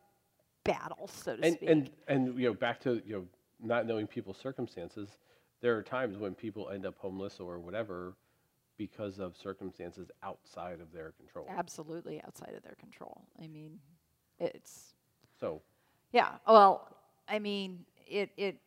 battle, 0.64 1.08
so 1.08 1.36
to 1.36 1.44
And 1.44 1.54
speak. 1.56 1.68
and 1.68 1.90
and 2.08 2.38
you 2.38 2.48
know, 2.48 2.54
back 2.54 2.80
to 2.80 3.02
you 3.06 3.14
know, 3.16 3.24
not 3.60 3.86
knowing 3.86 4.06
people's 4.06 4.38
circumstances. 4.38 5.18
There 5.62 5.76
are 5.76 5.82
times 5.82 6.18
when 6.18 6.34
people 6.34 6.68
end 6.70 6.86
up 6.86 6.94
homeless 6.98 7.40
or 7.40 7.58
whatever 7.58 8.14
because 8.76 9.18
of 9.18 9.36
circumstances 9.36 10.10
outside 10.22 10.80
of 10.80 10.92
their 10.92 11.12
control. 11.12 11.46
Absolutely 11.48 12.22
outside 12.26 12.54
of 12.54 12.62
their 12.62 12.74
control. 12.78 13.22
I 13.42 13.46
mean, 13.46 13.78
it's 14.38 14.95
So 15.40 15.62
yeah. 16.12 16.32
Well, 16.46 16.88
I 17.28 17.38
mean, 17.38 17.84
it 18.06 18.30
it. 18.36 18.58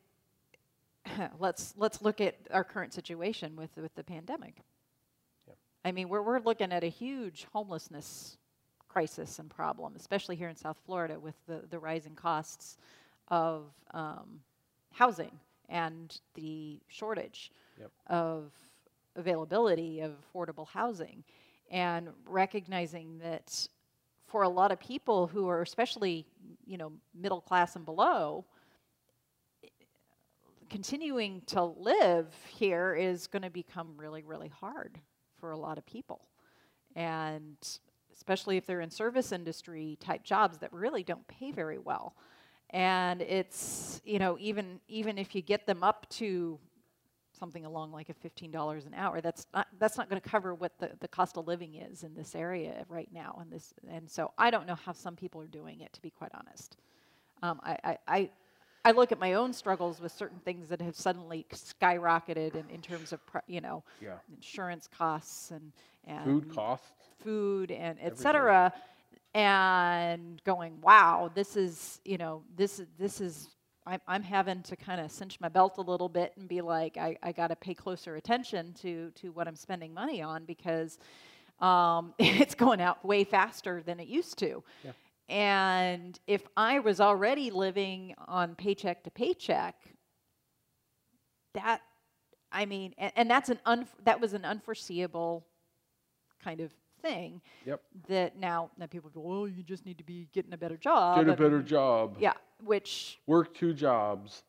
let's 1.39 1.73
let's 1.77 2.01
look 2.01 2.21
at 2.21 2.35
our 2.51 2.63
current 2.63 2.93
situation 2.93 3.55
with 3.55 3.75
with 3.77 3.93
the 3.95 4.03
pandemic. 4.03 4.61
Yeah. 5.47 5.53
I 5.85 5.91
mean, 5.91 6.09
we're 6.09 6.21
we're 6.21 6.39
looking 6.39 6.71
at 6.71 6.83
a 6.83 6.89
huge 6.89 7.47
homelessness 7.53 8.37
crisis 8.87 9.39
and 9.39 9.49
problem, 9.49 9.93
especially 9.95 10.35
here 10.35 10.49
in 10.49 10.55
South 10.55 10.77
Florida 10.85 11.19
with 11.19 11.35
the 11.47 11.63
the 11.69 11.79
rising 11.79 12.15
costs 12.15 12.77
of 13.29 13.71
um, 13.91 14.41
housing 14.91 15.39
and 15.69 16.19
the 16.33 16.79
shortage 16.87 17.51
Yep. 17.79 17.91
of 18.07 18.51
availability 19.15 20.01
of 20.01 20.11
affordable 20.33 20.67
housing, 20.67 21.23
and 21.71 22.09
recognizing 22.25 23.19
that 23.19 23.67
for 24.29 24.43
a 24.43 24.49
lot 24.49 24.71
of 24.71 24.79
people 24.79 25.27
who 25.27 25.47
are 25.47 25.61
especially 25.61 26.25
you 26.65 26.77
know 26.77 26.91
middle 27.13 27.41
class 27.41 27.75
and 27.75 27.85
below 27.85 28.45
continuing 30.69 31.41
to 31.47 31.63
live 31.63 32.27
here 32.47 32.93
is 32.93 33.27
going 33.27 33.41
to 33.41 33.49
become 33.49 33.93
really 33.97 34.23
really 34.23 34.49
hard 34.49 34.99
for 35.39 35.51
a 35.51 35.57
lot 35.57 35.77
of 35.77 35.85
people. 35.85 36.21
And 36.95 37.55
especially 38.15 38.57
if 38.57 38.65
they're 38.65 38.81
in 38.81 38.89
service 38.89 39.31
industry 39.31 39.97
type 39.99 40.23
jobs 40.23 40.57
that 40.59 40.71
really 40.73 41.03
don't 41.03 41.25
pay 41.27 41.51
very 41.51 41.77
well. 41.77 42.15
And 42.71 43.21
it's 43.21 44.01
you 44.03 44.19
know 44.19 44.37
even 44.39 44.79
even 44.87 45.17
if 45.17 45.33
you 45.33 45.41
get 45.41 45.65
them 45.65 45.83
up 45.83 46.07
to 46.11 46.59
something 47.39 47.65
along 47.65 47.91
like 47.91 48.09
a 48.09 48.13
$15 48.13 48.85
an 48.85 48.93
hour 48.93 49.21
that's 49.21 49.47
not 49.53 49.67
that's 49.79 49.97
not 49.97 50.09
going 50.09 50.21
to 50.21 50.29
cover 50.29 50.53
what 50.53 50.77
the, 50.79 50.91
the 50.99 51.07
cost 51.07 51.37
of 51.37 51.47
living 51.47 51.75
is 51.75 52.03
in 52.03 52.13
this 52.13 52.35
area 52.35 52.85
right 52.89 53.09
now 53.13 53.37
and 53.41 53.51
this 53.51 53.73
and 53.89 54.09
so 54.09 54.31
i 54.37 54.49
don't 54.51 54.67
know 54.67 54.75
how 54.75 54.91
some 54.91 55.15
people 55.15 55.41
are 55.41 55.47
doing 55.47 55.79
it 55.81 55.91
to 55.93 56.01
be 56.01 56.09
quite 56.09 56.31
honest 56.33 56.77
um, 57.41 57.61
I, 57.63 57.77
I, 57.83 57.97
I 58.07 58.29
I 58.85 58.91
look 58.91 59.11
at 59.11 59.19
my 59.19 59.33
own 59.33 59.53
struggles 59.53 59.99
with 59.99 60.11
certain 60.11 60.39
things 60.39 60.69
that 60.69 60.81
have 60.81 60.95
suddenly 60.95 61.45
skyrocketed 61.51 62.55
in, 62.55 62.69
in 62.69 62.81
terms 62.81 63.13
of 63.13 63.19
you 63.47 63.61
know 63.61 63.83
yeah. 64.01 64.15
insurance 64.33 64.87
costs 64.87 65.51
and 65.51 65.71
and 66.05 66.23
Food 66.23 66.55
costs. 66.55 66.87
food 67.23 67.71
and 67.71 67.97
etc. 68.01 68.73
And 69.35 70.41
going, 70.43 70.81
wow, 70.81 71.29
this 71.35 71.55
is, 71.55 71.99
you 72.03 72.17
know, 72.17 72.41
this 72.55 72.81
this 72.97 73.21
is, 73.21 73.49
I'm, 73.85 73.99
I'm 74.07 74.23
having 74.23 74.61
to 74.63 74.75
kind 74.75 75.01
of 75.01 75.11
cinch 75.11 75.39
my 75.39 75.49
belt 75.49 75.77
a 75.77 75.81
little 75.81 76.09
bit 76.09 76.33
and 76.37 76.47
be 76.47 76.61
like, 76.61 76.97
I, 76.97 77.17
I 77.23 77.31
got 77.31 77.47
to 77.47 77.55
pay 77.55 77.73
closer 77.73 78.15
attention 78.15 78.73
to, 78.81 79.11
to 79.15 79.31
what 79.31 79.47
I'm 79.47 79.55
spending 79.55 79.93
money 79.93 80.21
on 80.21 80.45
because 80.45 80.99
um, 81.59 82.13
it's 82.19 82.55
going 82.55 82.81
out 82.81 83.03
way 83.03 83.23
faster 83.23 83.81
than 83.81 83.99
it 83.99 84.07
used 84.07 84.37
to. 84.39 84.63
Yeah. 84.83 84.91
And 85.29 86.19
if 86.25 86.47
I 86.57 86.79
was 86.79 86.99
already 86.99 87.51
living 87.51 88.15
on 88.27 88.55
paycheck 88.55 89.03
to 89.03 89.11
paycheck, 89.11 89.75
that, 91.53 91.81
I 92.51 92.65
mean, 92.65 92.93
and, 92.97 93.11
and 93.15 93.29
that's 93.29 93.49
an 93.49 93.59
un, 93.65 93.87
that 94.03 94.19
was 94.19 94.33
an 94.33 94.43
unforeseeable 94.43 95.45
kind 96.43 96.61
of 96.61 96.73
thing. 97.01 97.41
Yep. 97.65 97.81
That 98.07 98.37
now, 98.37 98.69
that 98.77 98.89
people 98.89 99.09
go, 99.09 99.21
well, 99.21 99.47
you 99.47 99.63
just 99.63 99.85
need 99.85 99.97
to 99.97 100.03
be 100.03 100.27
getting 100.33 100.53
a 100.53 100.57
better 100.57 100.77
job. 100.77 101.25
Get 101.25 101.33
a 101.33 101.37
better 101.37 101.61
job. 101.61 102.17
Yeah, 102.19 102.33
which 102.63 103.19
Work 103.27 103.53
two 103.53 103.73
jobs. 103.73 104.43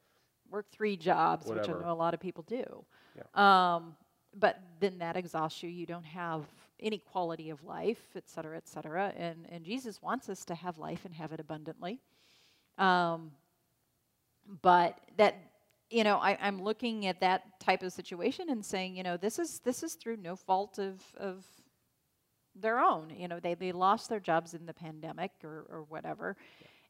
work 0.51 0.67
three 0.71 0.97
jobs, 0.97 1.47
which 1.47 1.69
I 1.69 1.73
know 1.73 1.91
a 1.91 1.95
lot 1.95 2.15
of 2.15 2.21
people 2.21 2.45
do. 2.47 2.85
Yeah. 3.17 3.75
Um, 3.75 3.95
but 4.39 4.61
then 4.81 4.99
that 4.99 5.17
exhausts 5.17 5.63
you. 5.63 5.71
You 5.71 5.87
don't 5.87 6.05
have 6.05 6.43
any 6.79 6.99
quality 6.99 7.51
of 7.51 7.63
life, 7.65 8.01
et 8.17 8.29
cetera, 8.29 8.57
et 8.57 8.69
cetera. 8.69 9.13
And, 9.17 9.47
and 9.51 9.65
Jesus 9.65 10.01
wants 10.03 10.29
us 10.29 10.45
to 10.47 10.55
have 10.55 10.79
life 10.79 11.05
and 11.05 11.15
have 11.15 11.33
it 11.33 11.41
abundantly. 11.41 12.01
Um, 12.79 13.33
but 14.63 14.99
that, 15.19 15.37
you 15.91 16.05
know, 16.05 16.17
I, 16.17 16.39
I'm 16.41 16.63
looking 16.63 17.07
at 17.07 17.21
that 17.21 17.61
type 17.61 17.83
of 17.83 17.93
situation 17.93 18.51
and 18.51 18.65
saying, 18.65 18.97
you 18.97 19.03
know, 19.03 19.17
this 19.17 19.39
is 19.39 19.61
this 19.65 19.83
is 19.83 19.95
through 19.95 20.17
no 20.17 20.37
fault 20.37 20.79
of 20.79 21.03
of 21.17 21.45
their 22.61 22.81
own. 22.81 23.13
You 23.17 23.29
know, 23.29 23.41
they 23.41 23.55
they 23.55 23.73
lost 23.73 24.09
their 24.09 24.21
jobs 24.21 24.55
in 24.55 24.67
the 24.67 24.75
pandemic 24.75 25.33
or 25.45 25.67
or 25.71 25.85
whatever. 25.89 26.37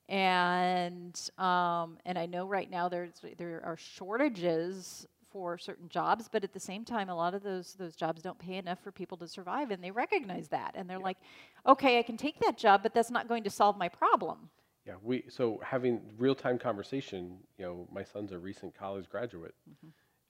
And 0.08 1.18
um, 1.38 1.98
and 2.04 2.18
I 2.18 2.26
know 2.26 2.46
right 2.46 2.70
now 2.70 2.88
there's 2.88 3.12
there 3.38 3.62
are 3.64 3.76
shortages 3.76 5.06
for 5.30 5.56
certain 5.56 5.88
jobs, 5.88 6.28
but 6.30 6.42
at 6.42 6.52
the 6.52 6.60
same 6.60 6.84
time, 6.84 7.08
a 7.08 7.14
lot 7.14 7.34
of 7.34 7.42
those 7.42 7.74
those 7.74 7.94
jobs 7.94 8.22
don't 8.22 8.38
pay 8.38 8.56
enough 8.56 8.80
for 8.82 8.90
people 8.90 9.16
to 9.18 9.28
survive, 9.28 9.70
and 9.70 9.82
they 9.82 9.90
recognize 9.90 10.48
that, 10.48 10.72
and 10.74 10.90
they're 10.90 10.98
like, 10.98 11.18
okay, 11.66 11.98
I 11.98 12.02
can 12.02 12.16
take 12.16 12.40
that 12.40 12.58
job, 12.58 12.82
but 12.82 12.92
that's 12.92 13.10
not 13.10 13.28
going 13.28 13.44
to 13.44 13.50
solve 13.50 13.78
my 13.78 13.88
problem. 13.88 14.50
Yeah, 14.86 14.94
we 15.02 15.24
so 15.28 15.60
having 15.64 16.00
real 16.18 16.34
time 16.34 16.58
conversation. 16.58 17.36
You 17.58 17.64
know, 17.64 17.88
my 17.92 18.02
son's 18.02 18.32
a 18.32 18.38
recent 18.38 18.74
college 18.74 19.08
graduate, 19.08 19.54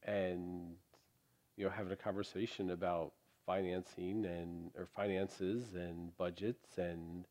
and 0.02 0.74
you 1.56 1.64
know, 1.64 1.70
having 1.70 1.92
a 1.92 1.96
conversation 1.96 2.70
about 2.70 3.12
financing 3.50 4.26
and 4.26 4.70
or 4.78 4.86
finances 4.86 5.74
and 5.74 6.16
budgets 6.16 6.78
and 6.78 7.26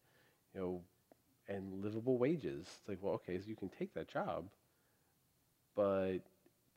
you 0.53 0.61
know 0.61 0.82
and 1.47 1.84
livable 1.84 2.17
wages. 2.17 2.67
It's 2.80 2.89
like, 2.89 2.99
well, 3.01 3.13
okay, 3.15 3.39
so 3.39 3.47
you 3.49 3.55
can 3.55 3.70
take 3.70 3.93
that 3.95 4.07
job, 4.09 4.49
but 5.76 6.20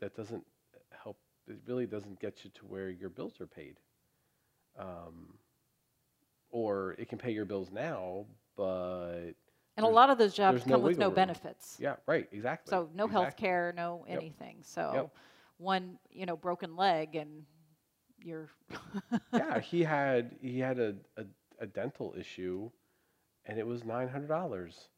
that 0.00 0.14
doesn't 0.16 0.44
help. 0.92 1.18
It 1.48 1.58
really 1.66 1.86
doesn't 1.86 2.20
get 2.20 2.44
you 2.44 2.50
to 2.54 2.66
where 2.66 2.90
your 2.90 3.10
bills 3.10 3.40
are 3.40 3.46
paid. 3.46 3.80
Um, 4.78 5.38
or 6.50 6.94
it 6.98 7.08
can 7.08 7.18
pay 7.18 7.32
your 7.32 7.44
bills 7.44 7.70
now, 7.72 8.26
but 8.56 9.32
And 9.76 9.86
a 9.86 9.88
lot 9.88 10.10
of 10.10 10.18
those 10.18 10.34
jobs 10.34 10.64
there's 10.64 10.66
no 10.66 10.78
come 10.78 10.82
with 10.82 10.98
no 10.98 11.10
room. 11.10 11.10
benefits. 11.10 11.82
yeah, 11.82 11.96
right, 12.06 12.28
exactly. 12.32 12.74
So 12.74 12.88
no 12.94 13.06
exactly. 13.06 13.08
health 13.08 13.36
care, 13.36 13.72
no 13.76 14.04
Yep. 14.10 14.24
anything. 14.24 14.62
So 14.62 15.10
one, 15.58 15.98
you 16.10 16.26
know, 16.26 16.36
broken 16.36 16.76
leg 16.76 17.16
and 17.16 17.44
you're 18.24 18.50
yeah, 19.32 19.60
he 19.60 19.82
had 19.82 20.36
he 20.40 20.58
had 20.60 20.78
a, 20.78 20.94
a, 21.16 21.24
a 21.60 21.66
dental 21.66 22.14
issue, 22.18 22.70
and 23.46 23.58
it 23.58 23.66
was 23.66 23.84
nine 23.84 24.08
hundred 24.08 24.28
dollars. 24.28 24.88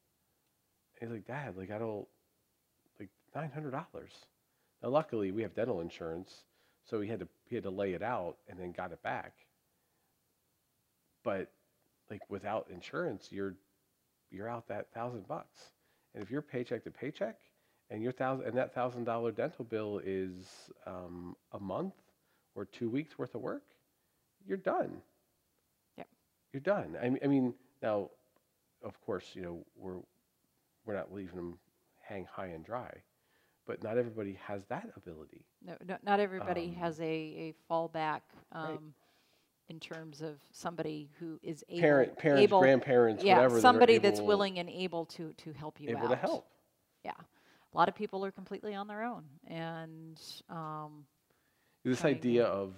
He's 1.00 1.10
like, 1.10 1.26
Dad, 1.26 1.56
like 1.56 1.70
I 1.70 1.78
don't 1.78 2.06
like 2.98 3.10
nine 3.34 3.50
hundred 3.52 3.72
dollars. 3.72 4.12
Now, 4.82 4.90
luckily, 4.90 5.32
we 5.32 5.42
have 5.42 5.54
dental 5.54 5.80
insurance, 5.80 6.44
so 6.84 7.00
he 7.00 7.08
had 7.08 7.20
to 7.20 7.28
he 7.46 7.54
had 7.56 7.64
to 7.64 7.70
lay 7.70 7.94
it 7.94 8.02
out 8.02 8.36
and 8.48 8.58
then 8.58 8.72
got 8.72 8.92
it 8.92 9.02
back. 9.02 9.34
But 11.24 11.50
like 12.10 12.22
without 12.28 12.68
insurance, 12.70 13.28
you're 13.32 13.56
you're 14.30 14.48
out 14.48 14.68
that 14.68 14.92
thousand 14.92 15.26
bucks, 15.28 15.72
and 16.14 16.22
if 16.22 16.30
you're 16.30 16.42
paycheck 16.42 16.84
to 16.84 16.90
paycheck, 16.90 17.38
and 17.90 18.02
your 18.02 18.12
thousand 18.12 18.46
and 18.46 18.56
that 18.58 18.74
thousand 18.74 19.04
dollar 19.04 19.32
dental 19.32 19.64
bill 19.64 20.00
is 20.04 20.70
um, 20.86 21.36
a 21.52 21.60
month 21.60 21.94
or 22.55 22.64
two 22.64 22.88
weeks 22.88 23.18
worth 23.18 23.34
of 23.34 23.40
work, 23.42 23.62
you're 24.46 24.57
done. 24.59 24.98
Yep. 25.96 26.09
You're 26.52 26.61
done. 26.61 26.96
I 27.02 27.09
mean, 27.09 27.18
I 27.24 27.26
mean, 27.26 27.55
now, 27.82 28.11
of 28.84 29.00
course, 29.05 29.30
you 29.34 29.42
know, 29.42 29.64
we're 29.76 29.96
we're 30.86 30.94
not 30.94 31.12
leaving 31.12 31.36
them 31.36 31.59
hang 32.02 32.26
high 32.30 32.46
and 32.48 32.64
dry, 32.64 32.92
but 33.66 33.82
not 33.82 33.96
everybody 33.96 34.38
has 34.46 34.62
that 34.68 34.90
ability. 34.96 35.44
no, 35.64 35.74
no, 35.86 35.96
not 36.05 36.20
everybody 36.20 36.68
Um, 36.68 36.74
has 36.76 37.00
a, 37.00 37.05
a 37.05 37.55
fallback 37.70 38.20
um, 38.52 38.66
right. 38.68 38.78
in 39.70 39.80
terms 39.80 40.20
of 40.20 40.36
somebody 40.52 41.09
who 41.18 41.38
is 41.42 41.64
able, 41.70 41.80
Parent, 41.80 42.16
parents, 42.18 42.42
able 42.42 42.61
grandparents, 42.61 43.24
yeah, 43.24 43.36
whatever. 43.36 43.55
that 43.55 43.61
somebody 43.62 43.96
that's 43.98 44.20
willing 44.20 44.59
and 44.59 44.68
able 44.68 45.07
to 45.07 45.32
to 45.38 45.52
help 45.55 45.80
you 45.80 45.88
able 45.90 46.02
out. 46.02 46.11
to 46.11 46.16
help. 46.16 46.46
Yeah, 47.05 47.12
a 47.12 47.76
lot 47.76 47.88
of 47.88 47.94
people 47.94 48.22
are 48.24 48.30
completely 48.32 48.74
on 48.74 48.86
their 48.86 49.02
own, 49.02 49.24
and 49.46 50.20
um, 50.50 51.07
This 51.85 52.07
idea 52.07 52.45
of, 52.47 52.76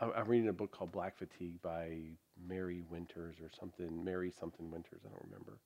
I'm 0.00 0.26
reading 0.26 0.48
a 0.48 0.52
book 0.52 0.72
called 0.72 0.90
Black 0.90 1.16
Fatigue 1.16 1.62
by 1.62 1.98
Mary 2.36 2.82
Winters 2.90 3.36
or 3.40 3.48
something, 3.60 4.04
Mary 4.04 4.32
something 4.40 4.72
Winters, 4.72 5.02
I 5.06 5.10
don't 5.10 5.22
remember. 5.22 5.60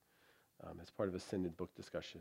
Um, 0.63 0.79
it's 0.83 0.91
part 0.91 1.09
of 1.09 1.15
a 1.15 1.21
Synod 1.21 1.57
book 1.57 1.75
discussion, 1.75 2.21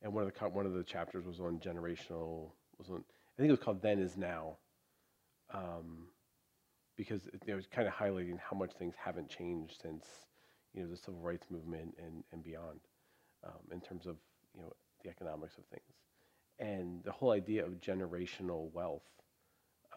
and 0.00 0.14
one 0.14 0.22
of 0.24 0.32
the 0.32 0.48
one 0.48 0.64
of 0.64 0.74
the 0.74 0.84
chapters 0.84 1.24
was 1.26 1.40
on 1.40 1.58
generational. 1.58 2.52
Was 2.78 2.88
on, 2.88 2.98
I 2.98 3.36
think 3.36 3.48
it 3.48 3.50
was 3.50 3.58
called 3.58 3.82
"Then 3.82 3.98
Is 3.98 4.16
Now," 4.16 4.58
um, 5.52 6.06
because 6.96 7.26
it, 7.26 7.44
know, 7.48 7.58
it's 7.58 7.66
kind 7.66 7.88
of 7.88 7.94
highlighting 7.94 8.38
how 8.38 8.56
much 8.56 8.72
things 8.74 8.94
haven't 8.96 9.28
changed 9.28 9.80
since 9.82 10.04
you 10.72 10.84
know 10.84 10.88
the 10.88 10.96
civil 10.96 11.20
rights 11.20 11.48
movement 11.50 11.96
and 11.98 12.22
and 12.30 12.44
beyond, 12.44 12.78
um, 13.44 13.72
in 13.72 13.80
terms 13.80 14.06
of 14.06 14.18
you 14.54 14.62
know 14.62 14.72
the 15.02 15.10
economics 15.10 15.58
of 15.58 15.64
things, 15.64 15.96
and 16.60 17.02
the 17.02 17.10
whole 17.10 17.32
idea 17.32 17.66
of 17.66 17.80
generational 17.80 18.72
wealth. 18.72 19.02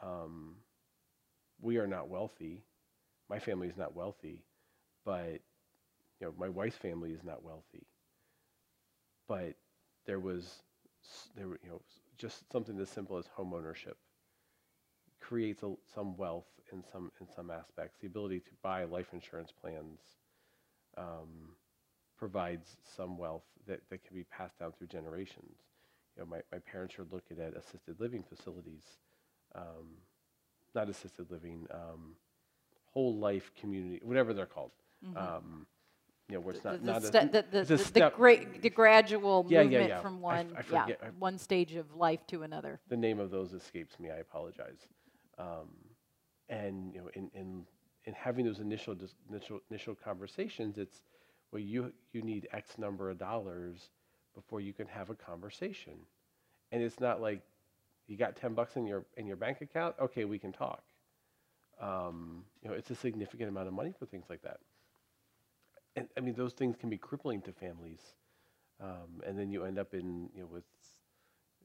Um, 0.01 0.55
we 1.61 1.77
are 1.77 1.87
not 1.87 2.09
wealthy. 2.09 2.63
My 3.29 3.39
family 3.39 3.67
is 3.67 3.77
not 3.77 3.95
wealthy, 3.95 4.45
but 5.05 5.41
you 6.19 6.27
know 6.27 6.33
my 6.37 6.49
wife's 6.49 6.77
family 6.77 7.11
is 7.11 7.23
not 7.23 7.43
wealthy. 7.43 7.87
But 9.27 9.55
there 10.05 10.19
was 10.19 10.63
there 11.35 11.47
you 11.47 11.69
know 11.69 11.81
just 12.17 12.51
something 12.51 12.79
as 12.79 12.89
simple 12.89 13.17
as 13.17 13.27
home 13.27 13.53
ownership 13.53 13.97
creates 15.19 15.63
a, 15.63 15.73
some 15.93 16.15
wealth 16.17 16.47
in 16.71 16.83
some 16.91 17.11
in 17.19 17.27
some 17.35 17.51
aspects. 17.51 17.97
The 17.99 18.07
ability 18.07 18.39
to 18.41 18.51
buy 18.63 18.83
life 18.85 19.07
insurance 19.13 19.51
plans 19.51 19.99
um, 20.97 21.55
provides 22.17 22.77
some 22.95 23.17
wealth 23.17 23.43
that, 23.67 23.81
that 23.89 24.03
can 24.05 24.15
be 24.15 24.25
passed 24.25 24.59
down 24.59 24.73
through 24.73 24.87
generations. 24.87 25.57
You 26.15 26.23
know, 26.23 26.29
my, 26.29 26.39
my 26.51 26.59
parents 26.59 26.97
are 26.99 27.07
looking 27.11 27.39
at 27.39 27.55
assisted 27.57 27.99
living 27.99 28.23
facilities, 28.23 28.83
um, 29.55 29.87
not 30.73 30.89
assisted 30.89 31.31
living, 31.31 31.67
um, 31.71 32.15
whole 32.93 33.15
life 33.17 33.51
community, 33.59 34.01
whatever 34.03 34.33
they're 34.33 34.45
called. 34.45 34.71
Um, 35.15 35.65
you 36.29 36.35
know, 36.35 36.41
where 36.41 36.55
it's 36.55 36.63
not, 36.63 36.75
Mm-hmm. 36.75 36.85
the, 36.85 36.91
not 36.93 37.01
the, 37.03 37.07
a, 37.07 37.11
the, 37.27 37.45
the, 37.65 37.73
it's 37.75 37.89
the, 37.91 37.99
gra- 38.15 38.45
the 38.61 38.69
gradual 38.69 39.45
Yeah, 39.47 39.59
yeah, 39.61 39.63
movement 39.63 39.89
yeah. 39.89 40.01
from 40.01 40.21
I 40.27 40.39
f- 40.39 40.45
one 40.47 40.57
I 40.57 40.61
yeah 40.87 40.95
one 41.19 41.37
stage 41.37 41.75
of 41.75 41.95
life 41.95 42.25
to 42.27 42.43
another. 42.43 42.79
the 42.89 42.97
name 42.97 43.19
of 43.19 43.29
those 43.31 43.53
escapes 43.53 43.99
me. 43.99 44.09
I 44.11 44.17
apologize. 44.17 44.87
Um, 45.37 45.69
and 46.49 46.93
you 46.93 47.01
know, 47.01 47.09
in, 47.13 47.29
in 47.35 47.65
in 48.05 48.13
having 48.13 48.45
those 48.45 48.59
initial 48.59 48.95
dis- 48.95 49.15
initial 49.29 49.59
initial 49.69 49.95
conversations, 49.95 50.77
it's 50.79 51.03
well, 51.51 51.61
you 51.61 51.93
you 52.13 52.21
need 52.23 52.47
X 52.51 52.77
number 52.79 53.09
of 53.11 53.19
dollars 53.19 53.89
before 54.33 54.61
you 54.61 54.73
can 54.73 54.87
have 54.87 55.09
a 55.11 55.15
conversation, 55.15 55.93
and 56.71 56.81
it's 56.81 56.99
not 56.99 57.21
like 57.21 57.41
you 58.07 58.17
got 58.17 58.35
ten 58.35 58.53
bucks 58.53 58.75
in 58.75 58.85
your 58.85 59.05
in 59.17 59.25
your 59.25 59.37
bank 59.37 59.61
account. 59.61 59.95
Okay, 59.99 60.25
we 60.25 60.39
can 60.39 60.51
talk. 60.51 60.83
Um, 61.81 62.45
you 62.61 62.69
know, 62.69 62.75
it's 62.75 62.89
a 62.89 62.95
significant 62.95 63.49
amount 63.49 63.67
of 63.67 63.73
money 63.73 63.93
for 63.97 64.05
things 64.05 64.25
like 64.29 64.41
that. 64.43 64.59
And 65.95 66.07
I 66.17 66.21
mean, 66.21 66.35
those 66.35 66.53
things 66.53 66.75
can 66.77 66.89
be 66.89 66.97
crippling 66.97 67.41
to 67.43 67.51
families. 67.51 68.01
Um, 68.81 69.21
and 69.25 69.37
then 69.39 69.51
you 69.51 69.63
end 69.63 69.79
up 69.79 69.93
in 69.93 70.29
you 70.35 70.41
know 70.41 70.47
with 70.51 70.63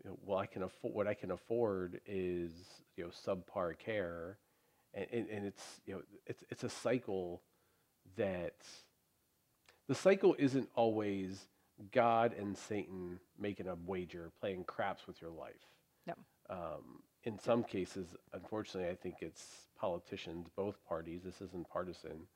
you 0.03 0.11
know, 0.11 0.18
well, 0.24 0.38
I 0.38 0.47
can 0.47 0.62
afford 0.62 0.95
what 0.95 1.07
I 1.07 1.14
can 1.14 1.30
afford 1.30 2.01
is 2.07 2.53
you 2.97 3.05
know 3.05 3.11
subpar 3.11 3.78
care, 3.78 4.38
and, 4.95 5.07
and, 5.12 5.28
and 5.28 5.47
it's 5.47 5.80
you 5.86 5.95
know 5.95 6.03
it's 6.26 6.45
it's 6.51 6.64
a 6.64 6.68
cycle 6.68 7.43
that 8.16 8.57
the 9.88 9.95
cycle 9.95 10.36
isn't 10.38 10.68
always 10.74 11.47
God 11.93 12.32
and 12.38 12.57
Satan 12.57 13.18
making 13.38 13.66
a 13.66 13.74
wager, 13.86 14.30
playing 14.41 14.64
craps 14.64 15.07
with 15.07 15.20
your 15.20 15.30
life. 15.30 15.66
Um, 16.51 17.03
in 17.24 17.38
some 17.38 17.64
cases, 17.64 18.16
unfortunately, 18.34 18.90
I 18.90 18.96
think 18.96 19.16
it's 19.22 19.68
politicians, 19.78 20.48
both 20.57 20.84
parties. 20.88 21.22
This 21.24 21.40
isn't 21.42 21.68
partisan. 21.70 22.26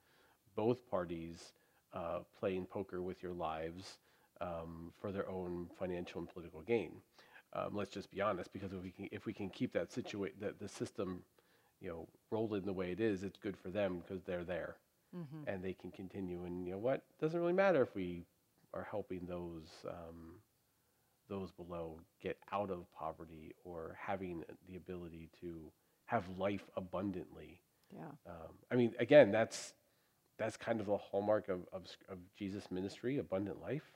Both 0.57 0.89
parties 0.91 1.53
uh, 1.95 2.21
playing 2.39 2.67
poker 2.67 3.03
with 3.03 3.23
your 3.23 3.35
lives 3.35 3.99
um, 4.41 4.93
for 5.01 5.13
their 5.13 5.29
own 5.29 5.69
financial 5.79 6.21
and 6.21 6.29
political 6.29 6.63
gain. 6.63 7.03
Um, 7.53 7.71
let's 7.75 7.91
just 7.93 8.11
be 8.11 8.21
honest, 8.21 8.53
because 8.53 8.73
if 8.73 8.83
we 8.83 8.91
can, 8.91 9.09
if 9.13 9.27
we 9.27 9.33
can 9.33 9.51
keep 9.51 9.73
that 9.75 9.93
situation, 9.93 10.37
the, 10.41 10.55
the 10.61 10.69
system, 10.69 11.23
you 11.81 11.89
know, 11.91 12.09
rolling 12.31 12.65
the 12.65 12.73
way 12.73 12.93
it 12.93 13.01
is, 13.01 13.23
it's 13.25 13.39
good 13.39 13.57
for 13.57 13.71
them 13.71 13.99
because 14.01 14.25
they're 14.25 14.45
there 14.45 14.77
Mm-hmm. 15.17 15.49
and 15.49 15.63
they 15.63 15.73
can 15.75 15.91
continue. 15.93 16.45
And 16.45 16.67
you 16.67 16.73
know 16.73 16.79
what? 16.79 17.05
Doesn't 17.21 17.39
really 17.41 17.53
matter 17.53 17.83
if 17.83 17.95
we 17.95 18.27
are 18.73 18.87
helping 18.91 19.27
those 19.27 19.69
um, 19.89 20.41
those 21.29 21.51
below 21.51 22.01
get 22.21 22.39
out 22.53 22.71
of 22.71 22.91
poverty 22.93 23.55
or 23.65 23.97
having 24.01 24.45
the 24.69 24.77
ability 24.77 25.29
to 25.41 25.73
have 26.07 26.25
life 26.39 26.69
abundantly. 26.77 27.61
Yeah. 27.95 28.03
Um, 28.27 28.53
I 28.71 28.77
mean, 28.77 28.95
again, 28.99 29.31
that's 29.31 29.75
that's 30.39 30.57
kind 30.57 30.81
of 30.81 30.87
the 30.87 30.97
hallmark 30.97 31.49
of, 31.49 31.61
of, 31.73 31.85
of 32.09 32.19
Jesus' 32.37 32.71
ministry, 32.71 33.19
abundant 33.19 33.61
life. 33.61 33.93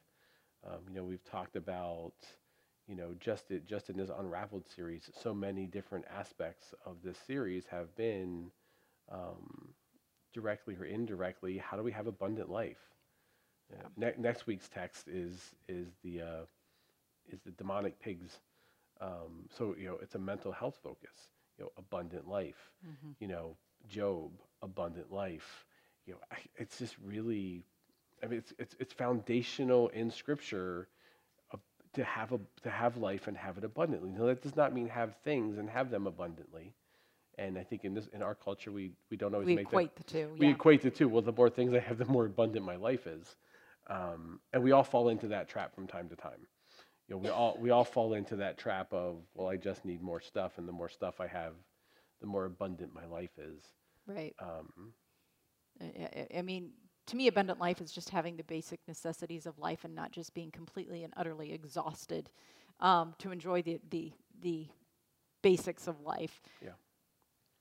Um, 0.66 0.78
you 0.88 0.94
know, 0.94 1.04
we've 1.04 1.24
talked 1.24 1.56
about, 1.56 2.14
you 2.86 2.94
know, 2.94 3.14
just 3.18 3.50
it, 3.50 3.66
just 3.66 3.90
in 3.90 3.96
this 3.96 4.10
Unraveled 4.16 4.64
series, 4.74 5.10
so 5.20 5.34
many 5.34 5.66
different 5.66 6.04
aspects 6.16 6.74
of 6.86 6.96
this 7.02 7.18
series 7.26 7.64
have 7.70 7.94
been 7.96 8.50
um, 9.10 9.74
directly 10.32 10.76
or 10.78 10.84
indirectly. 10.84 11.58
How 11.58 11.76
do 11.76 11.82
we 11.82 11.92
have 11.92 12.06
abundant 12.06 12.50
life? 12.50 12.78
Uh, 13.72 13.88
ne- 13.96 14.14
next 14.16 14.46
week's 14.46 14.68
text 14.68 15.08
is 15.08 15.54
is 15.68 15.88
the 16.02 16.22
uh, 16.22 16.44
is 17.32 17.40
the 17.44 17.52
demonic 17.52 17.98
pigs. 18.00 18.38
Um, 19.00 19.48
so 19.56 19.74
you 19.78 19.86
know, 19.86 19.98
it's 20.02 20.14
a 20.14 20.18
mental 20.18 20.52
health 20.52 20.78
focus. 20.82 21.30
You 21.58 21.64
know, 21.64 21.72
abundant 21.76 22.28
life. 22.28 22.70
You 23.20 23.28
know, 23.28 23.56
Job, 23.88 24.30
abundant 24.62 25.12
life. 25.12 25.64
You 26.06 26.14
know, 26.14 26.20
I, 26.30 26.36
it's 26.56 26.78
just 26.78 26.96
really, 27.04 27.64
I 28.22 28.26
mean, 28.26 28.38
it's 28.38 28.52
it's 28.58 28.74
it's 28.78 28.92
foundational 28.92 29.88
in 29.88 30.10
Scripture 30.10 30.88
uh, 31.52 31.58
to 31.94 32.04
have 32.04 32.32
a 32.32 32.40
to 32.62 32.70
have 32.70 32.96
life 32.96 33.28
and 33.28 33.36
have 33.36 33.58
it 33.58 33.64
abundantly. 33.64 34.10
Now 34.10 34.26
that 34.26 34.42
does 34.42 34.56
not 34.56 34.72
mean 34.74 34.88
have 34.88 35.16
things 35.24 35.58
and 35.58 35.68
have 35.68 35.90
them 35.90 36.06
abundantly. 36.06 36.74
And 37.36 37.56
I 37.56 37.62
think 37.62 37.84
in 37.84 37.94
this 37.94 38.08
in 38.12 38.22
our 38.22 38.34
culture, 38.34 38.72
we 38.72 38.92
we 39.10 39.16
don't 39.16 39.32
always 39.34 39.46
We 39.46 39.54
make 39.56 39.66
equate 39.66 39.94
the 39.96 40.04
two. 40.04 40.28
we 40.38 40.46
yeah. 40.46 40.52
equate 40.54 40.82
the 40.82 40.90
two. 40.90 41.08
Well, 41.08 41.22
the 41.22 41.32
more 41.32 41.50
things 41.50 41.72
I 41.72 41.78
have, 41.78 41.98
the 41.98 42.04
more 42.04 42.26
abundant 42.26 42.64
my 42.64 42.76
life 42.76 43.06
is, 43.06 43.36
um, 43.88 44.40
and 44.52 44.62
we 44.62 44.72
all 44.72 44.82
fall 44.84 45.08
into 45.08 45.28
that 45.28 45.48
trap 45.48 45.74
from 45.74 45.86
time 45.86 46.08
to 46.08 46.16
time. 46.16 46.46
You 47.08 47.14
know, 47.14 47.18
we 47.18 47.28
all 47.30 47.56
we 47.58 47.70
all 47.70 47.84
fall 47.84 48.14
into 48.14 48.36
that 48.36 48.58
trap 48.58 48.92
of 48.92 49.16
well, 49.34 49.48
I 49.48 49.56
just 49.56 49.84
need 49.84 50.02
more 50.02 50.20
stuff, 50.20 50.58
and 50.58 50.68
the 50.68 50.72
more 50.72 50.88
stuff 50.90 51.20
I 51.20 51.26
have, 51.26 51.54
the 52.20 52.26
more 52.26 52.44
abundant 52.44 52.94
my 52.94 53.06
life 53.06 53.38
is. 53.38 53.62
Right. 54.06 54.34
Um, 54.40 54.92
I- 55.80 56.26
I, 56.34 56.38
I 56.38 56.42
mean, 56.42 56.72
to 57.06 57.16
me, 57.16 57.26
abundant 57.28 57.58
life 57.58 57.80
is 57.80 57.92
just 57.92 58.10
having 58.10 58.36
the 58.36 58.44
basic 58.44 58.80
necessities 58.86 59.46
of 59.46 59.58
life 59.58 59.84
and 59.84 59.94
not 59.94 60.12
just 60.12 60.34
being 60.34 60.50
completely 60.50 61.04
and 61.04 61.14
utterly 61.16 61.52
exhausted 61.52 62.30
um, 62.80 63.14
to 63.18 63.30
enjoy 63.30 63.62
the, 63.62 63.80
the 63.90 64.12
the 64.40 64.66
basics 65.42 65.86
of 65.88 66.00
life. 66.00 66.42
Yeah. 66.62 66.72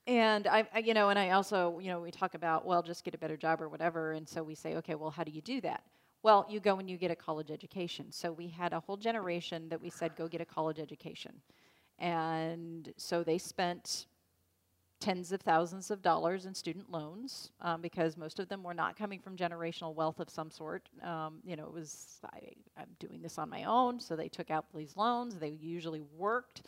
And 0.06 0.46
I, 0.46 0.66
I, 0.72 0.78
you 0.78 0.94
know, 0.94 1.10
and 1.10 1.18
I 1.18 1.30
also, 1.30 1.78
you 1.80 1.88
know, 1.88 2.00
we 2.00 2.10
talk 2.10 2.34
about 2.34 2.66
well, 2.66 2.82
just 2.82 3.04
get 3.04 3.14
a 3.14 3.18
better 3.18 3.36
job 3.36 3.60
or 3.60 3.68
whatever, 3.68 4.12
and 4.12 4.28
so 4.28 4.42
we 4.42 4.54
say, 4.54 4.76
okay, 4.76 4.94
well, 4.94 5.10
how 5.10 5.24
do 5.24 5.30
you 5.30 5.42
do 5.42 5.60
that? 5.62 5.82
Well, 6.22 6.46
you 6.48 6.60
go 6.60 6.78
and 6.78 6.90
you 6.90 6.96
get 6.96 7.10
a 7.10 7.16
college 7.16 7.50
education. 7.50 8.10
So 8.10 8.32
we 8.32 8.48
had 8.48 8.72
a 8.72 8.80
whole 8.80 8.96
generation 8.96 9.68
that 9.68 9.80
we 9.80 9.90
said, 9.90 10.16
go 10.16 10.26
get 10.28 10.40
a 10.40 10.44
college 10.44 10.78
education, 10.78 11.32
and 11.98 12.92
so 12.96 13.22
they 13.22 13.38
spent 13.38 14.06
tens 15.00 15.30
of 15.30 15.40
thousands 15.40 15.92
of 15.92 16.02
dollars 16.02 16.44
in 16.46 16.54
student 16.54 16.90
loans 16.90 17.50
um, 17.60 17.80
because 17.80 18.16
most 18.16 18.40
of 18.40 18.48
them 18.48 18.64
were 18.64 18.74
not 18.74 18.96
coming 18.96 19.20
from 19.20 19.36
generational 19.36 19.94
wealth 19.94 20.18
of 20.18 20.28
some 20.28 20.50
sort. 20.50 20.88
Um, 21.04 21.38
you 21.44 21.54
know, 21.54 21.64
it 21.66 21.72
was 21.72 22.18
I, 22.24 22.40
I'm 22.76 22.88
doing 22.98 23.22
this 23.22 23.38
on 23.38 23.48
my 23.48 23.64
own, 23.64 24.00
so 24.00 24.16
they 24.16 24.28
took 24.28 24.50
out 24.50 24.66
these 24.74 24.96
loans. 24.96 25.36
They 25.36 25.56
usually 25.60 26.02
worked 26.16 26.62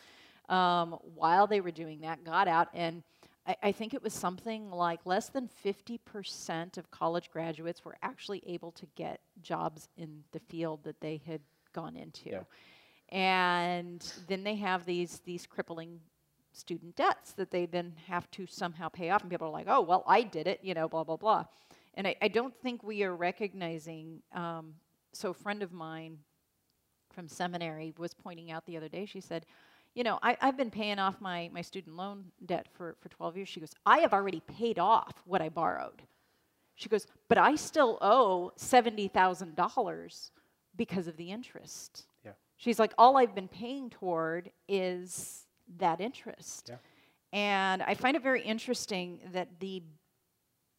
um, 0.47 0.97
while 1.15 1.45
they 1.47 1.61
were 1.61 1.71
doing 1.71 2.01
that, 2.01 2.23
got 2.23 2.47
out, 2.47 2.69
and 2.73 3.03
I, 3.47 3.55
I 3.63 3.71
think 3.71 3.93
it 3.93 4.03
was 4.03 4.13
something 4.13 4.69
like 4.71 4.99
less 5.05 5.29
than 5.29 5.49
50% 5.65 6.77
of 6.77 6.91
college 6.91 7.31
graduates 7.31 7.83
were 7.83 7.97
actually 8.01 8.43
able 8.45 8.71
to 8.73 8.85
get 8.95 9.21
jobs 9.41 9.89
in 9.97 10.23
the 10.31 10.39
field 10.39 10.83
that 10.83 10.99
they 11.01 11.21
had 11.25 11.41
gone 11.73 11.95
into. 11.95 12.29
Yeah. 12.29 12.43
And 13.09 14.05
then 14.27 14.43
they 14.43 14.55
have 14.55 14.85
these 14.85 15.21
these 15.25 15.45
crippling 15.45 15.99
student 16.53 16.95
debts 16.95 17.33
that 17.33 17.51
they 17.51 17.65
then 17.65 17.93
have 18.07 18.29
to 18.31 18.45
somehow 18.45 18.89
pay 18.89 19.09
off. 19.09 19.21
And 19.21 19.31
people 19.31 19.47
are 19.47 19.51
like, 19.51 19.67
oh, 19.69 19.81
well, 19.81 20.03
I 20.07 20.21
did 20.21 20.47
it, 20.47 20.59
you 20.61 20.73
know, 20.73 20.87
blah, 20.87 21.03
blah, 21.03 21.17
blah. 21.17 21.45
And 21.95 22.07
I, 22.07 22.15
I 22.21 22.27
don't 22.27 22.55
think 22.61 22.83
we 22.83 23.03
are 23.03 23.15
recognizing. 23.15 24.21
Um, 24.33 24.75
so, 25.13 25.31
a 25.31 25.33
friend 25.33 25.61
of 25.61 25.73
mine 25.73 26.19
from 27.09 27.27
seminary 27.27 27.93
was 27.97 28.13
pointing 28.13 28.51
out 28.51 28.65
the 28.65 28.77
other 28.77 28.87
day, 28.87 29.05
she 29.05 29.19
said, 29.19 29.45
you 29.93 30.03
know, 30.03 30.19
I, 30.21 30.37
I've 30.41 30.57
been 30.57 30.71
paying 30.71 30.99
off 30.99 31.19
my, 31.19 31.49
my 31.53 31.61
student 31.61 31.95
loan 31.95 32.25
debt 32.45 32.67
for, 32.73 32.95
for 33.01 33.09
12 33.09 33.37
years. 33.37 33.49
She 33.49 33.59
goes, 33.59 33.73
I 33.85 33.99
have 33.99 34.13
already 34.13 34.41
paid 34.41 34.79
off 34.79 35.13
what 35.25 35.41
I 35.41 35.49
borrowed. 35.49 36.01
She 36.75 36.89
goes, 36.89 37.07
but 37.27 37.37
I 37.37 37.55
still 37.55 37.97
owe 38.01 38.53
$70,000 38.57 40.31
because 40.77 41.07
of 41.07 41.17
the 41.17 41.29
interest. 41.29 42.05
Yeah. 42.25 42.31
She's 42.57 42.79
like, 42.79 42.93
all 42.97 43.17
I've 43.17 43.35
been 43.35 43.49
paying 43.49 43.89
toward 43.89 44.51
is 44.67 45.45
that 45.77 45.99
interest. 45.99 46.69
Yeah. 46.69 46.77
And 47.33 47.81
I 47.83 47.93
find 47.93 48.15
it 48.15 48.23
very 48.23 48.41
interesting 48.41 49.19
that 49.31 49.47
the 49.59 49.83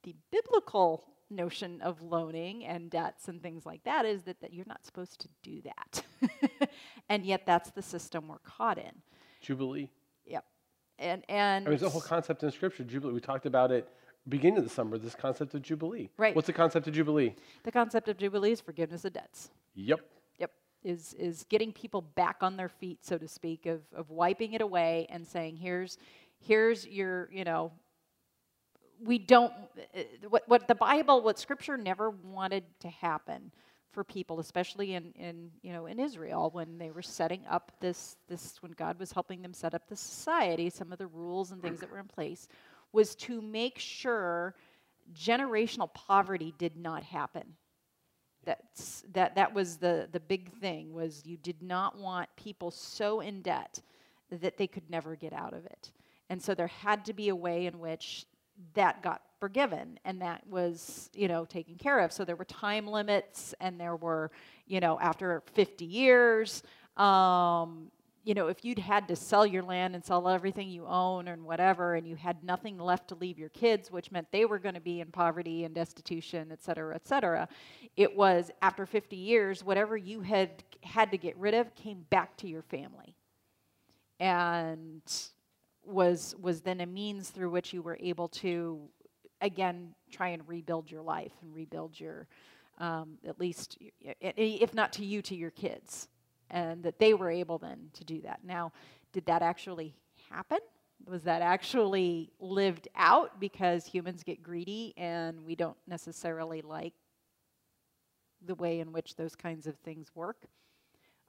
the 0.02 0.16
biblical 0.32 1.04
notion 1.32 1.80
of 1.80 2.02
loaning 2.02 2.64
and 2.64 2.90
debts 2.90 3.28
and 3.28 3.42
things 3.42 3.66
like 3.66 3.82
that 3.84 4.04
is 4.04 4.22
that, 4.22 4.40
that 4.40 4.52
you're 4.52 4.66
not 4.66 4.84
supposed 4.84 5.20
to 5.20 5.28
do 5.42 5.62
that. 5.62 6.70
and 7.08 7.24
yet 7.24 7.46
that's 7.46 7.70
the 7.70 7.82
system 7.82 8.28
we're 8.28 8.38
caught 8.38 8.78
in. 8.78 8.92
Jubilee. 9.40 9.90
Yep. 10.26 10.44
And 10.98 11.24
and 11.28 11.66
I 11.66 11.68
mean, 11.68 11.74
it's 11.74 11.82
a 11.82 11.88
whole 11.88 12.00
concept 12.00 12.42
in 12.42 12.50
Scripture. 12.50 12.84
Jubilee. 12.84 13.14
We 13.14 13.20
talked 13.20 13.46
about 13.46 13.72
it 13.72 13.88
beginning 14.28 14.58
of 14.58 14.64
the 14.64 14.70
summer. 14.70 14.98
This 14.98 15.14
concept 15.14 15.54
of 15.54 15.62
Jubilee. 15.62 16.10
Right. 16.16 16.34
What's 16.34 16.46
the 16.46 16.52
concept 16.52 16.86
of 16.86 16.94
Jubilee? 16.94 17.34
the 17.64 17.72
concept 17.72 18.08
of 18.08 18.16
jubilee 18.16 18.52
is 18.52 18.60
forgiveness 18.60 19.04
of 19.04 19.12
debts. 19.12 19.50
Yep. 19.74 20.00
Yep. 20.38 20.50
Is 20.84 21.14
is 21.14 21.44
getting 21.48 21.72
people 21.72 22.02
back 22.02 22.36
on 22.40 22.56
their 22.56 22.68
feet, 22.68 23.04
so 23.04 23.18
to 23.18 23.26
speak, 23.26 23.66
of 23.66 23.80
of 23.94 24.10
wiping 24.10 24.52
it 24.52 24.60
away 24.60 25.06
and 25.10 25.26
saying, 25.26 25.56
here's 25.56 25.98
here's 26.42 26.86
your, 26.86 27.28
you 27.32 27.44
know, 27.44 27.72
we 29.04 29.18
don't 29.18 29.52
uh, 29.96 30.02
what 30.28 30.48
what 30.48 30.68
the 30.68 30.74
Bible, 30.74 31.22
what 31.22 31.38
Scripture 31.38 31.76
never 31.76 32.10
wanted 32.10 32.64
to 32.80 32.88
happen 32.88 33.52
for 33.92 34.04
people, 34.04 34.40
especially 34.40 34.94
in 34.94 35.12
in 35.12 35.50
you 35.62 35.72
know 35.72 35.86
in 35.86 35.98
Israel 35.98 36.50
when 36.52 36.78
they 36.78 36.90
were 36.90 37.02
setting 37.02 37.42
up 37.48 37.72
this 37.80 38.16
this 38.28 38.62
when 38.62 38.72
God 38.72 38.98
was 38.98 39.12
helping 39.12 39.42
them 39.42 39.52
set 39.52 39.74
up 39.74 39.88
the 39.88 39.96
society, 39.96 40.70
some 40.70 40.92
of 40.92 40.98
the 40.98 41.06
rules 41.06 41.52
and 41.52 41.62
things 41.62 41.80
that 41.80 41.90
were 41.90 41.98
in 41.98 42.06
place 42.06 42.48
was 42.92 43.14
to 43.14 43.40
make 43.40 43.78
sure 43.78 44.54
generational 45.14 45.92
poverty 45.94 46.54
did 46.58 46.76
not 46.76 47.02
happen. 47.02 47.44
That's 48.44 49.04
that 49.12 49.34
that 49.36 49.54
was 49.54 49.76
the 49.76 50.08
the 50.12 50.20
big 50.20 50.52
thing 50.60 50.92
was 50.92 51.22
you 51.26 51.36
did 51.36 51.62
not 51.62 51.98
want 51.98 52.28
people 52.36 52.70
so 52.70 53.20
in 53.20 53.42
debt 53.42 53.80
that 54.30 54.56
they 54.56 54.66
could 54.66 54.88
never 54.88 55.14
get 55.16 55.32
out 55.32 55.52
of 55.52 55.66
it. 55.66 55.92
And 56.30 56.42
so 56.42 56.54
there 56.54 56.68
had 56.68 57.04
to 57.06 57.12
be 57.12 57.28
a 57.28 57.36
way 57.36 57.66
in 57.66 57.78
which 57.78 58.26
that 58.74 59.02
got 59.02 59.22
forgiven 59.40 59.98
and 60.04 60.20
that 60.22 60.46
was 60.48 61.10
you 61.14 61.28
know 61.28 61.44
taken 61.44 61.74
care 61.76 62.00
of. 62.00 62.12
So 62.12 62.24
there 62.24 62.36
were 62.36 62.44
time 62.44 62.86
limits 62.86 63.54
and 63.60 63.78
there 63.78 63.96
were 63.96 64.30
you 64.66 64.80
know 64.80 64.98
after 65.00 65.42
50 65.54 65.84
years 65.84 66.62
um, 66.96 67.90
you 68.24 68.34
know 68.34 68.46
if 68.48 68.64
you'd 68.64 68.78
had 68.78 69.08
to 69.08 69.16
sell 69.16 69.44
your 69.44 69.62
land 69.62 69.94
and 69.94 70.04
sell 70.04 70.28
everything 70.28 70.68
you 70.68 70.86
own 70.86 71.28
and 71.28 71.44
whatever 71.44 71.94
and 71.94 72.06
you 72.06 72.14
had 72.14 72.44
nothing 72.44 72.78
left 72.78 73.08
to 73.08 73.14
leave 73.16 73.38
your 73.38 73.48
kids 73.48 73.90
which 73.90 74.12
meant 74.12 74.28
they 74.30 74.44
were 74.44 74.58
going 74.58 74.74
to 74.74 74.80
be 74.80 75.00
in 75.00 75.08
poverty 75.10 75.64
and 75.64 75.74
destitution 75.74 76.52
et 76.52 76.62
cetera 76.62 76.94
et 76.94 77.08
cetera 77.08 77.48
it 77.96 78.14
was 78.16 78.50
after 78.60 78.86
50 78.86 79.16
years 79.16 79.64
whatever 79.64 79.96
you 79.96 80.20
had 80.20 80.62
had 80.82 81.10
to 81.10 81.18
get 81.18 81.36
rid 81.36 81.54
of 81.54 81.74
came 81.74 82.04
back 82.10 82.36
to 82.38 82.48
your 82.48 82.62
family. 82.62 83.16
And 84.18 85.02
was 85.84 86.34
was 86.40 86.60
then 86.60 86.80
a 86.80 86.86
means 86.86 87.30
through 87.30 87.50
which 87.50 87.72
you 87.72 87.82
were 87.82 87.98
able 88.00 88.28
to 88.28 88.80
again 89.40 89.94
try 90.10 90.28
and 90.28 90.46
rebuild 90.48 90.90
your 90.90 91.02
life 91.02 91.32
and 91.42 91.54
rebuild 91.54 91.98
your 91.98 92.26
um, 92.78 93.18
at 93.26 93.38
least 93.38 93.78
if 94.20 94.74
not 94.74 94.92
to 94.94 95.04
you 95.04 95.22
to 95.22 95.34
your 95.34 95.50
kids. 95.50 96.08
And 96.50 96.82
that 96.82 96.98
they 96.98 97.14
were 97.14 97.30
able 97.30 97.56
then 97.56 97.88
to 97.94 98.04
do 98.04 98.20
that. 98.22 98.40
Now 98.44 98.72
did 99.12 99.26
that 99.26 99.42
actually 99.42 99.94
happen? 100.30 100.58
Was 101.06 101.22
that 101.22 101.42
actually 101.42 102.30
lived 102.38 102.88
out 102.94 103.40
because 103.40 103.86
humans 103.86 104.22
get 104.22 104.42
greedy 104.42 104.94
and 104.96 105.44
we 105.44 105.54
don't 105.54 105.76
necessarily 105.88 106.62
like 106.62 106.92
the 108.44 108.54
way 108.54 108.80
in 108.80 108.92
which 108.92 109.16
those 109.16 109.34
kinds 109.34 109.66
of 109.66 109.76
things 109.78 110.10
work? 110.14 110.44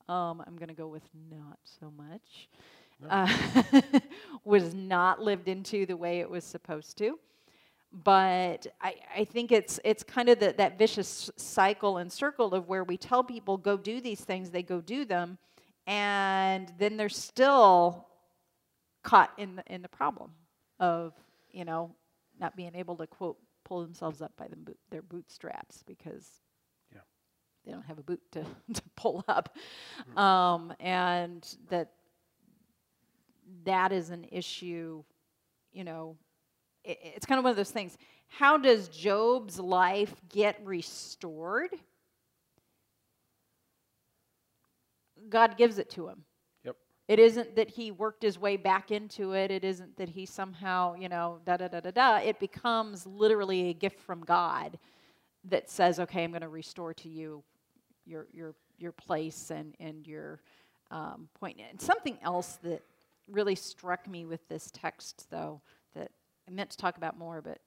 Um, 0.09 0.43
i'm 0.45 0.57
going 0.57 0.67
to 0.67 0.73
go 0.73 0.89
with 0.89 1.07
not 1.31 1.57
so 1.63 1.89
much 1.89 2.49
uh, 3.09 3.27
was 4.43 4.73
not 4.73 5.21
lived 5.21 5.47
into 5.47 5.85
the 5.85 5.97
way 5.97 6.19
it 6.19 6.29
was 6.29 6.43
supposed 6.43 6.97
to. 6.99 7.19
But 7.91 8.65
I, 8.81 8.95
I 9.17 9.23
think 9.25 9.51
it's 9.51 9.79
it's 9.83 10.03
kind 10.03 10.29
of 10.29 10.39
the, 10.39 10.53
that 10.57 10.79
vicious 10.79 11.29
cycle 11.37 11.97
and 11.97 12.11
circle 12.11 12.55
of 12.55 12.67
where 12.67 12.83
we 12.83 12.97
tell 12.97 13.23
people 13.23 13.57
go 13.57 13.77
do 13.77 14.01
these 14.01 14.21
things, 14.21 14.49
they 14.49 14.63
go 14.63 14.81
do 14.81 15.05
them, 15.05 15.37
and 15.85 16.73
then 16.79 16.97
they're 16.97 17.09
still 17.09 18.07
caught 19.03 19.31
in 19.37 19.57
the, 19.57 19.63
in 19.67 19.81
the 19.83 19.89
problem 19.89 20.31
of 20.79 21.13
you 21.51 21.65
know 21.65 21.93
not 22.39 22.55
being 22.55 22.73
able 22.75 22.95
to 22.97 23.05
quote 23.05 23.37
pull 23.63 23.81
themselves 23.81 24.21
up 24.21 24.31
by 24.37 24.47
the 24.47 24.55
boot, 24.55 24.77
their 24.89 25.01
bootstraps 25.01 25.83
because 25.83 26.41
Yeah. 26.93 27.01
they 27.65 27.71
don't 27.71 27.85
have 27.85 27.99
a 27.99 28.03
boot 28.03 28.21
to, 28.31 28.43
to 28.73 28.81
pull 28.95 29.23
up. 29.27 29.55
Um, 30.17 30.73
and 30.79 31.47
that 31.69 31.91
that 33.65 33.91
is 33.91 34.09
an 34.09 34.25
issue, 34.31 35.03
you 35.71 35.83
know, 35.83 36.17
it, 36.83 36.97
it's 37.01 37.25
kind 37.25 37.39
of 37.39 37.43
one 37.43 37.51
of 37.51 37.57
those 37.57 37.71
things. 37.71 37.97
How 38.27 38.57
does 38.57 38.87
Job's 38.87 39.59
life 39.59 40.13
get 40.29 40.59
restored? 40.63 41.69
God 45.29 45.57
gives 45.57 45.77
it 45.77 45.89
to 45.91 46.07
him. 46.07 46.23
Yep. 46.65 46.75
It 47.07 47.19
isn't 47.19 47.55
that 47.55 47.69
he 47.69 47.91
worked 47.91 48.23
his 48.23 48.39
way 48.39 48.57
back 48.57 48.91
into 48.91 49.33
it. 49.33 49.51
It 49.51 49.63
isn't 49.63 49.95
that 49.97 50.09
he 50.09 50.25
somehow, 50.25 50.95
you 50.95 51.09
know, 51.09 51.39
da 51.45 51.57
da 51.57 51.67
da 51.67 51.79
da 51.79 51.91
da. 51.91 52.17
It 52.17 52.39
becomes 52.39 53.05
literally 53.05 53.69
a 53.69 53.73
gift 53.73 53.99
from 53.99 54.21
God 54.21 54.77
that 55.45 55.69
says, 55.69 55.99
okay, 55.99 56.23
I'm 56.23 56.31
going 56.31 56.41
to 56.41 56.49
restore 56.49 56.93
to 56.95 57.09
you 57.09 57.43
your 58.05 58.27
your 58.33 58.55
your 58.77 58.91
place 58.91 59.51
and 59.51 59.75
and 59.79 60.05
your 60.07 60.41
um, 60.91 61.29
point. 61.39 61.59
And 61.69 61.79
something 61.79 62.17
else 62.21 62.57
that 62.63 62.81
really 63.30 63.55
struck 63.55 64.07
me 64.07 64.26
with 64.26 64.47
this 64.47 64.69
text, 64.71 65.28
though, 65.30 65.61
that 65.95 66.11
I 66.47 66.51
meant 66.51 66.69
to 66.71 66.78
talk 66.78 66.97
about 66.97 67.17
more, 67.17 67.41
but 67.41 67.59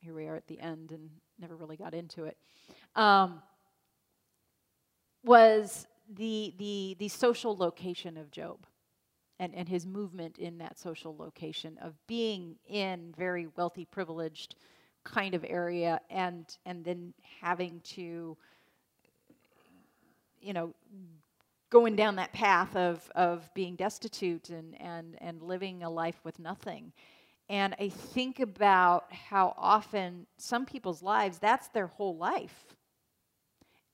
here 0.00 0.14
we 0.14 0.26
are 0.26 0.36
at 0.36 0.46
the 0.46 0.60
end 0.60 0.90
and 0.92 1.08
never 1.38 1.56
really 1.56 1.76
got 1.76 1.94
into 1.94 2.24
it, 2.24 2.36
um, 2.96 3.42
was 5.24 5.86
the 6.14 6.54
the 6.58 6.96
the 6.98 7.08
social 7.08 7.56
location 7.56 8.16
of 8.16 8.30
Job. 8.30 8.66
And, 9.40 9.56
and 9.56 9.68
his 9.68 9.86
movement 9.86 10.38
in 10.38 10.58
that 10.58 10.78
social 10.78 11.16
location 11.16 11.76
of 11.82 11.94
being 12.06 12.54
in 12.68 13.12
very 13.18 13.48
wealthy, 13.56 13.84
privileged 13.84 14.54
kind 15.02 15.34
of 15.34 15.44
area, 15.48 16.00
and 16.10 16.46
and 16.64 16.84
then 16.84 17.12
having 17.40 17.80
to 17.80 18.36
you 20.42 20.52
know, 20.52 20.74
going 21.72 21.96
down 21.96 22.16
that 22.16 22.30
path 22.34 22.76
of, 22.76 23.10
of 23.14 23.48
being 23.54 23.74
destitute 23.76 24.50
and, 24.50 24.78
and, 24.78 25.16
and 25.22 25.40
living 25.42 25.82
a 25.82 25.88
life 25.88 26.20
with 26.22 26.38
nothing. 26.38 26.92
And 27.48 27.74
I 27.80 27.88
think 27.88 28.40
about 28.40 29.10
how 29.10 29.54
often 29.56 30.26
some 30.36 30.66
people's 30.66 31.02
lives, 31.02 31.38
that's 31.38 31.68
their 31.68 31.86
whole 31.86 32.18
life. 32.18 32.66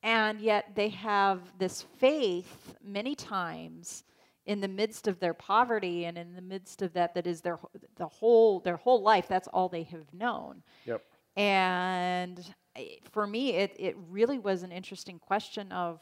And 0.02 0.40
yet 0.40 0.74
they 0.74 0.88
have 0.88 1.40
this 1.56 1.82
faith 1.98 2.74
many 2.82 3.14
times 3.14 4.02
in 4.44 4.60
the 4.60 4.68
midst 4.68 5.06
of 5.06 5.20
their 5.20 5.34
poverty 5.34 6.06
and 6.06 6.18
in 6.18 6.34
the 6.34 6.42
midst 6.42 6.82
of 6.82 6.92
that 6.94 7.14
that 7.14 7.28
is 7.28 7.42
their 7.42 7.58
the 7.96 8.08
whole 8.08 8.60
their 8.60 8.78
whole 8.78 9.02
life 9.02 9.28
that's 9.28 9.46
all 9.48 9.68
they 9.68 9.82
have 9.82 10.06
known 10.14 10.62
Yep. 10.86 11.04
and 11.36 12.54
eh, 12.74 12.94
for 13.10 13.26
me 13.26 13.50
it, 13.50 13.76
it 13.78 13.94
really 14.08 14.38
was 14.38 14.62
an 14.62 14.72
interesting 14.72 15.18
question 15.18 15.70
of 15.70 16.00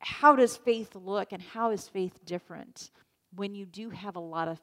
how 0.00 0.36
does 0.36 0.56
faith 0.56 0.94
look 0.94 1.32
and 1.32 1.42
how 1.42 1.70
is 1.70 1.88
faith 1.88 2.24
different 2.24 2.90
when 3.34 3.54
you 3.54 3.66
do 3.66 3.90
have 3.90 4.16
a 4.16 4.20
lot 4.20 4.48
of 4.48 4.58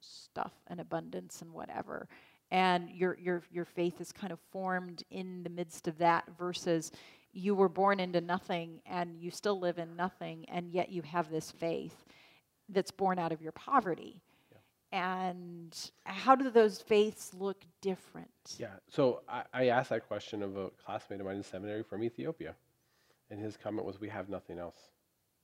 stuff 0.00 0.52
and 0.68 0.80
abundance 0.80 1.42
and 1.42 1.52
whatever? 1.52 2.08
And 2.50 2.90
your 2.90 3.18
your 3.18 3.42
your 3.50 3.64
faith 3.64 4.00
is 4.00 4.12
kind 4.12 4.32
of 4.32 4.38
formed 4.52 5.02
in 5.10 5.42
the 5.42 5.50
midst 5.50 5.88
of 5.88 5.98
that 5.98 6.24
versus 6.38 6.92
you 7.32 7.54
were 7.54 7.68
born 7.68 8.00
into 8.00 8.20
nothing 8.20 8.80
and 8.86 9.20
you 9.20 9.30
still 9.30 9.58
live 9.58 9.78
in 9.78 9.96
nothing 9.96 10.46
and 10.48 10.70
yet 10.70 10.90
you 10.90 11.02
have 11.02 11.30
this 11.30 11.50
faith 11.50 12.04
that's 12.68 12.90
born 12.90 13.18
out 13.18 13.32
of 13.32 13.42
your 13.42 13.52
poverty. 13.52 14.22
And 14.92 15.76
how 16.04 16.36
do 16.36 16.48
those 16.48 16.80
faiths 16.80 17.34
look 17.34 17.62
different? 17.82 18.30
Yeah. 18.56 18.68
So 18.88 19.22
I, 19.28 19.42
I 19.52 19.66
asked 19.68 19.90
that 19.90 20.06
question 20.06 20.42
of 20.42 20.56
a 20.56 20.70
classmate 20.84 21.20
of 21.20 21.26
mine 21.26 21.36
in 21.36 21.42
seminary 21.42 21.82
from 21.82 22.04
Ethiopia, 22.04 22.54
and 23.30 23.40
his 23.40 23.56
comment 23.56 23.86
was, 23.86 24.00
"We 24.00 24.08
have 24.08 24.28
nothing 24.28 24.58
else. 24.58 24.78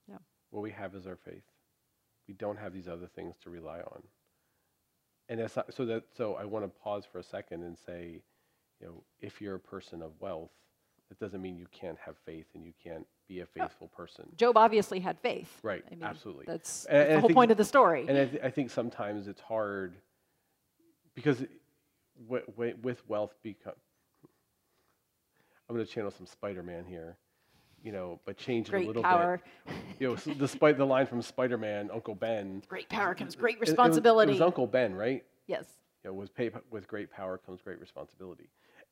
Yeah. 0.09 0.19
What 0.51 0.63
we 0.63 0.71
have 0.71 0.95
is 0.95 1.07
our 1.07 1.17
faith. 1.17 1.45
We 2.29 2.35
don't 2.35 2.59
have 2.59 2.73
these 2.73 2.89
other 2.89 3.07
things 3.07 3.37
to 3.43 3.51
rely 3.51 3.81
on." 3.81 4.03
And 5.29 5.41
that's 5.41 5.57
not, 5.57 5.73
so 5.75 5.85
that 5.87 6.05
so 6.17 6.35
I 6.35 6.45
want 6.45 6.65
to 6.65 6.69
pause 6.83 7.05
for 7.11 7.19
a 7.19 7.23
second 7.23 7.63
and 7.63 7.79
say, 7.79 8.23
you 8.81 8.87
know, 8.87 9.05
if 9.21 9.41
you're 9.41 9.55
a 9.55 9.61
person 9.61 10.03
of 10.03 10.13
wealth, 10.21 10.51
that 11.09 11.19
doesn't 11.19 11.41
mean 11.41 11.57
you 11.57 11.67
can't 11.73 11.99
have 12.05 12.17
faith 12.19 12.47
and 12.55 12.65
you 12.65 12.73
can't 12.83 13.07
be 13.29 13.41
a 13.41 13.47
faithful 13.47 13.89
person. 13.89 14.27
job 14.37 14.57
obviously 14.57 14.99
had 15.01 15.19
faith 15.21 15.61
Right, 15.63 15.85
I 15.91 15.95
mean, 15.95 16.03
absolutely. 16.03 16.45
that's, 16.47 16.85
And- 16.87 16.97
that's 16.99 17.05
and 17.07 17.13
I 17.13 17.15
the 17.17 17.21
whole 17.21 17.29
think- 17.29 17.37
point 17.37 17.51
of 17.51 17.57
the 17.57 17.65
story 17.65 18.07
And 18.09 18.19
I, 18.19 18.27
th- 18.27 18.43
I 18.43 18.51
think 18.51 18.71
sometimes 18.71 19.29
it's 19.29 19.41
hard 19.41 19.97
because 21.15 21.39
w- 22.27 22.45
w- 22.47 22.77
with 22.83 23.09
wealth 23.09 23.35
become. 23.43 23.75
I'm 25.69 25.77
going 25.77 25.87
to 25.87 25.91
channel 25.93 26.11
some 26.11 26.27
Spider-Man 26.27 26.85
here, 26.85 27.17
you 27.83 27.93
know, 27.93 28.21
but 28.25 28.37
change 28.37 28.67
it 28.69 28.71
a 28.71 28.73
great 28.73 28.87
little 28.87 29.03
power 29.03 29.41
bit. 29.67 29.75
You 29.99 30.09
know, 30.09 30.15
s- 30.15 30.25
despite 30.39 30.77
the 30.79 30.85
line 30.87 31.07
from 31.07 31.21
Spider-Man, 31.23 31.91
Uncle 31.93 32.15
Ben. 32.15 32.63
great 32.69 32.89
power 32.89 33.15
comes 33.15 33.35
great 33.35 33.55
it- 33.55 33.57
it 33.57 33.61
was- 33.61 33.69
responsibility 33.71 34.33
It 34.33 34.35
was, 34.37 34.41
Uncle 34.43 34.67
Ben, 34.67 34.95
right? 34.95 35.25
yes 35.47 35.79
You 36.05 36.11
know, 36.11 36.15
with, 36.15 36.35
pay, 36.35 36.51
with 36.71 36.87
great 36.89 37.11
power 37.11 37.39
comes 37.39 37.61
great 37.63 37.81
responsibility. 37.81 38.49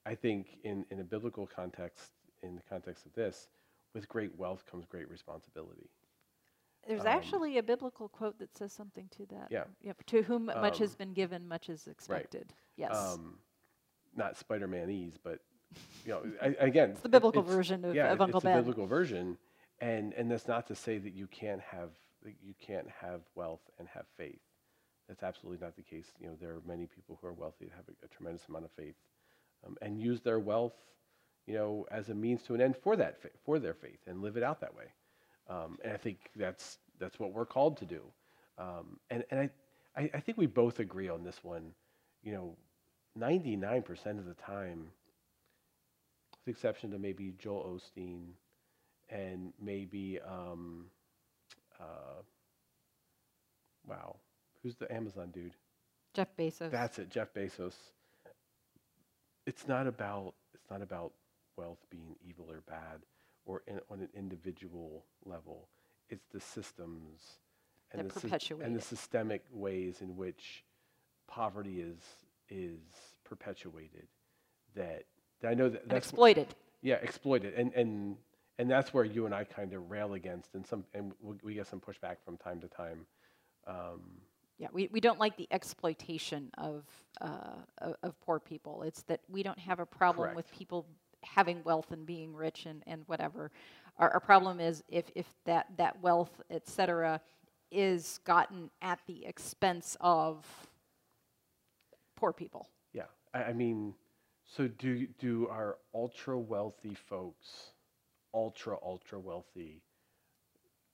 I 0.06 0.14
think 0.14 0.58
in, 0.64 0.84
in 0.90 1.00
a 1.00 1.04
biblical 1.04 1.46
context, 1.46 2.12
in 2.42 2.54
the 2.56 2.62
context 2.62 3.06
of 3.06 3.12
this, 3.14 3.48
with 3.94 4.08
great 4.08 4.34
wealth 4.36 4.64
comes 4.66 4.86
great 4.86 5.08
responsibility. 5.10 5.90
There's 6.86 7.02
Um, 7.02 7.08
actually 7.08 7.58
a 7.58 7.62
biblical 7.62 8.08
quote 8.08 8.38
that 8.38 8.56
says 8.56 8.72
something 8.72 9.08
to 9.10 9.26
that. 9.26 9.48
Yeah. 9.50 9.64
Yep. 9.82 10.04
To 10.06 10.22
whom 10.22 10.46
much 10.46 10.78
has 10.78 10.92
Um, 10.92 10.98
been 10.98 11.12
given, 11.12 11.46
much 11.46 11.68
is 11.68 11.86
expected. 11.86 12.54
Yes. 12.76 12.96
um, 12.96 13.38
not 14.14 14.36
Spider-Man-ese, 14.36 15.18
but 15.18 15.40
you 16.04 16.12
know, 16.12 16.22
I, 16.42 16.54
again, 16.58 16.90
it's 16.90 17.00
the 17.00 17.08
biblical 17.08 17.42
it's- 17.42 17.54
version 17.54 17.84
of, 17.84 17.94
yeah, 17.94 18.12
of 18.12 18.20
Uncle 18.20 18.38
it's 18.38 18.44
Ben. 18.44 18.56
the 18.56 18.62
biblical 18.62 18.86
version, 18.86 19.38
and 19.80 20.12
and 20.14 20.30
that's 20.30 20.48
not 20.48 20.66
to 20.68 20.74
say 20.74 20.98
that 20.98 21.14
you 21.14 21.26
can't 21.26 21.60
have 21.60 21.90
that 22.24 22.34
you 22.42 22.54
can't 22.60 22.88
have 23.00 23.20
wealth 23.34 23.60
and 23.78 23.88
have 23.88 24.06
faith. 24.16 24.40
That's 25.08 25.22
absolutely 25.22 25.64
not 25.64 25.76
the 25.76 25.82
case. 25.82 26.06
You 26.20 26.28
know, 26.28 26.36
there 26.40 26.50
are 26.50 26.62
many 26.66 26.86
people 26.86 27.18
who 27.20 27.26
are 27.26 27.32
wealthy 27.32 27.66
that 27.66 27.74
have 27.74 27.88
a, 27.88 28.04
a 28.04 28.08
tremendous 28.08 28.46
amount 28.48 28.64
of 28.64 28.70
faith, 28.72 28.94
um, 29.66 29.76
and 29.82 30.00
use 30.00 30.20
their 30.20 30.38
wealth, 30.38 30.74
you 31.46 31.54
know, 31.54 31.86
as 31.90 32.08
a 32.08 32.14
means 32.14 32.42
to 32.44 32.54
an 32.54 32.60
end 32.60 32.76
for 32.76 32.96
that 32.96 33.18
for 33.44 33.58
their 33.58 33.74
faith 33.74 34.00
and 34.06 34.22
live 34.22 34.36
it 34.36 34.42
out 34.42 34.60
that 34.60 34.74
way. 34.74 34.86
Um, 35.48 35.78
and 35.82 35.92
I 35.92 35.96
think 35.96 36.18
that's 36.36 36.78
that's 36.98 37.18
what 37.18 37.32
we're 37.32 37.46
called 37.46 37.76
to 37.78 37.84
do. 37.84 38.02
Um, 38.58 38.98
and 39.10 39.24
and 39.30 39.40
I, 39.40 39.50
I 39.96 40.10
I 40.14 40.20
think 40.20 40.38
we 40.38 40.46
both 40.46 40.80
agree 40.80 41.08
on 41.08 41.24
this 41.24 41.42
one. 41.42 41.72
You 42.22 42.32
know, 42.32 42.56
99% 43.18 44.18
of 44.18 44.26
the 44.26 44.34
time, 44.34 44.88
the 46.50 46.56
exception 46.56 46.90
to 46.90 46.98
maybe 46.98 47.32
Joel 47.38 47.78
Osteen 47.78 48.30
and 49.08 49.52
maybe, 49.62 50.18
um, 50.26 50.86
uh, 51.80 52.22
wow, 53.86 54.16
who's 54.62 54.74
the 54.74 54.92
Amazon 54.92 55.30
dude? 55.32 55.54
Jeff 56.12 56.28
Bezos. 56.36 56.72
That's 56.72 56.98
it, 56.98 57.08
Jeff 57.08 57.32
Bezos. 57.32 57.74
It's 59.46 59.68
not 59.68 59.86
about 59.86 60.34
it's 60.52 60.68
not 60.70 60.82
about 60.82 61.12
wealth 61.56 61.78
being 61.88 62.16
evil 62.28 62.46
or 62.50 62.62
bad, 62.68 63.00
or 63.46 63.62
in, 63.68 63.80
on 63.88 64.00
an 64.00 64.08
individual 64.14 65.04
level. 65.24 65.68
It's 66.08 66.26
the 66.32 66.40
systems 66.40 67.20
and 67.92 68.00
That 68.02 68.14
the, 68.14 68.20
perpetuate 68.20 68.66
and 68.66 68.74
the 68.74 68.80
systemic 68.80 69.44
ways 69.52 70.00
in 70.00 70.16
which 70.16 70.64
poverty 71.28 71.80
is 71.80 72.00
is 72.48 72.80
perpetuated. 73.24 74.08
That 74.74 75.04
I 75.44 75.54
know 75.54 75.68
that 75.68 75.88
that's 75.88 76.06
exploited. 76.08 76.48
yeah 76.82 76.96
exploited, 76.96 77.54
and 77.54 77.72
and 77.74 78.16
and 78.58 78.70
that's 78.70 78.92
where 78.92 79.04
you 79.04 79.26
and 79.26 79.34
I 79.34 79.44
kind 79.44 79.72
of 79.72 79.90
rail 79.90 80.14
against, 80.14 80.54
and 80.54 80.66
some 80.66 80.84
and 80.94 81.12
we, 81.20 81.36
we 81.42 81.54
get 81.54 81.66
some 81.66 81.80
pushback 81.80 82.16
from 82.24 82.36
time 82.36 82.60
to 82.60 82.68
time. 82.68 83.06
Um, 83.66 84.00
Yeah, 84.58 84.68
we, 84.72 84.88
we 84.92 85.00
don't 85.00 85.18
like 85.18 85.36
the 85.36 85.48
exploitation 85.50 86.50
of, 86.58 86.84
uh, 87.20 87.62
of, 87.78 87.94
of 88.02 88.20
poor 88.20 88.38
people. 88.38 88.82
It's 88.82 89.02
that 89.02 89.20
we 89.28 89.42
don't 89.42 89.58
have 89.58 89.80
a 89.80 89.86
problem 89.86 90.34
with 90.34 90.50
people 90.50 90.86
having 91.22 91.62
wealth 91.64 91.92
and 91.92 92.04
being 92.04 92.34
rich 92.34 92.66
and, 92.66 92.82
and 92.86 93.02
whatever. 93.06 93.50
Our, 93.98 94.10
our 94.10 94.20
problem 94.20 94.60
is 94.60 94.82
if, 94.88 95.10
if 95.14 95.26
that, 95.46 95.66
that 95.76 96.02
wealth, 96.02 96.40
et 96.50 96.68
cetera, 96.68 97.20
is 97.70 98.20
gotten 98.24 98.70
at 98.82 98.98
the 99.06 99.24
expense 99.24 99.96
of 100.00 100.44
poor 102.16 102.32
people. 102.32 102.68
Yeah, 102.92 103.04
I, 103.32 103.44
I 103.44 103.52
mean, 103.54 103.94
so 104.56 104.66
do 104.68 105.06
do 105.18 105.48
our 105.48 105.78
ultra 105.94 106.38
wealthy 106.38 106.94
folks, 106.94 107.72
ultra 108.34 108.76
ultra 108.82 109.18
wealthy, 109.18 109.82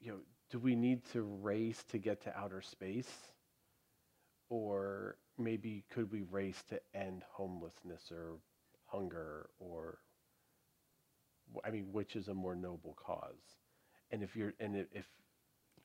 you 0.00 0.12
know, 0.12 0.18
do 0.50 0.58
we 0.58 0.74
need 0.76 1.02
to 1.12 1.22
race 1.22 1.82
to 1.90 1.98
get 1.98 2.22
to 2.24 2.36
outer 2.38 2.60
space, 2.60 3.10
or 4.50 5.16
maybe 5.38 5.84
could 5.90 6.10
we 6.12 6.22
race 6.30 6.62
to 6.68 6.80
end 6.94 7.22
homelessness 7.32 8.10
or 8.10 8.38
hunger 8.86 9.48
or, 9.58 9.98
I 11.64 11.70
mean, 11.70 11.88
which 11.92 12.14
is 12.16 12.28
a 12.28 12.34
more 12.34 12.54
noble 12.54 12.96
cause? 13.02 13.56
And 14.10 14.22
if 14.22 14.36
you're 14.36 14.54
and 14.60 14.86
if, 14.92 15.08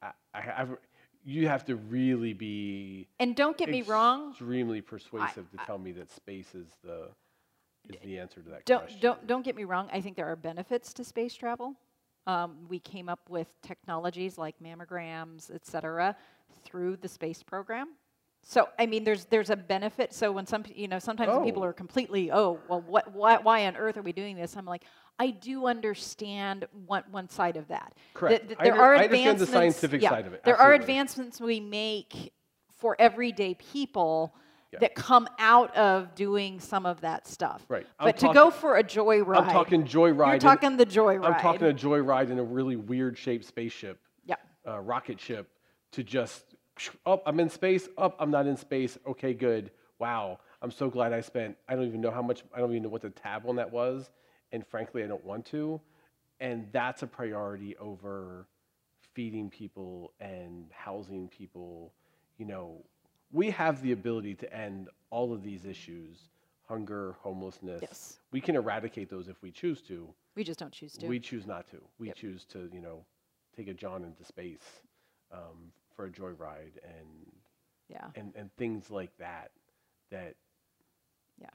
I, 0.01 0.11
I 0.33 0.41
have, 0.41 0.77
you 1.23 1.47
have 1.47 1.65
to 1.65 1.75
really 1.75 2.33
be 2.33 3.07
And 3.19 3.35
don't 3.35 3.57
get 3.57 3.69
me 3.69 3.81
wrong, 3.81 4.31
extremely 4.31 4.81
persuasive 4.81 5.49
to 5.51 5.61
I- 5.61 5.65
tell 5.65 5.77
me 5.77 5.91
that 5.93 6.11
space 6.11 6.53
is 6.53 6.67
the 6.83 7.07
is 7.89 7.95
the 8.03 8.19
answer 8.19 8.41
to 8.41 8.49
that 8.49 8.65
don't 8.65 8.81
question. 8.81 8.99
don't 9.01 9.27
don't 9.27 9.45
get 9.45 9.55
me 9.55 9.63
wrong. 9.63 9.89
I 9.91 10.01
think 10.01 10.15
there 10.15 10.27
are 10.27 10.35
benefits 10.35 10.93
to 10.93 11.03
space 11.03 11.33
travel. 11.33 11.75
Um, 12.27 12.67
we 12.69 12.79
came 12.79 13.09
up 13.09 13.29
with 13.29 13.47
technologies 13.61 14.37
like 14.37 14.55
mammograms, 14.63 15.53
et 15.53 15.65
cetera, 15.65 16.15
through 16.63 16.97
the 16.97 17.07
space 17.07 17.41
program. 17.41 17.89
So 18.43 18.67
I 18.79 18.85
mean, 18.85 19.03
there's 19.03 19.25
there's 19.25 19.49
a 19.49 19.55
benefit. 19.55 20.13
So 20.13 20.31
when 20.31 20.45
some 20.45 20.63
you 20.73 20.87
know 20.87 20.99
sometimes 20.99 21.31
when 21.31 21.43
people 21.43 21.63
Oh. 21.63 21.67
are 21.67 21.73
completely 21.73 22.31
oh 22.31 22.59
well 22.67 22.81
what 22.81 23.13
why, 23.13 23.37
why 23.37 23.65
on 23.67 23.75
earth 23.75 23.97
are 23.97 24.01
we 24.01 24.13
doing 24.13 24.35
this? 24.35 24.55
I'm 24.55 24.65
like 24.65 24.83
I 25.19 25.31
do 25.31 25.67
understand 25.67 26.65
one 26.87 27.03
one 27.11 27.29
side 27.29 27.57
of 27.57 27.67
that. 27.67 27.93
Correct. 28.13 28.49
There 28.49 28.57
under- 28.73 28.81
are 28.81 28.95
I 28.95 29.03
understand 29.05 29.39
the 29.39 29.47
scientific 29.47 30.01
yeah, 30.01 30.09
side 30.09 30.27
of 30.27 30.33
it, 30.33 30.43
There 30.43 30.57
are 30.57 30.73
advancements 30.73 31.39
we 31.39 31.59
make 31.59 32.33
for 32.79 32.95
everyday 32.99 33.53
people. 33.55 34.33
Yeah. 34.71 34.79
That 34.79 34.95
come 34.95 35.27
out 35.37 35.75
of 35.75 36.15
doing 36.15 36.59
some 36.61 36.85
of 36.85 37.01
that 37.01 37.27
stuff, 37.27 37.65
Right. 37.67 37.85
I'm 37.99 38.07
But 38.07 38.15
to 38.17 38.21
talking- 38.27 38.33
go 38.41 38.51
for 38.51 38.77
a 38.77 38.83
joyride, 38.83 39.37
I'm 39.41 39.49
talking 39.51 39.83
joyride. 39.83 40.25
You're 40.27 40.33
in- 40.35 40.39
talking 40.39 40.77
the 40.77 40.85
joyride. 40.85 41.25
I'm 41.25 41.41
talking 41.41 41.67
a 41.67 41.73
joyride 41.73 42.29
in 42.29 42.39
a 42.39 42.43
really 42.43 42.77
weird 42.77 43.17
shaped 43.17 43.43
spaceship, 43.43 43.99
yeah, 44.25 44.35
uh, 44.65 44.79
rocket 44.79 45.19
ship, 45.19 45.49
to 45.91 46.03
just 46.03 46.55
up. 47.05 47.21
I'm 47.25 47.39
in 47.41 47.49
space. 47.49 47.89
Up. 47.97 48.15
I'm 48.19 48.31
not 48.31 48.47
in 48.47 48.55
space. 48.55 48.97
Okay, 49.05 49.33
good. 49.33 49.71
Wow. 49.99 50.39
I'm 50.61 50.71
so 50.71 50.89
glad 50.89 51.11
I 51.11 51.19
spent. 51.21 51.57
I 51.67 51.75
don't 51.75 51.85
even 51.85 51.99
know 51.99 52.11
how 52.11 52.21
much. 52.21 52.43
I 52.53 52.59
don't 52.59 52.71
even 52.71 52.83
know 52.83 52.89
what 52.89 53.01
the 53.01 53.09
tab 53.09 53.45
on 53.47 53.57
that 53.57 53.71
was, 53.71 54.09
and 54.53 54.65
frankly, 54.65 55.03
I 55.03 55.07
don't 55.07 55.23
want 55.25 55.45
to. 55.47 55.81
And 56.39 56.71
that's 56.71 57.03
a 57.03 57.07
priority 57.07 57.75
over 57.77 58.47
feeding 59.13 59.49
people 59.49 60.13
and 60.21 60.71
housing 60.71 61.27
people. 61.27 61.93
You 62.37 62.45
know, 62.45 62.85
we 63.31 63.49
have 63.51 63.81
the 63.81 63.91
ability 63.91 64.35
to 64.35 64.53
end 64.53 64.89
all 65.09 65.33
of 65.33 65.43
these 65.43 65.65
issues: 65.65 66.29
hunger, 66.67 67.15
homelessness. 67.21 67.81
Yes. 67.81 68.19
We 68.31 68.41
can 68.41 68.55
eradicate 68.55 69.09
those 69.09 69.27
if 69.27 69.41
we 69.41 69.51
choose 69.51 69.81
to. 69.83 70.07
we 70.35 70.43
just 70.43 70.59
don't 70.59 70.71
choose 70.71 70.93
to. 70.93 71.07
We 71.07 71.19
choose 71.19 71.45
not 71.45 71.67
to. 71.71 71.77
We 71.99 72.07
Yep. 72.07 72.15
choose 72.15 72.45
to, 72.45 72.69
you 72.73 72.81
know, 72.81 73.05
take 73.55 73.67
a 73.67 73.73
John 73.73 74.03
into 74.03 74.23
space 74.23 74.81
um, 75.31 75.71
for 75.95 76.05
a 76.05 76.09
joyride 76.09 76.77
and, 76.83 77.31
yeah, 77.89 78.07
and 78.15 78.33
and 78.35 78.53
things 78.55 78.89
like 78.89 79.15
that 79.17 79.51
that 80.09 80.35
yeah. 81.39 81.47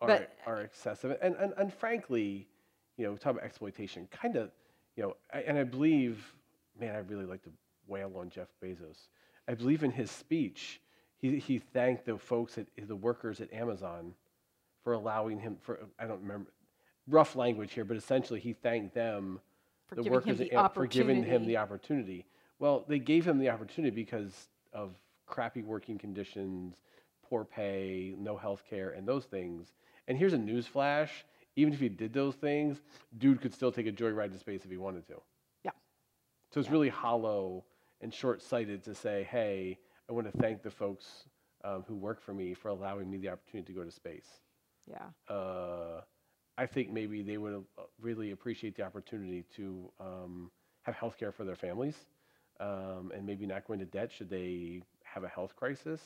are 0.00 0.08
But- 0.08 0.36
are 0.46 0.60
excessive. 0.62 1.16
And, 1.22 1.34
and 1.36 1.52
and 1.56 1.72
frankly, 1.72 2.48
you 2.96 3.04
know, 3.06 3.16
talk 3.16 3.32
about 3.32 3.44
exploitation. 3.44 4.08
Kind 4.10 4.36
of, 4.36 4.50
you 4.96 5.02
know, 5.04 5.16
I, 5.32 5.40
and 5.42 5.58
I 5.58 5.64
believe, 5.64 6.34
man, 6.80 6.94
I 6.94 6.98
really 6.98 7.26
like 7.26 7.42
to 7.44 7.50
wail 7.86 8.12
on 8.16 8.30
Jeff 8.30 8.48
Bezos. 8.62 9.08
I 9.48 9.54
believe 9.54 9.84
in 9.84 9.92
his 9.92 10.10
speech, 10.10 10.80
he 11.18 11.38
he 11.38 11.58
thanked 11.58 12.04
the 12.04 12.18
folks 12.18 12.58
at 12.58 12.66
the 12.76 12.96
workers 12.96 13.40
at 13.40 13.52
Amazon 13.52 14.14
for 14.82 14.92
allowing 14.92 15.40
him 15.40 15.56
for 15.60 15.80
I 15.98 16.06
don't 16.06 16.20
remember 16.20 16.50
rough 17.08 17.36
language 17.36 17.72
here, 17.72 17.84
but 17.84 17.96
essentially 17.96 18.40
he 18.40 18.52
thanked 18.52 18.94
them 18.94 19.40
For 19.86 19.94
the 19.94 20.02
giving 20.02 20.12
him 20.12 20.14
workers 20.14 20.38
the 20.38 20.52
at 20.52 20.74
for 20.74 20.86
giving 20.86 21.22
him 21.22 21.46
the 21.46 21.56
opportunity. 21.56 22.26
Well, 22.58 22.84
they 22.88 22.98
gave 22.98 23.26
him 23.26 23.38
the 23.38 23.50
opportunity 23.50 23.94
because 23.94 24.48
of 24.72 24.94
crappy 25.26 25.62
working 25.62 25.98
conditions, 25.98 26.76
poor 27.22 27.44
pay, 27.44 28.14
no 28.18 28.36
health 28.36 28.62
care, 28.68 28.90
and 28.90 29.06
those 29.06 29.24
things. 29.24 29.72
And 30.08 30.16
here's 30.16 30.32
a 30.32 30.38
news 30.38 30.66
flash. 30.66 31.24
Even 31.56 31.72
if 31.72 31.80
he 31.80 31.88
did 31.88 32.12
those 32.12 32.34
things, 32.34 32.82
dude 33.16 33.40
could 33.40 33.54
still 33.54 33.72
take 33.72 33.86
a 33.86 33.92
joyride 33.92 34.32
to 34.32 34.38
space 34.38 34.64
if 34.64 34.70
he 34.70 34.76
wanted 34.76 35.06
to. 35.06 35.20
Yeah. 35.64 35.70
So 36.52 36.60
it's 36.60 36.70
really 36.70 36.90
hollow 36.90 37.64
and 38.02 38.12
short-sighted 38.12 38.84
to 38.84 38.94
say, 38.94 39.26
"Hey, 39.30 39.78
I 40.08 40.12
want 40.12 40.30
to 40.32 40.38
thank 40.38 40.62
the 40.62 40.70
folks 40.70 41.24
um, 41.64 41.84
who 41.86 41.96
work 41.96 42.22
for 42.22 42.32
me 42.32 42.54
for 42.54 42.68
allowing 42.68 43.10
me 43.10 43.18
the 43.18 43.28
opportunity 43.28 43.72
to 43.72 43.78
go 43.78 43.84
to 43.84 43.90
space." 43.90 44.28
yeah, 44.86 45.34
uh, 45.34 46.00
I 46.58 46.66
think 46.66 46.92
maybe 46.92 47.22
they 47.22 47.38
would 47.38 47.64
uh, 47.78 47.82
really 48.00 48.30
appreciate 48.30 48.76
the 48.76 48.82
opportunity 48.82 49.44
to 49.56 49.90
um, 50.00 50.50
have 50.82 50.94
health 50.94 51.18
care 51.18 51.32
for 51.32 51.44
their 51.44 51.56
families 51.56 51.96
um, 52.60 53.12
and 53.14 53.26
maybe 53.26 53.46
not 53.46 53.66
go 53.66 53.74
into 53.74 53.84
debt 53.86 54.10
should 54.12 54.30
they 54.30 54.82
have 55.02 55.24
a 55.24 55.28
health 55.28 55.54
crisis 55.56 56.00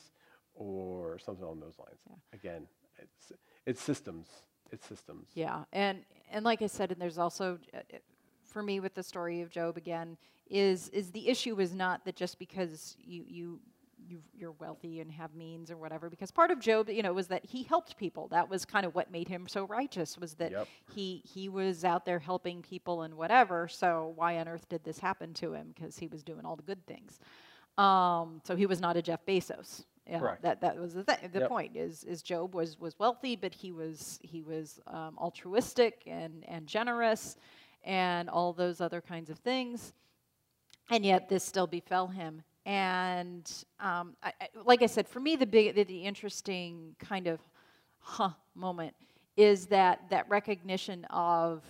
or 0.53 1.17
something 1.19 1.43
along 1.43 1.59
those 1.59 1.77
lines. 1.79 1.99
Again, 2.33 2.67
it's, 2.97 3.31
it's 3.65 3.81
systems. 3.81 4.27
It's 4.71 4.87
systems. 4.87 5.27
yeah. 5.33 5.63
And 5.73 5.99
and 6.31 6.45
like 6.45 6.61
I 6.61 6.67
said, 6.67 6.91
and 6.91 7.01
there's 7.01 7.17
also 7.17 7.59
uh, 7.73 7.77
uh, 7.77 7.97
for 8.45 8.63
me 8.63 8.79
with 8.79 8.93
the 8.93 9.03
story 9.03 9.41
of 9.41 9.49
Job 9.49 9.75
again 9.75 10.17
is 10.49 10.87
is 10.89 11.11
the 11.11 11.27
issue 11.27 11.59
is 11.59 11.73
not 11.73 12.05
that 12.05 12.15
just 12.15 12.39
because 12.39 12.95
you 12.97 13.25
you 13.27 13.59
you 14.11 14.21
you're 14.37 14.53
wealthy 14.53 15.01
and 15.01 15.11
have 15.11 15.35
means 15.35 15.71
or 15.71 15.77
whatever 15.77 16.09
because 16.09 16.31
part 16.31 16.51
of 16.51 16.59
Job 16.59 16.89
you 16.89 17.03
know 17.03 17.13
was 17.13 17.27
that 17.29 17.45
he 17.45 17.63
helped 17.63 17.97
people 17.97 18.27
that 18.29 18.49
was 18.49 18.65
kind 18.65 18.85
of 18.85 18.95
what 18.95 19.11
made 19.11 19.29
him 19.29 19.47
so 19.47 19.65
righteous 19.65 20.17
was 20.17 20.35
that 20.35 20.51
Yep. 20.53 20.69
he 20.93 21.23
he 21.25 21.49
was 21.49 21.85
out 21.85 22.05
there 22.05 22.19
helping 22.19 22.61
people 22.61 23.03
and 23.03 23.15
whatever 23.15 23.67
so 23.69 24.13
why 24.15 24.37
on 24.39 24.47
earth 24.49 24.69
did 24.69 24.83
this 24.83 24.99
happen 24.99 25.33
to 25.35 25.53
him 25.53 25.73
because 25.75 25.97
he 25.97 26.07
was 26.07 26.23
doing 26.23 26.45
all 26.45 26.57
the 26.57 26.63
good 26.63 26.85
things 26.87 27.19
um, 27.77 28.41
so 28.45 28.55
he 28.55 28.67
was 28.67 28.81
not 28.81 28.97
a 28.97 29.01
Jeff 29.01 29.25
Bezos 29.25 29.85
know, 30.09 30.19
Correct. 30.19 30.41
that 30.43 30.61
that 30.61 30.77
was 30.77 30.93
the 30.93 31.03
th- 31.05 31.31
the 31.33 31.41
Yep. 31.41 31.49
point 31.49 31.77
is 31.77 32.03
is 32.03 32.21
Job 32.21 32.55
was 32.55 32.79
was 32.79 32.99
wealthy 32.99 33.35
but 33.37 33.53
he 33.53 33.71
was 33.71 34.19
he 34.23 34.41
was 34.43 34.79
um, 34.87 35.17
altruistic 35.19 36.03
and 36.07 36.43
and 36.47 36.67
generous 36.67 37.37
and 37.85 38.29
all 38.29 38.53
those 38.53 38.81
other 38.81 39.01
kinds 39.01 39.29
of 39.29 39.39
things 39.39 39.93
and 40.89 41.05
yet 41.05 41.29
this 41.29 41.43
still 41.43 41.67
befell 41.67 42.07
him. 42.07 42.43
And 42.65 43.51
um, 43.79 44.15
I, 44.21 44.33
I, 44.39 44.47
like 44.65 44.81
I 44.81 44.85
said, 44.85 45.07
for 45.07 45.19
me, 45.19 45.35
the 45.35 45.45
big, 45.45 45.75
the, 45.75 45.83
the 45.83 46.03
interesting 46.03 46.95
kind 46.99 47.27
of 47.27 47.39
huh 47.99 48.31
moment 48.55 48.95
is 49.37 49.67
that 49.67 50.09
that 50.09 50.29
recognition 50.29 51.05
of 51.05 51.63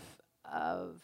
of 0.52 1.02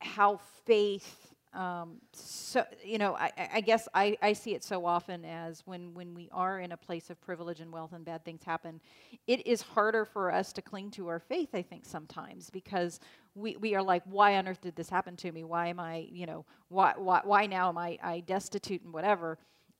how 0.00 0.40
faith. 0.64 1.31
Um, 1.54 1.96
so 2.14 2.64
you 2.82 2.96
know, 2.98 3.14
I, 3.14 3.30
I- 3.54 3.60
guess 3.60 3.86
I, 3.94 4.16
I 4.22 4.32
see 4.32 4.54
it 4.54 4.64
so 4.64 4.86
often 4.86 5.24
as 5.24 5.62
when 5.66 5.92
when 5.94 6.14
we 6.14 6.28
are 6.32 6.60
in 6.60 6.72
a 6.72 6.76
place 6.76 7.10
of 7.10 7.20
privilege 7.20 7.60
and 7.60 7.70
wealth 7.72 7.92
and 7.92 8.04
bad 8.04 8.24
things 8.24 8.42
happen, 8.44 8.80
it 9.26 9.46
is 9.46 9.60
harder 9.62 10.04
for 10.06 10.32
us 10.32 10.52
to 10.54 10.62
cling 10.62 10.90
to 10.92 11.08
our 11.08 11.18
faith. 11.20 11.50
I 11.54 11.62
think 11.62 11.84
sometimes 11.84 12.48
because 12.50 13.00
we, 13.34 13.56
we 13.56 13.74
are 13.74 13.82
like, 13.82 14.02
why 14.06 14.36
on 14.36 14.48
earth 14.48 14.60
did 14.62 14.76
this 14.76 14.88
happen 14.90 15.16
to 15.16 15.32
me? 15.32 15.44
Why 15.44 15.68
am 15.68 15.78
I, 15.80 16.06
you 16.10 16.26
know, 16.26 16.44
why 16.68 16.94
why, 16.96 17.20
why 17.24 17.46
now 17.46 17.68
am 17.68 17.78
I, 17.78 17.98
I 18.02 18.20
destitute 18.20 18.82
and 18.82 18.92
whatever? 18.92 19.38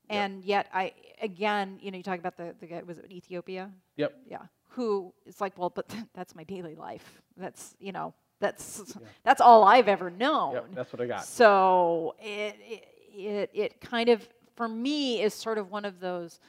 Yep. 0.09 0.21
And 0.21 0.43
yet 0.43 0.67
I 0.73 0.93
again, 1.21 1.79
you 1.81 1.89
know, 1.91 1.97
you 1.97 2.03
talk 2.03 2.19
about 2.19 2.37
the 2.37 2.55
the 2.59 2.67
guy 2.67 2.81
was 2.85 2.99
it 2.99 3.11
Ethiopia? 3.11 3.71
Yep. 3.97 4.13
yeah, 4.29 4.41
who 4.69 5.13
it's 5.25 5.41
like, 5.41 5.57
well, 5.57 5.69
but 5.71 5.93
that's 6.13 6.35
my 6.35 6.43
daily 6.43 6.75
life. 6.75 7.21
That's 7.37 7.75
you 7.79 7.91
know, 7.91 8.13
that's 8.43 8.95
that's 9.23 9.41
all 9.41 9.63
I've 9.63 9.87
ever 9.87 10.11
known. 10.11 10.53
Yep. 10.53 10.65
That's 10.75 10.93
what 10.93 11.01
I 11.01 11.05
got. 11.07 11.25
So 11.25 12.15
it, 12.19 12.55
it 12.69 12.87
it 13.15 13.49
it 13.53 13.81
kind 13.81 14.09
of 14.09 14.27
for 14.55 14.67
me 14.67 15.21
is 15.21 15.33
sort 15.33 15.57
of 15.57 15.71
one 15.71 15.85
of 15.85 15.99
those. 15.99 16.39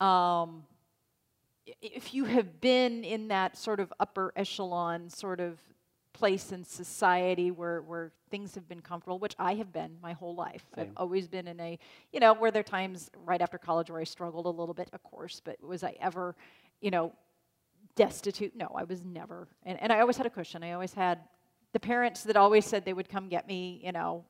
Um, 0.00 0.64
if 1.80 2.14
you 2.14 2.24
have 2.24 2.60
been 2.60 3.04
in 3.04 3.28
that 3.28 3.56
sort 3.56 3.80
of 3.80 3.92
upper 3.98 4.32
echelon 4.36 5.08
sort 5.08 5.40
of 5.40 5.58
place 6.12 6.52
in 6.52 6.62
society 6.64 7.50
where, 7.50 7.82
where 7.82 8.12
things 8.30 8.54
have 8.54 8.68
been 8.68 8.80
comfortable, 8.80 9.18
which 9.18 9.34
I 9.38 9.54
have 9.54 9.72
been 9.72 9.96
my 10.02 10.12
whole 10.12 10.34
life. 10.34 10.64
I've 10.76 10.90
always 10.96 11.26
been 11.26 11.48
in 11.48 11.58
a, 11.60 11.78
you 12.12 12.20
know, 12.20 12.34
where 12.34 12.50
there 12.50 12.60
are 12.60 12.62
times 12.62 13.10
right 13.24 13.40
after 13.40 13.58
college 13.58 13.90
where 13.90 14.00
I 14.00 14.04
struggled 14.04 14.46
a 14.46 14.50
little 14.50 14.74
bit, 14.74 14.88
of 14.92 15.02
course, 15.02 15.40
but 15.44 15.62
was 15.62 15.82
I 15.82 15.96
ever, 16.00 16.36
you 16.80 16.90
know, 16.90 17.12
destitute? 17.96 18.54
No, 18.56 18.70
I 18.74 18.84
was 18.84 19.04
never. 19.04 19.48
And, 19.64 19.80
and 19.80 19.92
I 19.92 20.00
always 20.00 20.16
had 20.16 20.26
a 20.26 20.30
cushion. 20.30 20.62
I 20.62 20.72
always 20.72 20.94
had 20.94 21.20
the 21.72 21.80
parents 21.80 22.22
that 22.24 22.36
always 22.36 22.64
said 22.64 22.84
they 22.84 22.92
would 22.92 23.08
come 23.08 23.28
get 23.28 23.46
me, 23.46 23.80
you 23.84 23.92
know, 23.92 24.24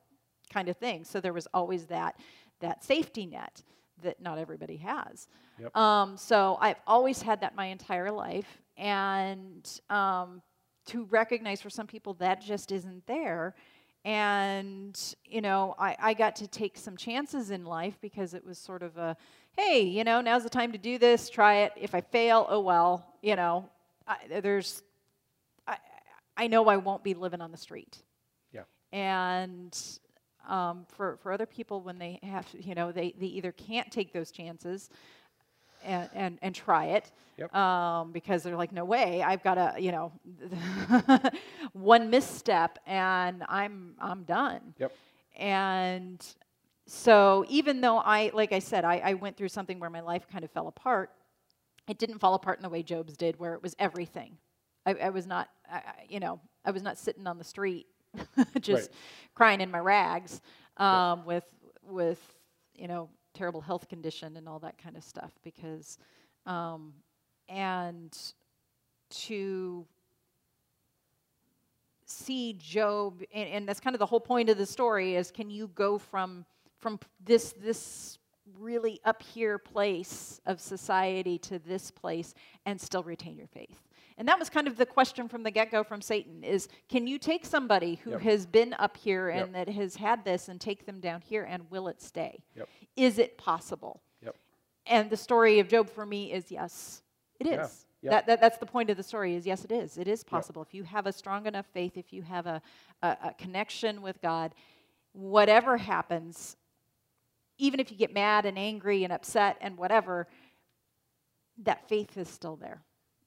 kind 0.51 0.69
of 0.69 0.77
thing. 0.77 1.03
So 1.03 1.19
there 1.19 1.33
was 1.33 1.47
always 1.53 1.85
that 1.87 2.19
that 2.61 2.83
safety 2.83 3.25
net 3.25 3.61
that 4.03 4.21
not 4.21 4.37
everybody 4.37 4.77
has. 4.77 5.27
Yep. 5.59 5.75
Um, 5.75 6.17
so 6.17 6.57
I've 6.59 6.79
always 6.85 7.21
had 7.21 7.41
that 7.41 7.55
my 7.55 7.65
entire 7.65 8.11
life, 8.11 8.61
and 8.77 9.67
um, 9.89 10.41
to 10.87 11.05
recognize 11.05 11.61
for 11.61 11.69
some 11.69 11.87
people 11.87 12.13
that 12.15 12.41
just 12.41 12.71
isn't 12.71 13.05
there. 13.07 13.55
And 14.03 14.99
you 15.25 15.41
know, 15.41 15.75
I, 15.79 15.95
I 15.99 16.13
got 16.13 16.35
to 16.37 16.47
take 16.47 16.77
some 16.77 16.95
chances 16.97 17.51
in 17.51 17.65
life 17.65 17.97
because 18.01 18.33
it 18.33 18.45
was 18.45 18.57
sort 18.57 18.83
of 18.83 18.97
a, 18.97 19.17
hey, 19.57 19.81
you 19.81 20.03
know, 20.03 20.21
now's 20.21 20.43
the 20.43 20.49
time 20.49 20.71
to 20.73 20.77
do 20.77 20.97
this. 20.97 21.29
Try 21.29 21.59
it. 21.63 21.73
If 21.77 21.95
I 21.95 22.01
fail, 22.01 22.45
oh 22.49 22.59
well. 22.59 23.05
You 23.21 23.35
know, 23.35 23.69
I, 24.07 24.17
there's, 24.41 24.83
I, 25.67 25.77
I 26.37 26.47
know 26.47 26.67
I 26.67 26.77
won't 26.77 27.03
be 27.03 27.13
living 27.13 27.41
on 27.41 27.51
the 27.51 27.57
street 27.57 27.97
Yeah. 28.53 28.63
and 28.91 29.75
um, 30.47 30.85
for 30.95 31.17
for 31.17 31.31
other 31.31 31.47
people 31.47 31.81
when 31.81 31.97
they 31.97 32.19
have 32.21 32.45
you 32.53 32.75
know 32.75 32.91
they, 32.91 33.15
they 33.19 33.25
either 33.25 33.51
can't 33.51 33.91
take 33.91 34.13
those 34.13 34.29
chances 34.29 34.91
and 35.83 36.07
and, 36.13 36.37
and 36.43 36.53
try 36.53 36.85
it 36.97 37.11
Yep. 37.37 37.53
um, 37.55 38.11
because 38.11 38.43
they're 38.43 38.55
like 38.55 38.71
no 38.71 38.85
way 38.85 39.23
I've 39.23 39.41
got 39.41 39.55
to 39.55 39.73
you 39.81 39.91
know 39.91 40.11
one 41.73 42.09
misstep 42.11 42.77
and 42.85 43.43
I'm 43.49 43.95
I'm 43.99 44.23
done 44.23 44.75
Yep. 44.77 44.91
and 45.37 46.23
so 46.87 47.45
even 47.49 47.81
though 47.81 47.97
I 47.97 48.31
like 48.33 48.51
I 48.51 48.59
said 48.59 48.85
I, 48.85 48.97
I 48.97 49.13
went 49.13 49.37
through 49.37 49.49
something 49.49 49.79
where 49.79 49.89
my 49.89 50.01
life 50.01 50.27
kind 50.27 50.43
of 50.43 50.51
fell 50.51 50.67
apart 50.67 51.11
it 51.87 51.97
didn't 51.97 52.19
fall 52.19 52.33
apart 52.33 52.57
in 52.57 52.63
the 52.63 52.69
way 52.69 52.83
Job's 52.83 53.15
did, 53.15 53.39
where 53.39 53.53
it 53.53 53.61
was 53.61 53.75
everything. 53.77 54.37
I, 54.85 54.95
I 54.95 55.09
was 55.09 55.27
not, 55.27 55.49
I, 55.71 55.81
you 56.09 56.19
know, 56.19 56.39
I 56.63 56.71
was 56.71 56.81
not 56.81 56.97
sitting 56.97 57.27
on 57.27 57.37
the 57.37 57.43
street 57.43 57.87
just 58.59 58.89
right. 58.89 58.97
crying 59.35 59.61
in 59.61 59.69
my 59.69 59.79
rags 59.79 60.41
um, 60.77 61.25
with 61.25 61.45
with 61.83 62.19
you 62.73 62.87
know 62.87 63.09
terrible 63.33 63.61
health 63.61 63.87
condition 63.87 64.37
and 64.37 64.47
all 64.47 64.59
that 64.59 64.77
kind 64.77 64.95
of 64.97 65.03
stuff 65.03 65.31
because 65.43 65.97
um, 66.45 66.93
and 67.49 68.17
to 69.09 69.85
see 72.05 72.53
Job, 72.53 73.21
and, 73.33 73.49
and, 73.49 73.67
that's 73.67 73.79
kind 73.79 73.95
of 73.95 73.99
the 73.99 74.05
whole 74.05 74.19
point 74.19 74.49
of 74.49 74.57
the 74.57 74.65
story 74.65 75.15
is 75.15 75.31
can 75.31 75.49
you 75.49 75.69
go 75.73 75.97
from 75.97 76.45
from 76.79 76.99
this 77.23 77.53
this 77.53 78.19
really 78.59 78.99
up 79.03 79.21
here 79.21 79.57
place 79.57 80.39
of 80.45 80.61
society 80.61 81.37
to 81.39 81.59
this 81.59 81.91
place 81.91 82.33
and 82.65 82.79
still 82.79 83.03
retain 83.03 83.37
your 83.37 83.47
faith? 83.47 83.81
And 84.17 84.27
that 84.27 84.39
was 84.39 84.49
kind 84.49 84.67
of 84.67 84.77
the 84.77 84.85
question 84.85 85.27
from 85.27 85.43
the 85.43 85.51
get-go 85.51 85.83
from 85.83 86.01
Satan 86.01 86.43
is 86.43 86.69
can 86.87 87.05
you 87.05 87.19
take 87.19 87.45
somebody 87.45 87.95
who 88.03 88.11
yep. 88.11 88.21
has 88.21 88.45
been 88.45 88.73
up 88.79 88.95
here 88.95 89.29
and 89.29 89.53
yep. 89.53 89.65
that 89.67 89.73
has 89.73 89.97
had 89.97 90.23
this 90.23 90.47
and 90.47 90.61
take 90.61 90.85
them 90.85 90.99
down 91.01 91.21
here 91.21 91.43
and 91.43 91.69
will 91.69 91.87
it 91.87 92.01
stay? 92.01 92.43
Yep. 92.55 92.69
Is 92.95 93.19
it 93.19 93.37
possible? 93.37 94.01
And 94.87 95.09
the 95.09 95.17
story 95.17 95.59
of 95.59 95.67
Job 95.67 95.89
for 95.89 96.05
me 96.05 96.31
is 96.31 96.51
yes, 96.51 97.01
it 97.39 97.47
is. 97.47 97.87
Yeah. 98.01 98.11
That, 98.11 98.27
that, 98.27 98.41
that's 98.41 98.57
the 98.59 98.67
point 98.67 98.91
of 98.91 98.97
the 98.97 99.03
story 99.03 99.33
is 99.33 99.47
yes, 99.47 99.65
it 99.65 99.71
is. 99.71 99.97
It 99.97 100.07
is 100.07 100.23
possible. 100.23 100.61
If 100.61 100.75
you 100.75 100.83
have 100.83 101.07
a 101.07 101.11
strong 101.11 101.47
enough 101.47 101.65
faith, 101.73 101.97
if 101.97 102.13
you 102.13 102.21
have 102.21 102.45
a, 102.45 102.61
a, 103.01 103.17
a 103.23 103.33
connection 103.37 104.03
with 104.03 104.21
God, 104.21 104.53
whatever 105.13 105.77
happens, 105.77 106.55
even 107.57 107.79
if 107.79 107.91
you 107.91 107.97
get 107.97 108.13
mad 108.13 108.45
and 108.45 108.57
angry 108.57 109.03
and 109.03 109.13
upset 109.13 109.57
and 109.61 109.77
whatever, 109.77 110.27
that 111.63 111.87
faith 111.87 112.17
is 112.17 112.29
still 112.29 112.55
there. 112.55 112.81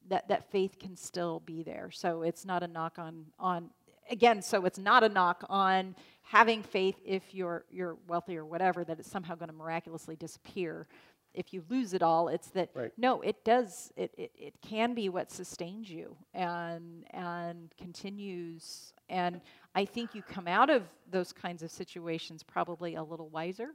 That, 0.09 0.29
that 0.29 0.51
faith 0.51 0.79
can 0.79 0.97
still 0.97 1.41
be 1.41 1.63
there. 1.63 1.91
So 1.91 2.23
it's 2.23 2.45
not 2.45 2.63
a 2.63 2.67
knock 2.67 2.99
on, 2.99 3.27
on 3.39 3.71
again, 4.11 4.41
so 4.41 4.65
it's 4.65 4.79
not 4.79 5.05
a 5.05 5.09
knock 5.09 5.45
on 5.49 5.95
having 6.23 6.63
faith 6.63 6.97
if 7.05 7.35
you're, 7.35 7.65
you're 7.71 7.97
wealthy 8.07 8.37
or 8.37 8.45
whatever, 8.45 8.85
that 8.85 8.99
it's 8.99 9.11
somehow 9.11 9.35
going 9.35 9.51
to 9.51 9.55
miraculously 9.55 10.17
disappear 10.17 10.87
if 11.35 11.53
you 11.53 11.63
lose 11.69 11.95
it 11.95 12.03
all 12.03 12.29
it's 12.29 12.49
that 12.49 12.71
right. 12.75 12.91
no 12.97 13.21
it 13.21 13.45
does 13.45 13.93
it, 13.97 14.13
it, 14.17 14.33
it 14.35 14.55
can 14.63 14.95
be 14.95 15.09
what 15.09 15.31
sustains 15.31 15.89
you 15.89 16.17
and 16.35 17.05
and 17.11 17.73
continues 17.77 18.93
and 19.09 19.41
i 19.75 19.85
think 19.85 20.15
you 20.15 20.23
come 20.23 20.49
out 20.49 20.71
of 20.71 20.83
those 21.11 21.33
kinds 21.33 21.63
of 21.63 21.71
situations 21.71 22.43
probably 22.43 22.95
a 22.95 23.03
little 23.03 23.29
wiser 23.29 23.69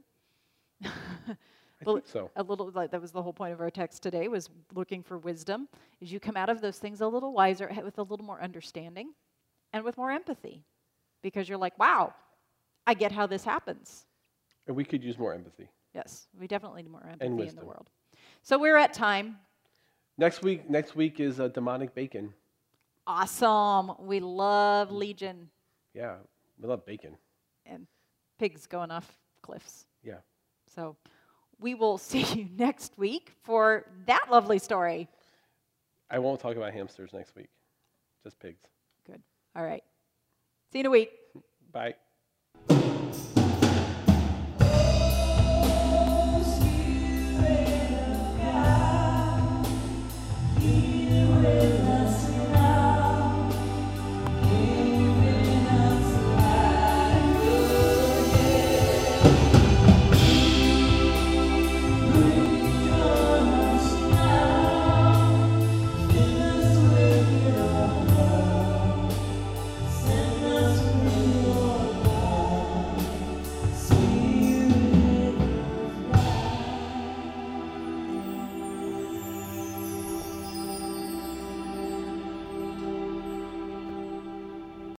I 0.82 0.88
think 1.84 2.06
so. 2.06 2.30
A 2.36 2.42
little 2.42 2.70
like 2.74 2.90
that 2.90 3.00
was 3.00 3.12
the 3.12 3.22
whole 3.22 3.32
point 3.32 3.52
of 3.52 3.60
our 3.60 3.70
text 3.70 4.02
today 4.02 4.28
was 4.28 4.48
looking 4.74 5.02
for 5.02 5.18
wisdom. 5.18 5.68
Is 6.00 6.12
you 6.12 6.20
come 6.20 6.36
out 6.36 6.48
of 6.48 6.60
those 6.60 6.78
things 6.78 7.00
a 7.00 7.06
little 7.06 7.32
wiser 7.32 7.70
with 7.84 7.98
a 7.98 8.02
little 8.02 8.24
more 8.24 8.42
understanding 8.42 9.12
and 9.72 9.84
with 9.84 9.96
more 9.96 10.10
empathy. 10.10 10.62
Because 11.22 11.48
you're 11.48 11.58
like, 11.58 11.78
wow, 11.78 12.14
I 12.86 12.94
get 12.94 13.12
how 13.12 13.26
this 13.26 13.44
happens. 13.44 14.06
And 14.66 14.76
we 14.76 14.84
could 14.84 15.02
use 15.02 15.18
more 15.18 15.34
empathy. 15.34 15.68
Yes, 15.94 16.28
we 16.38 16.46
definitely 16.46 16.82
need 16.82 16.90
more 16.92 17.06
empathy 17.06 17.48
in 17.48 17.56
the 17.56 17.64
world. 17.64 17.88
So 18.42 18.58
we're 18.58 18.76
at 18.76 18.92
time. 18.92 19.38
Next 20.16 20.42
week, 20.42 20.68
next 20.70 20.94
week 20.94 21.20
is 21.20 21.40
uh, 21.40 21.48
demonic 21.48 21.94
bacon. 21.94 22.32
Awesome. 23.06 23.92
We 23.98 24.20
love 24.20 24.90
Legion. 24.90 25.50
Yeah, 25.92 26.16
we 26.60 26.68
love 26.68 26.86
bacon. 26.86 27.16
And 27.66 27.86
pigs 28.38 28.66
going 28.66 28.90
off 28.90 29.18
cliffs. 29.42 29.86
Yeah. 30.02 30.18
So 30.74 30.96
we 31.60 31.74
will 31.74 31.98
see 32.10 32.22
you 32.22 32.48
next 32.56 32.98
week 32.98 33.32
for 33.42 33.86
that 34.06 34.26
lovely 34.30 34.58
story. 34.58 35.08
I 36.10 36.18
won't 36.18 36.40
talk 36.40 36.56
about 36.56 36.72
hamsters 36.72 37.12
next 37.12 37.34
week, 37.34 37.48
just 38.22 38.38
pigs. 38.38 38.60
Good. 39.06 39.22
All 39.56 39.64
right. 39.64 39.82
See 40.72 40.78
you 40.78 40.80
in 40.80 40.86
a 40.86 40.90
week. 40.90 41.10
Bye. 41.72 41.94